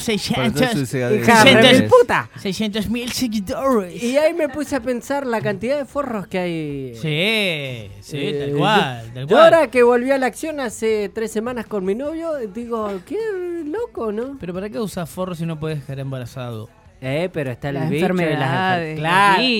[0.03, 2.29] sus Para todos 600 sus Hija de 600 remil puta.
[2.35, 4.03] 600 mil seguidores.
[4.03, 6.93] Y ahí me puse a pensar la cantidad de forros que hay.
[6.95, 9.43] Sí, sí, Eh, tal cual, tal cual.
[9.45, 13.17] ahora que volví a la acción hace tres semanas con mi novio, digo, qué
[13.65, 14.35] loco, ¿no?
[14.41, 16.67] Pero ¿para qué usas forro si no puedes dejar embarazado?
[16.99, 19.01] Eh, pero está el Las bicho y las enfermedades, enfer-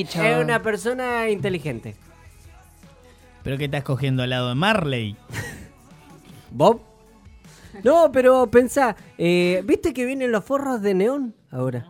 [0.03, 1.95] los Claro, es una persona inteligente.
[3.47, 5.15] ¿Pero qué estás cogiendo al lado de Marley?
[6.51, 6.81] ¿Bob?
[7.81, 11.85] No, pero pensá, eh, ¿viste que vienen los forros de neón ahora?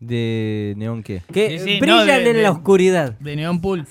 [0.00, 1.22] ¿De neón qué?
[1.32, 3.12] Que Sí, sí, brillan no, de- en de- la oscuridad.
[3.20, 3.86] De Neon Pool.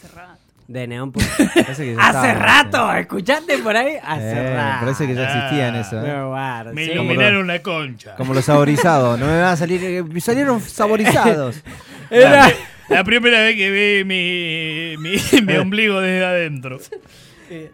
[0.67, 1.13] De neón.
[1.13, 1.25] pues.
[1.53, 3.93] Parece que ya Hace estaba, rato, ¿escuchaste por ahí?
[4.03, 4.79] Hace Eh, rato.
[4.85, 6.73] parece que ya existían eso, ¿eh?
[6.73, 6.91] Me sí.
[6.91, 8.15] iluminaron la concha.
[8.15, 9.17] Como los saborizados.
[9.17, 9.81] No me van a salir.
[9.81, 11.63] eh, salieron saborizados.
[12.09, 12.49] Era-
[12.89, 16.79] La primera vez que vi mi, mi, mi ombligo desde adentro.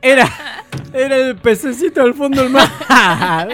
[0.02, 0.30] Era,
[0.94, 2.70] era el pececito del fondo del mar.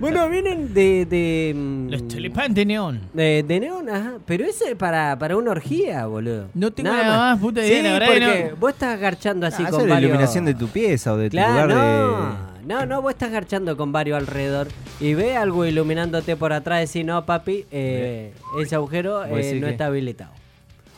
[0.00, 1.04] bueno, vienen de.
[1.06, 3.00] de mm, Los tulipanes de neón.
[3.12, 4.12] De, de neón, ajá.
[4.24, 6.48] Pero ese es para, para una orgía, boludo.
[6.54, 8.56] No tengo nada más puta idea, Sí, la verdad que porque no.
[8.56, 11.68] vos estás garchando así Ah, con la iluminación de tu pieza o de tu Claro,
[11.68, 12.51] lugar no.
[12.66, 14.68] No, no, vos estás garchando con varios alrededor
[15.00, 19.66] y ve algo iluminándote por atrás y decís, no, papi, eh, ese agujero eh, no
[19.66, 20.30] que- está habilitado.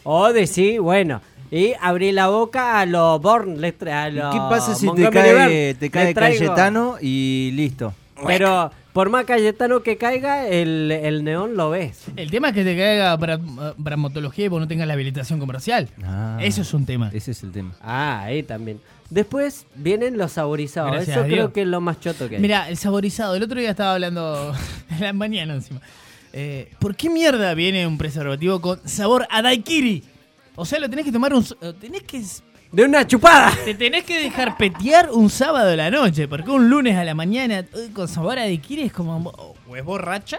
[0.02, 4.38] O decís, bueno, y abrí la boca a los Born, les a ¿Y los ¿Qué
[4.38, 7.94] pasa si te cae, Burn, te cae Cayetano y listo?
[8.26, 12.04] Pero por más Cayetano que caiga, el, el neón lo ves.
[12.16, 13.38] El tema es que te caiga para
[13.76, 15.88] bramatología y vos no tengas la habilitación comercial.
[16.04, 17.10] Ah, Eso es un tema.
[17.12, 17.72] Ese es el tema.
[17.80, 18.80] Ah, ahí también.
[19.10, 20.92] Después vienen los saborizados.
[20.92, 22.42] Gracias Eso a creo que es lo más choto que hay.
[22.42, 23.34] Mira, el saborizado.
[23.34, 24.54] El otro día estaba hablando
[24.90, 25.80] en la mañana encima.
[26.32, 30.02] Eh, ¿Por qué mierda viene un preservativo con sabor a daiquiri?
[30.56, 31.44] O sea, lo tenés que tomar un...
[31.80, 32.22] Tenés que...
[32.72, 33.52] De una chupada.
[33.64, 36.26] Te tenés que dejar petear un sábado de la noche.
[36.26, 39.30] Porque un lunes a la mañana eh, con sabor a daiquiri es como...
[39.68, 40.38] ¿O es borracha?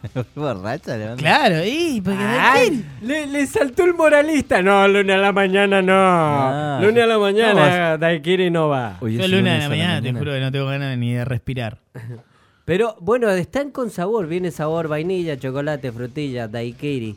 [0.34, 1.16] borracha?
[1.16, 4.62] Claro, y porque Ay, le, le saltó el moralista.
[4.62, 5.92] No, lunes a la mañana no.
[5.94, 8.98] Ah, lunes a la mañana, no, Daiquiri no va.
[9.00, 10.98] Hoy Yo lunes a lunes la a la mañana te juro que no tengo ganas
[10.98, 11.78] ni de respirar.
[12.64, 14.28] Pero bueno, están con sabor.
[14.28, 17.16] Viene sabor vainilla, chocolate, frutilla, daiquiri.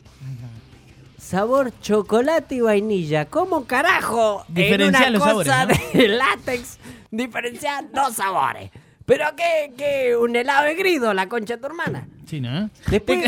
[1.18, 3.26] Sabor chocolate y vainilla.
[3.26, 4.44] ¿Cómo carajo?
[4.48, 6.78] Diferenciar en los una cosa sabores, de látex
[7.10, 8.70] diferenciar dos sabores.
[9.06, 12.08] Pero qué, qué, un helado de grido, la concha de tu hermana.
[12.28, 12.70] Sí, ¿no?
[12.90, 13.20] Después-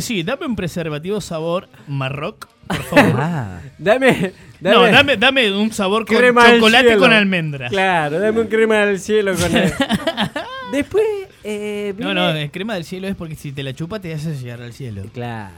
[0.00, 3.14] sí, dame un preservativo sabor marroc, por favor.
[3.20, 7.70] Ah, Dame, dame, no, dame, dame un sabor con crema chocolate con almendras.
[7.70, 9.72] Claro, dame un crema del cielo con él.
[10.72, 11.04] Después,
[11.42, 14.12] eh, No, viene- no, el crema del cielo es porque si te la chupa te
[14.14, 15.02] hace llegar al cielo.
[15.12, 15.52] Claro.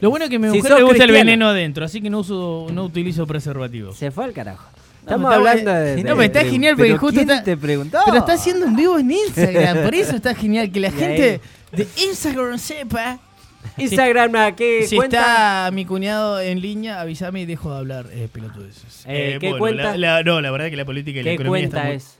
[0.00, 2.00] Lo bueno es que a mi Si mujer sos le gusta el veneno adentro, así
[2.02, 3.96] que no uso, no utilizo preservativos.
[3.96, 4.68] Se fue al carajo.
[5.06, 5.96] Estamos hablando de...
[6.02, 7.98] No, pero está genial porque ¿Pero justo quién está, te preguntó?
[8.04, 11.40] pero está haciendo un vivo en Instagram, por eso está genial que la gente
[11.72, 13.18] de Instagram sepa.
[13.78, 15.18] Instagram, ¿a qué Si cuenta?
[15.20, 19.04] está mi cuñado en línea, avísame y dejo de hablar eh, pelotudeces.
[19.06, 19.96] Eh, ¿qué bueno, cuenta?
[19.96, 21.96] la- la- no, la verdad que la política y la ¿Qué economía cuenta está muy...
[21.96, 22.18] es?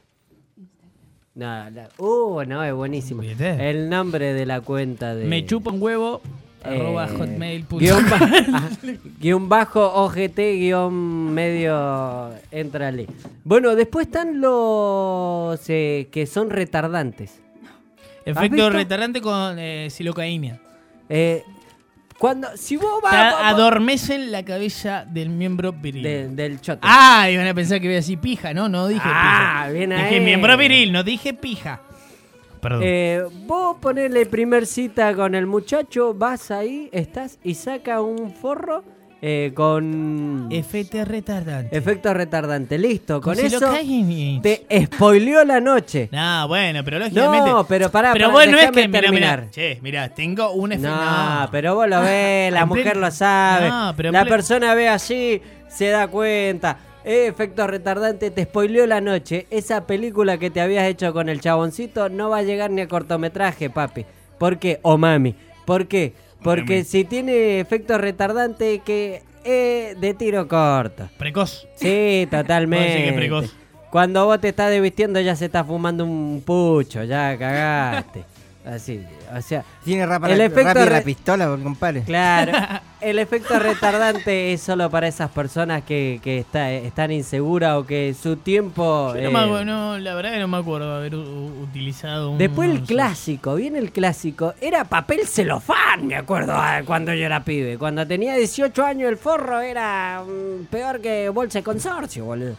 [1.34, 3.22] No, la- uh, no, es buenísimo.
[3.22, 5.24] El nombre de la cuenta de...
[5.26, 6.20] Me chupa un huevo,
[6.68, 7.78] arroba Eh, hotmail.com.
[7.78, 8.18] guion, ba-
[8.52, 8.68] ah,
[9.20, 13.06] guion bajo OGT guion medio entrale.
[13.44, 17.40] Bueno, después están los eh, que son retardantes.
[18.26, 20.58] ¿Has Efecto retardante con eh, silocaína.
[21.08, 21.44] Eh,
[22.18, 26.02] cuando, si vos vas va- va- adormecen la cabeza del miembro viril.
[26.02, 26.80] de- del choto.
[26.82, 28.68] Ah, iban a pensar que iba a decir pija, ¿no?
[28.68, 29.72] No dije Ah, pija.
[29.72, 30.20] bien dije ahí.
[30.20, 31.82] miembro viril, no dije pija.
[32.66, 32.80] Perdón.
[32.84, 38.82] Eh, vos ponele primer cita con el muchacho, vas ahí, estás y saca un forro
[39.22, 41.76] eh, con Efecto retardante.
[41.76, 42.76] efecto retardante.
[42.76, 43.60] Listo, con, Con eso
[44.42, 46.08] te spoileó la noche.
[46.12, 47.50] No, bueno, pero lógicamente.
[47.50, 48.88] No, pero pará, Pero pará, vos no es que.
[48.88, 49.40] Mirá, terminar.
[49.40, 50.94] mirá, che, mirá, tengo un efecto.
[50.94, 53.68] No, pero vos lo ves, la En mujer lo sabe.
[53.68, 56.78] No, pero la persona ve así, se da cuenta.
[57.06, 59.46] Eh, efecto retardante, te spoileó la noche.
[59.50, 62.88] Esa película que te habías hecho con el chaboncito no va a llegar ni a
[62.88, 64.04] cortometraje, papi.
[64.38, 64.80] ¿Por qué?
[64.82, 65.36] O mami.
[65.64, 66.14] ¿Por qué?
[66.42, 66.84] Porque Mami.
[66.84, 71.08] si tiene efecto retardante que es de tiro corto.
[71.16, 71.68] Precoz.
[71.76, 73.12] Sí, totalmente.
[73.12, 73.54] Precoz.
[73.92, 78.24] Cuando vos te estás desvistiendo ya se está fumando un pucho, ya cagaste.
[78.66, 79.00] Así,
[79.32, 82.02] o sea, Tiene rapa el efecto rápido re- la pistola, compadre.
[82.02, 82.50] Claro,
[83.00, 88.12] el efecto retardante es solo para esas personas que, que está- están inseguras o que
[88.20, 89.12] su tiempo...
[89.14, 92.38] Yo eh, no me acuerdo, no, la verdad que no me acuerdo haber utilizado un.
[92.38, 92.92] Después el no sé.
[92.92, 97.78] clásico, viene el clásico, era papel celofán, me acuerdo ah, cuando yo era pibe.
[97.78, 102.56] Cuando tenía 18 años el forro era mm, peor que bolsa de consorcio, boludo.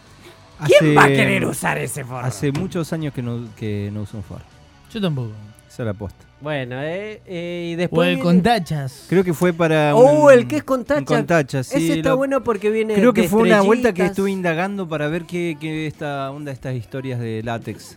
[0.65, 2.25] ¿Quién va a querer usar ese forro?
[2.25, 4.45] Hace muchos años que no, que no uso un forro.
[4.91, 5.31] Yo tampoco.
[5.78, 6.26] Esa es la posta.
[6.41, 8.08] Bueno, eh, eh, y O después...
[8.10, 9.06] el viene- con tachas.
[9.08, 9.95] Creo que fue para.
[9.95, 10.99] Oh, un- el que es con tacha.
[11.02, 13.62] un con tacha, sí, Ese está lo- bueno porque viene Creo que de fue una
[13.62, 17.95] vuelta que estuve indagando para ver qué, qué esta onda estas historias de látex.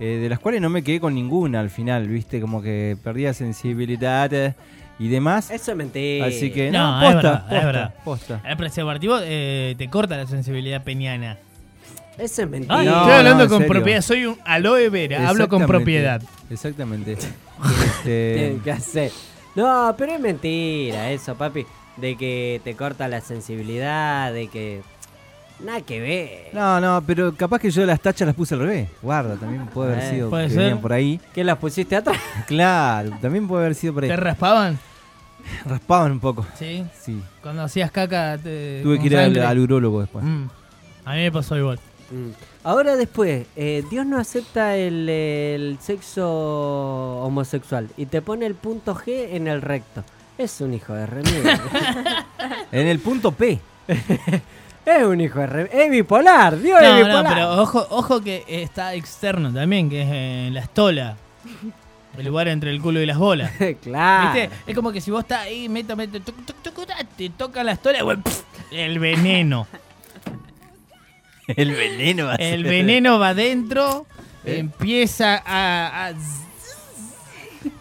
[0.00, 3.32] eh, de las cuales no me quedé con ninguna al final, viste, como que perdía
[3.32, 4.54] sensibilidad eh,
[4.98, 5.50] y demás.
[5.50, 6.26] Eso es mentira.
[6.26, 7.94] Así que No, no, es posta, verdad, posta, es verdad.
[8.04, 8.40] posta.
[8.46, 11.38] El preservativo eh, te corta la sensibilidad peñana.
[12.18, 12.78] Eso es mentira.
[12.78, 13.72] Ay, No, estoy hablando no, con serio.
[13.72, 14.00] propiedad.
[14.02, 15.28] Soy un aloe vera.
[15.28, 16.22] Hablo con propiedad.
[16.50, 17.16] Exactamente.
[17.16, 17.34] Tienen
[17.98, 19.10] este, que hacer.
[19.54, 21.66] No, pero es mentira eso, papi.
[21.96, 24.82] De que te corta la sensibilidad, de que.
[25.60, 26.48] Nada que ver.
[26.52, 28.88] no, no, pero capaz que yo las tachas las puse al revés.
[29.00, 30.58] Guarda, también puede haber Eh, sido puede que ser.
[30.58, 31.20] venían por ahí.
[31.32, 32.18] ¿Qué las pusiste atrás?
[32.48, 34.10] Claro, también puede haber sido por ahí.
[34.10, 34.78] ¿Te raspaban?
[35.64, 36.44] Raspaban un poco.
[36.58, 36.84] ¿Sí?
[37.00, 37.22] Sí.
[37.40, 38.36] Cuando hacías caca.
[38.42, 40.24] te- Tuve que ir al, al urólogo después.
[40.24, 40.46] Mm.
[41.04, 41.78] A mí me pasó igual.
[42.14, 42.30] Mm.
[42.62, 48.94] Ahora después, eh, Dios no acepta el, el sexo homosexual y te pone el punto
[48.94, 50.04] G en el recto.
[50.38, 51.42] Es un hijo de remil.
[52.72, 53.60] En el punto P.
[54.86, 55.70] es un hijo de remil.
[55.72, 57.24] Es bipolar, Dios es No, bipolar.
[57.24, 60.08] no, pero ojo, ojo que está externo también, que es
[60.48, 61.16] en la estola.
[62.18, 63.52] El lugar entre el culo y las bolas.
[63.82, 64.32] claro.
[64.34, 64.50] ¿Viste?
[64.66, 66.18] Es como que si vos estás ahí, meta, meta,
[67.36, 67.98] toca la estola,
[68.70, 69.66] el veneno.
[71.56, 72.70] El veneno va El ser.
[72.70, 74.06] veneno va adentro,
[74.44, 74.58] ¿Eh?
[74.58, 76.14] empieza a, a-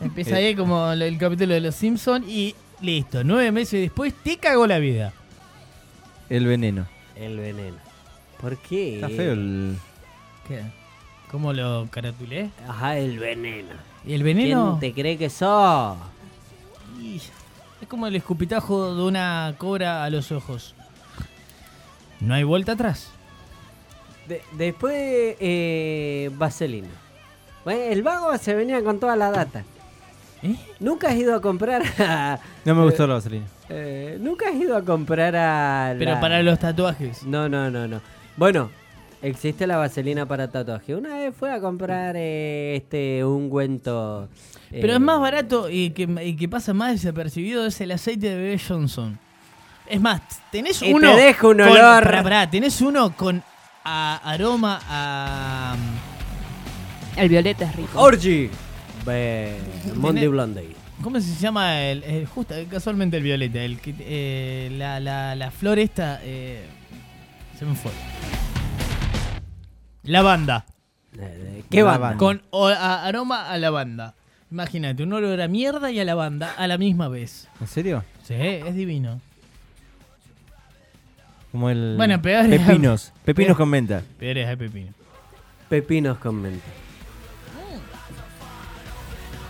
[0.01, 3.23] Empieza ahí como el, el capítulo de Los Simpsons y listo.
[3.23, 5.13] Nueve meses después te cagó la vida.
[6.29, 6.87] El veneno.
[7.15, 7.77] El veneno.
[8.39, 8.95] ¿Por qué?
[8.95, 9.77] Está feo el.
[10.47, 10.61] ¿Qué?
[11.31, 12.49] ¿Cómo lo caratulé?
[12.67, 13.71] Ajá, el veneno.
[14.05, 14.77] ¿Y el veneno?
[14.79, 15.97] ¿Quién te cree que sos?
[17.01, 17.17] Y
[17.81, 20.75] Es como el escupitajo de una cobra a los ojos.
[22.19, 23.09] No hay vuelta atrás.
[24.27, 24.93] De- después,
[25.39, 26.87] eh, Vaselina.
[27.65, 29.63] El vago se venía con toda la data.
[30.41, 30.55] ¿Eh?
[30.79, 32.39] ¿Nunca has ido a comprar a...
[32.65, 33.45] No me gustó la vaselina.
[33.69, 35.95] eh, ¿Nunca has ido a comprar a...
[35.97, 37.23] Pero para los tatuajes.
[37.23, 38.01] No, no, no, no.
[38.35, 38.69] Bueno,
[39.21, 40.95] existe la vaselina para tatuaje.
[40.95, 44.27] Una vez fue a comprar eh, este ungüento...
[44.71, 48.27] eh, Pero es más barato y que, y que pasa más desapercibido es el aceite
[48.29, 49.17] de bebé Johnson.
[49.87, 50.21] Es más,
[50.51, 51.15] tenés Y te uno.
[51.15, 52.03] deja un con- olor.
[52.23, 53.41] pará, tenés uno con
[53.83, 55.75] a- aroma a.
[57.15, 57.99] El violeta es rico.
[57.99, 58.49] Orgy.
[59.05, 59.57] Be-
[59.95, 60.75] Monday Blondie.
[61.01, 63.59] ¿Cómo se llama el, el- justo, casualmente el violeta?
[63.61, 66.19] El que, eh, la, la, la flor esta.
[66.23, 66.65] eh,
[67.59, 67.91] se me fue.
[70.03, 70.65] Lavanda.
[71.69, 72.17] ¿Qué banda?
[72.17, 74.15] Con o- a- aroma a lavanda.
[74.51, 77.47] Imagínate, un olor a mierda y a lavanda a la misma vez.
[77.59, 78.03] ¿En serio?
[78.23, 79.19] Sí, es divino.
[81.53, 81.93] Como el.
[81.95, 83.13] Bueno, peor es- Pepinos.
[83.25, 84.01] Pepinos peor- con menta.
[84.19, 84.91] Peor es el pepino.
[85.69, 86.65] Pepinos con menta.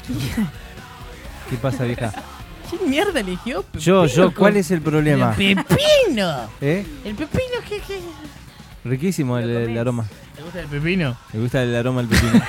[1.49, 2.13] ¿Qué pasa, vieja?
[2.69, 3.61] ¿Qué mierda eligió?
[3.63, 5.35] Pepino Yo, yo, con- ¿cuál es el problema?
[5.37, 6.49] ¡El pepino!
[6.61, 6.85] ¿Eh?
[7.05, 7.99] ¿El pepino qué, qué?
[8.83, 10.05] Riquísimo el, el aroma.
[10.35, 11.15] ¿Te gusta el pepino?
[11.31, 12.41] Me gusta el aroma del pepino.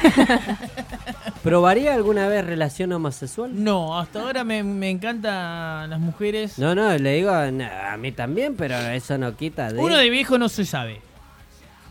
[1.44, 3.50] ¿Probaría alguna vez relación homosexual?
[3.62, 6.58] No, hasta ahora me, me encantan las mujeres.
[6.58, 9.78] No, no, le digo no, a mí también, pero eso no quita de...
[9.78, 11.02] Uno de viejo no se sabe.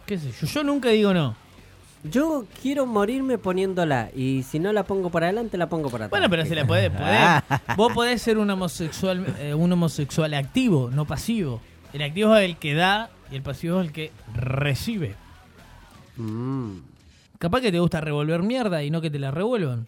[0.07, 0.47] ¿Qué sé yo?
[0.47, 1.35] Yo nunca digo no.
[2.03, 6.09] Yo quiero morirme poniéndola y si no la pongo para adelante, la pongo para atrás.
[6.19, 6.91] Bueno, pero se la puede.
[6.91, 7.43] podés-
[7.77, 11.61] vos podés ser un homosexual, eh, un homosexual activo, no pasivo.
[11.93, 15.15] El activo es el que da y el pasivo es el que recibe.
[16.17, 16.77] Mm.
[17.43, 19.85] Capaz que te gusta revolver mierda y no que te la revuelvan.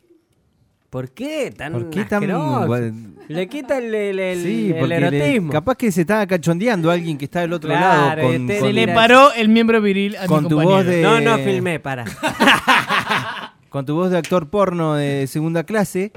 [0.89, 2.91] ¿Por qué tan ¿Por qué tan asqueroso?
[3.29, 5.51] Le quita el, el, el- Sí, el porque le- erotismo.
[5.53, 8.89] capaz que se está cachondeando alguien que está del otro Claro, lado con, Se le
[8.89, 10.75] paró el miembro viril a mi con tu compañero.
[10.75, 12.03] voz de No, no filmé, para.
[13.69, 16.11] con tu voz de actor porno de segunda clase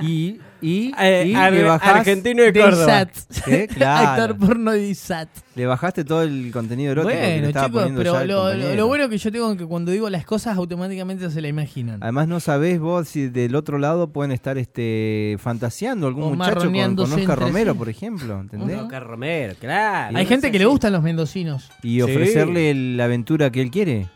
[0.00, 3.08] y, y, Eh, y le bajás argentino de Córdoba.
[3.46, 3.68] ¿Eh?
[3.74, 4.08] Claro.
[4.24, 5.28] Actor porno de ISAT.
[5.54, 8.28] le bajaste todo el contenido erótico que le Bueno, estaba chicos, poniendo pero ya el
[8.28, 8.74] lo, lo- compañero.
[8.76, 12.02] lo bueno que yo tengo es que cuando digo las cosas automáticamente se la imaginan.
[12.02, 16.70] Además no sabés vos si del otro lado pueden estar este fantaseando algún O muchacho
[16.70, 17.78] con, con Oscar Romero, sí.
[17.78, 18.78] por ejemplo, ¿entendés?
[18.80, 20.16] Oscar Romero, claro.
[20.16, 21.70] Hay gente que le gustan los mendocinos.
[21.82, 24.06] Y ofrecerle la aventura que él quiere.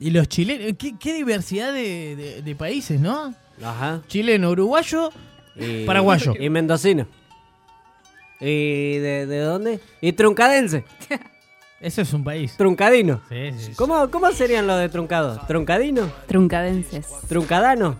[0.00, 3.32] Y los chilenos, qué, qué diversidad de, de- de países, ¿no?
[3.62, 4.00] Ajá.
[4.08, 5.10] Chileno, uruguayo,
[5.56, 6.34] Y- Paraguayo.
[6.38, 7.06] Y mendocino.
[8.40, 9.80] ¿Y de, de dónde?
[10.00, 10.84] Y truncadense.
[11.80, 12.56] ese es un país.
[12.56, 13.20] Truncadino.
[13.28, 13.72] Sí, sí, sí.
[13.76, 15.40] ¿Cómo, ¿Cómo serían los de truncado?
[15.46, 16.10] ¿Truncadino?
[16.26, 17.06] Truncadenses.
[17.28, 17.96] ¿Truncadano?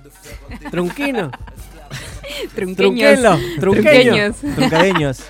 [0.71, 1.31] ¿Trunquino?
[2.55, 2.77] Trunqueños.
[2.77, 3.39] Trunquelo.
[3.61, 4.33] Trunqueño.
[4.57, 5.23] Truncadeños.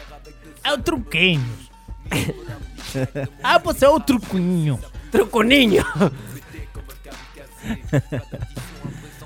[0.62, 1.70] Ah, truqueños.
[3.42, 4.78] ah, pues es otro truqueño.
[5.10, 5.84] Trucuniño.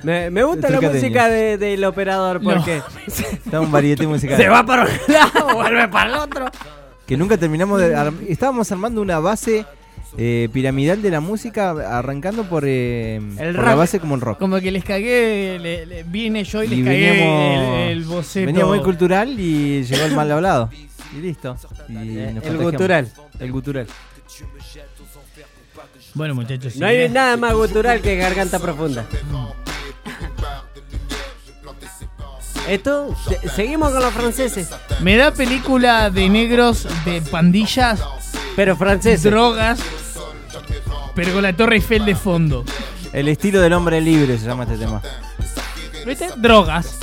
[0.09, 2.55] Me, me gusta la música de- del operador No.
[2.55, 4.39] porque Está un variete musical.
[4.39, 6.47] se va para un lado, vuelve para el otro.
[7.07, 7.95] Que nunca terminamos de...
[8.29, 9.67] Estábamos armando una base
[10.17, 14.39] eh, piramidal de la música arrancando por, eh, El por la base como el rock.
[14.39, 18.05] Como que les cagué, le- le- vine yo y les Y cagué veníamos- el, el
[18.05, 18.47] boceto.
[18.47, 20.71] Venía muy cultural y llegó el mal hablado.
[21.15, 21.55] Y listo.
[21.91, 23.11] Y nos El gutural.
[23.41, 23.87] El gutural.
[26.15, 26.77] Bueno, muchachos.
[26.77, 29.05] No hay nada más gutural que garganta profunda.
[32.69, 34.69] Esto, se- seguimos con los franceses,
[35.01, 38.01] Me da película de negros, de pandillas,
[38.57, 39.23] pero franceses.
[39.23, 39.79] drogas,
[41.15, 42.65] pero con la Torre Eiffel de fondo.
[43.13, 45.01] El estilo del hombre libre se llama este tema.
[46.05, 46.29] ¿Viste?
[46.37, 46.99] Drogas.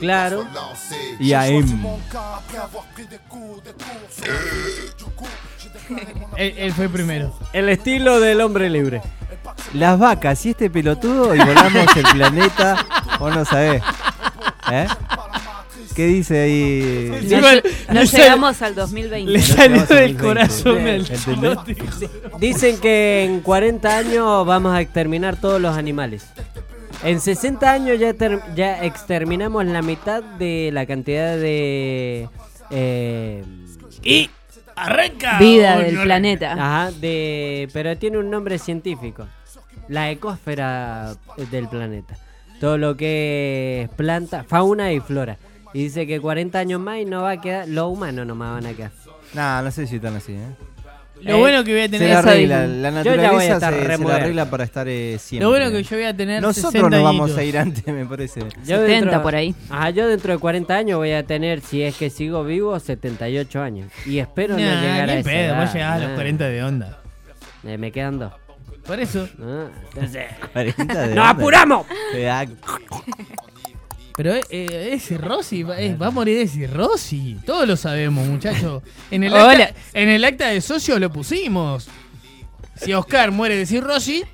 [0.00, 0.46] Claro.
[1.20, 1.86] Y AM.
[6.36, 7.32] Él, él fue primero.
[7.52, 9.00] El estilo del hombre libre.
[9.74, 12.86] Las vacas y este pelotudo y volamos el planeta.
[13.18, 13.82] Vos no sabés.
[14.70, 14.86] ¿Eh?
[15.96, 17.28] ¿Qué dice ahí?
[17.88, 19.32] No, no llegamos al 2020.
[19.32, 21.58] Le salió del corazón el ¿Entendés?
[22.38, 26.26] Dicen que en 40 años vamos a exterminar todos los animales.
[27.02, 32.28] En 60 años ya, ter- ya exterminamos la mitad de la cantidad de...
[32.70, 33.44] eh,
[34.02, 34.30] Y
[34.84, 35.38] arranca.
[35.38, 36.52] Vida Oh, del no, planeta.
[36.52, 39.26] Ajá, de, pero tiene un nombre científico.
[39.88, 41.14] La ecosfera
[41.50, 42.16] del planeta.
[42.60, 45.36] Todo lo que es planta, fauna y flora.
[45.72, 48.66] Y dice que 40 años más y no va a quedar, los humanos nomás van
[48.66, 48.90] a quedar.
[49.34, 50.46] Nah, no sé si están así, ¿eh?
[51.22, 53.22] Lo bueno que voy a Se tener la eso arregla, la Yo ya voy a
[53.22, 55.44] naturaleza estar se, se la arregla para estar eh, siempre.
[55.44, 58.06] Lo bueno que yo voy a tener Nosotros 60 nos vamos a ir antes, me
[58.06, 58.40] parece.
[58.64, 59.54] Yo 70 por ahí.
[59.70, 63.60] Ajá, yo dentro de 40 años voy a tener, si es que sigo vivo, 78
[63.60, 63.90] años.
[64.06, 66.14] Y espero no Nah, llegar ni a esa pedo, edad, vos llegás a los nah.
[66.14, 66.98] 40 de onda.
[67.64, 68.32] Eh, me quedan dos.
[68.86, 69.28] Por eso.
[69.42, 71.30] Ah, entonces- 40 de ¡Nos onda.
[71.30, 71.86] apuramos!
[74.18, 77.36] Pero eh, eh, ese Rossi va, eh, va a morir ese Rossi.
[77.46, 78.82] Todos lo sabemos, muchachos.
[79.12, 81.88] En el acta, en el acta de socios lo pusimos.
[82.74, 84.24] Si Oscar muere de Cirrosi,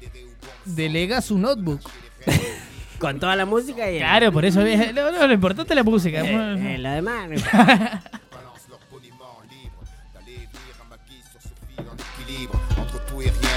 [0.65, 1.81] delega su notebook.
[2.99, 3.99] Con toda la música y...
[3.99, 6.21] Claro, por eso no, no, lo importante es la música.
[6.25, 7.29] Eh, eh, lo demás...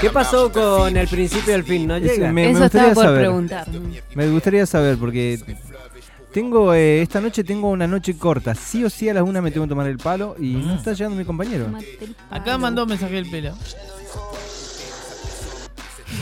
[0.00, 1.86] ¿Qué pasó con el principio y el fin?
[1.88, 2.30] ¿No llega?
[2.32, 3.20] me- Eso gustaría estaba por saber.
[3.20, 3.66] preguntar.
[4.14, 5.40] Me gustaría saber porque
[6.32, 8.54] tengo eh, esta noche tengo una noche corta.
[8.54, 10.92] Sí o sí a las una me tengo que tomar el palo y no está
[10.92, 11.66] llegando mi compañero.
[12.30, 13.54] Acá mandó un mensaje del pelo.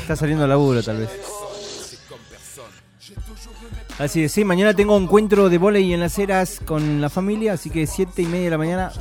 [0.00, 1.10] Está saliendo al laburo tal vez.
[3.98, 7.70] Así es, sí, mañana tengo encuentro de volei en las eras con la familia, así
[7.70, 8.92] que siete y media de la mañana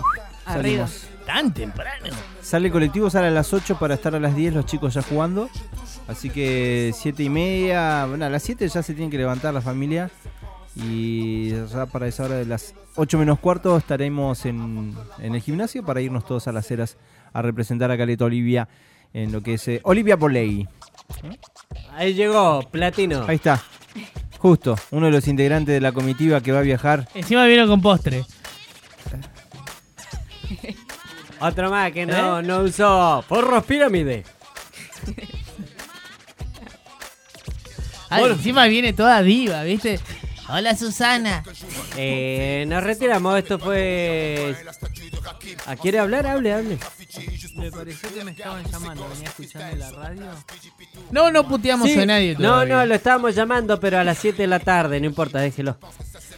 [0.45, 0.87] Arriba.
[0.87, 1.07] salimos.
[1.25, 2.15] Tan temprano.
[2.41, 5.01] Sale el colectivo, sale a las 8 para estar a las 10 los chicos ya
[5.01, 5.49] jugando.
[6.07, 9.61] Así que siete y media, bueno, a las 7 ya se tienen que levantar la
[9.61, 10.11] familia.
[10.75, 15.85] Y ya para esa hora de las 8 menos cuarto estaremos en, en el gimnasio
[15.85, 16.97] para irnos todos a las eras
[17.33, 18.67] a representar a Caleta Olivia
[19.13, 20.67] en lo que es eh, Olivia Polei.
[21.93, 23.23] Ahí llegó, Platino.
[23.27, 23.63] Ahí está.
[24.39, 27.07] Justo, uno de los integrantes de la comitiva que va a viajar.
[27.13, 28.25] Encima vino con postre.
[31.39, 34.23] Otro más que no, no usó forros pirámide.
[38.09, 39.99] Ah, encima viene toda diva, ¿viste?
[40.47, 41.43] Hola Susana.
[41.97, 44.55] Eh, nos retiramos, esto fue...
[45.65, 46.27] ¿A quiere hablar?
[46.27, 46.77] Hable, hable.
[47.55, 50.25] Me pareció que me estaban llamando, venía escuchando la radio.
[51.11, 52.75] No, no puteamos Sí, a nadie No, todavía.
[52.75, 55.77] no, lo estábamos llamando, pero a las 7 de la tarde, no importa, déjelo.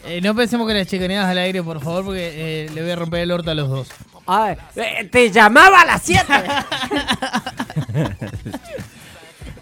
[0.05, 2.95] Eh, no pensemos que las chicaneadas al aire, por favor, porque eh, le voy a
[2.95, 3.87] romper el orto a los dos.
[4.25, 6.25] Ay, eh, te llamaba a las 7.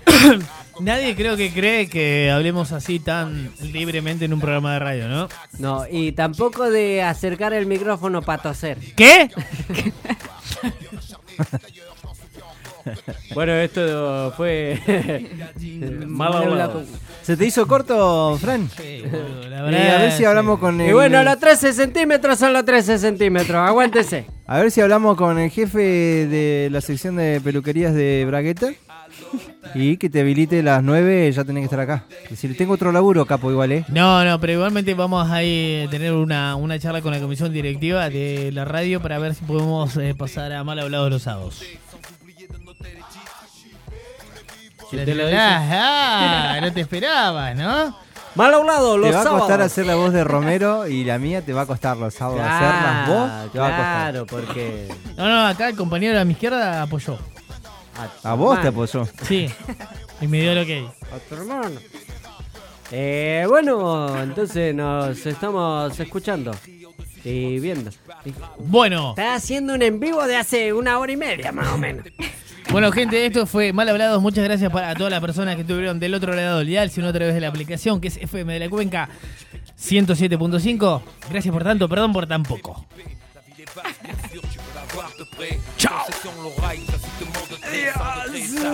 [0.79, 5.29] Nadie creo que cree que hablemos así tan libremente en un programa de radio, ¿no?
[5.57, 8.77] No, y tampoco de acercar el micrófono para toser.
[8.95, 9.29] ¿Qué?
[13.33, 14.79] Bueno, esto fue
[16.07, 16.83] mal hablado.
[17.23, 18.69] ¿Se te hizo corto, Fran?
[18.77, 19.09] la Eh,
[19.49, 20.25] verdad, a ver si sí.
[20.25, 20.89] hablamos con el...
[20.91, 24.27] Y bueno, los 13 centímetros son los 13 centímetros, aguántese.
[24.47, 28.67] A ver si hablamos con el jefe de la sección de peluquerías de Bragueta.
[29.73, 32.05] Y que te habilite las 9, ya tenés que estar acá.
[32.29, 33.85] Decir, tengo otro laburo, capo, igual, ¿eh?
[33.89, 37.51] No, no, pero igualmente vamos a ir a tener una, una charla con la comisión
[37.51, 41.61] directiva de la radio para ver si podemos eh, pasar a mal hablado los sábados.
[44.89, 47.97] Si te lo ah, no te esperabas, ¿no?
[48.35, 49.65] Mal hablado, los Te va a costar sábados.
[49.71, 52.41] hacer la voz de Romero y la mía te va a costar los sábados.
[52.41, 54.11] Hacerlas vos te va a costar.
[54.11, 54.89] Claro, porque...
[55.17, 57.17] No, no, acá el compañero de mi izquierda apoyó.
[58.23, 59.07] A vos te apoyó.
[59.23, 59.49] Sí.
[60.21, 61.79] Y me dio lo que A tu hermano.
[62.91, 66.51] Eh, bueno, entonces nos estamos escuchando
[67.23, 67.91] y viendo.
[68.59, 69.11] Bueno.
[69.11, 72.05] Está haciendo un en vivo de hace una hora y media, más o menos.
[72.71, 74.21] Bueno, gente, esto fue Mal Hablados.
[74.21, 77.13] Muchas gracias para todas las personas que estuvieron del otro lado del dial, sino a
[77.13, 79.09] través de la aplicación que es FM de la Cuenca
[79.79, 81.01] 107.5.
[81.29, 82.85] Gracias por tanto, perdón por tan poco.
[85.77, 86.05] Ciao.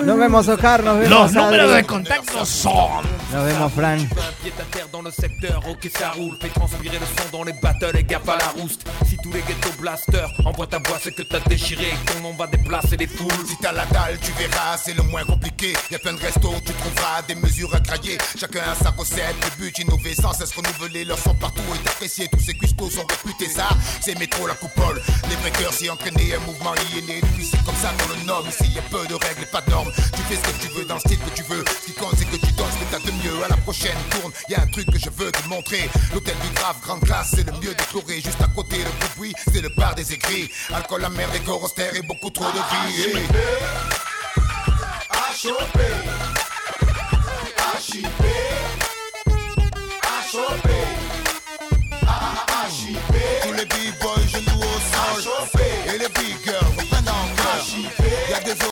[0.05, 0.83] Nos vemos, Oscar.
[0.83, 1.09] Nos vemos.
[1.09, 1.81] Los números Adri.
[1.81, 3.01] de contacto son.
[3.31, 3.97] Nos vemos, Fran.
[4.41, 7.53] Pied à terre dans le secteur, ok ça roule Fais transpirer le son dans les
[7.53, 11.11] battles et gaffe à la rouste Si tous les ghetto blasters envoient ta voix c'est
[11.13, 14.17] que t'as déchiré et que ton nom va déplacer les foules Si t'as la dalle,
[14.19, 15.73] tu verras, c'est le moins compliqué.
[15.91, 18.17] Y a plein de restos où tu trouveras des mesures à crailler.
[18.37, 22.27] Chacun a sa recette, le but innover sans cesse renouveler leur son partout et apprécier.
[22.31, 23.69] Tous ces cuistots sont réputés, ça,
[24.01, 25.01] c'est métro la coupole.
[25.29, 27.21] Les breakers s'y entraîner, un mouvement y est né.
[27.21, 28.47] Depuis c'est comme ça qu'on le nomme.
[28.49, 29.91] Ici y a peu de règles et pas de normes.
[30.15, 31.63] Tu fais ce que tu veux dans le style que tu veux.
[31.67, 33.43] Ce qui compte, c'est que tu donnes ce que t'as de mieux.
[33.43, 35.89] À la prochaine tourne, y a un truc que je veux te montrer.
[36.13, 38.15] L'hôtel du grave, grande classe, c'est le mieux décoré.
[38.15, 40.51] Juste à côté, le bruit, c'est le bar des écrits.
[40.73, 43.15] Alcool, la mer, des corostères et beaucoup trop de vie.
[45.09, 45.95] À choper,
[47.57, 48.49] à chipper,
[50.03, 50.80] à choper,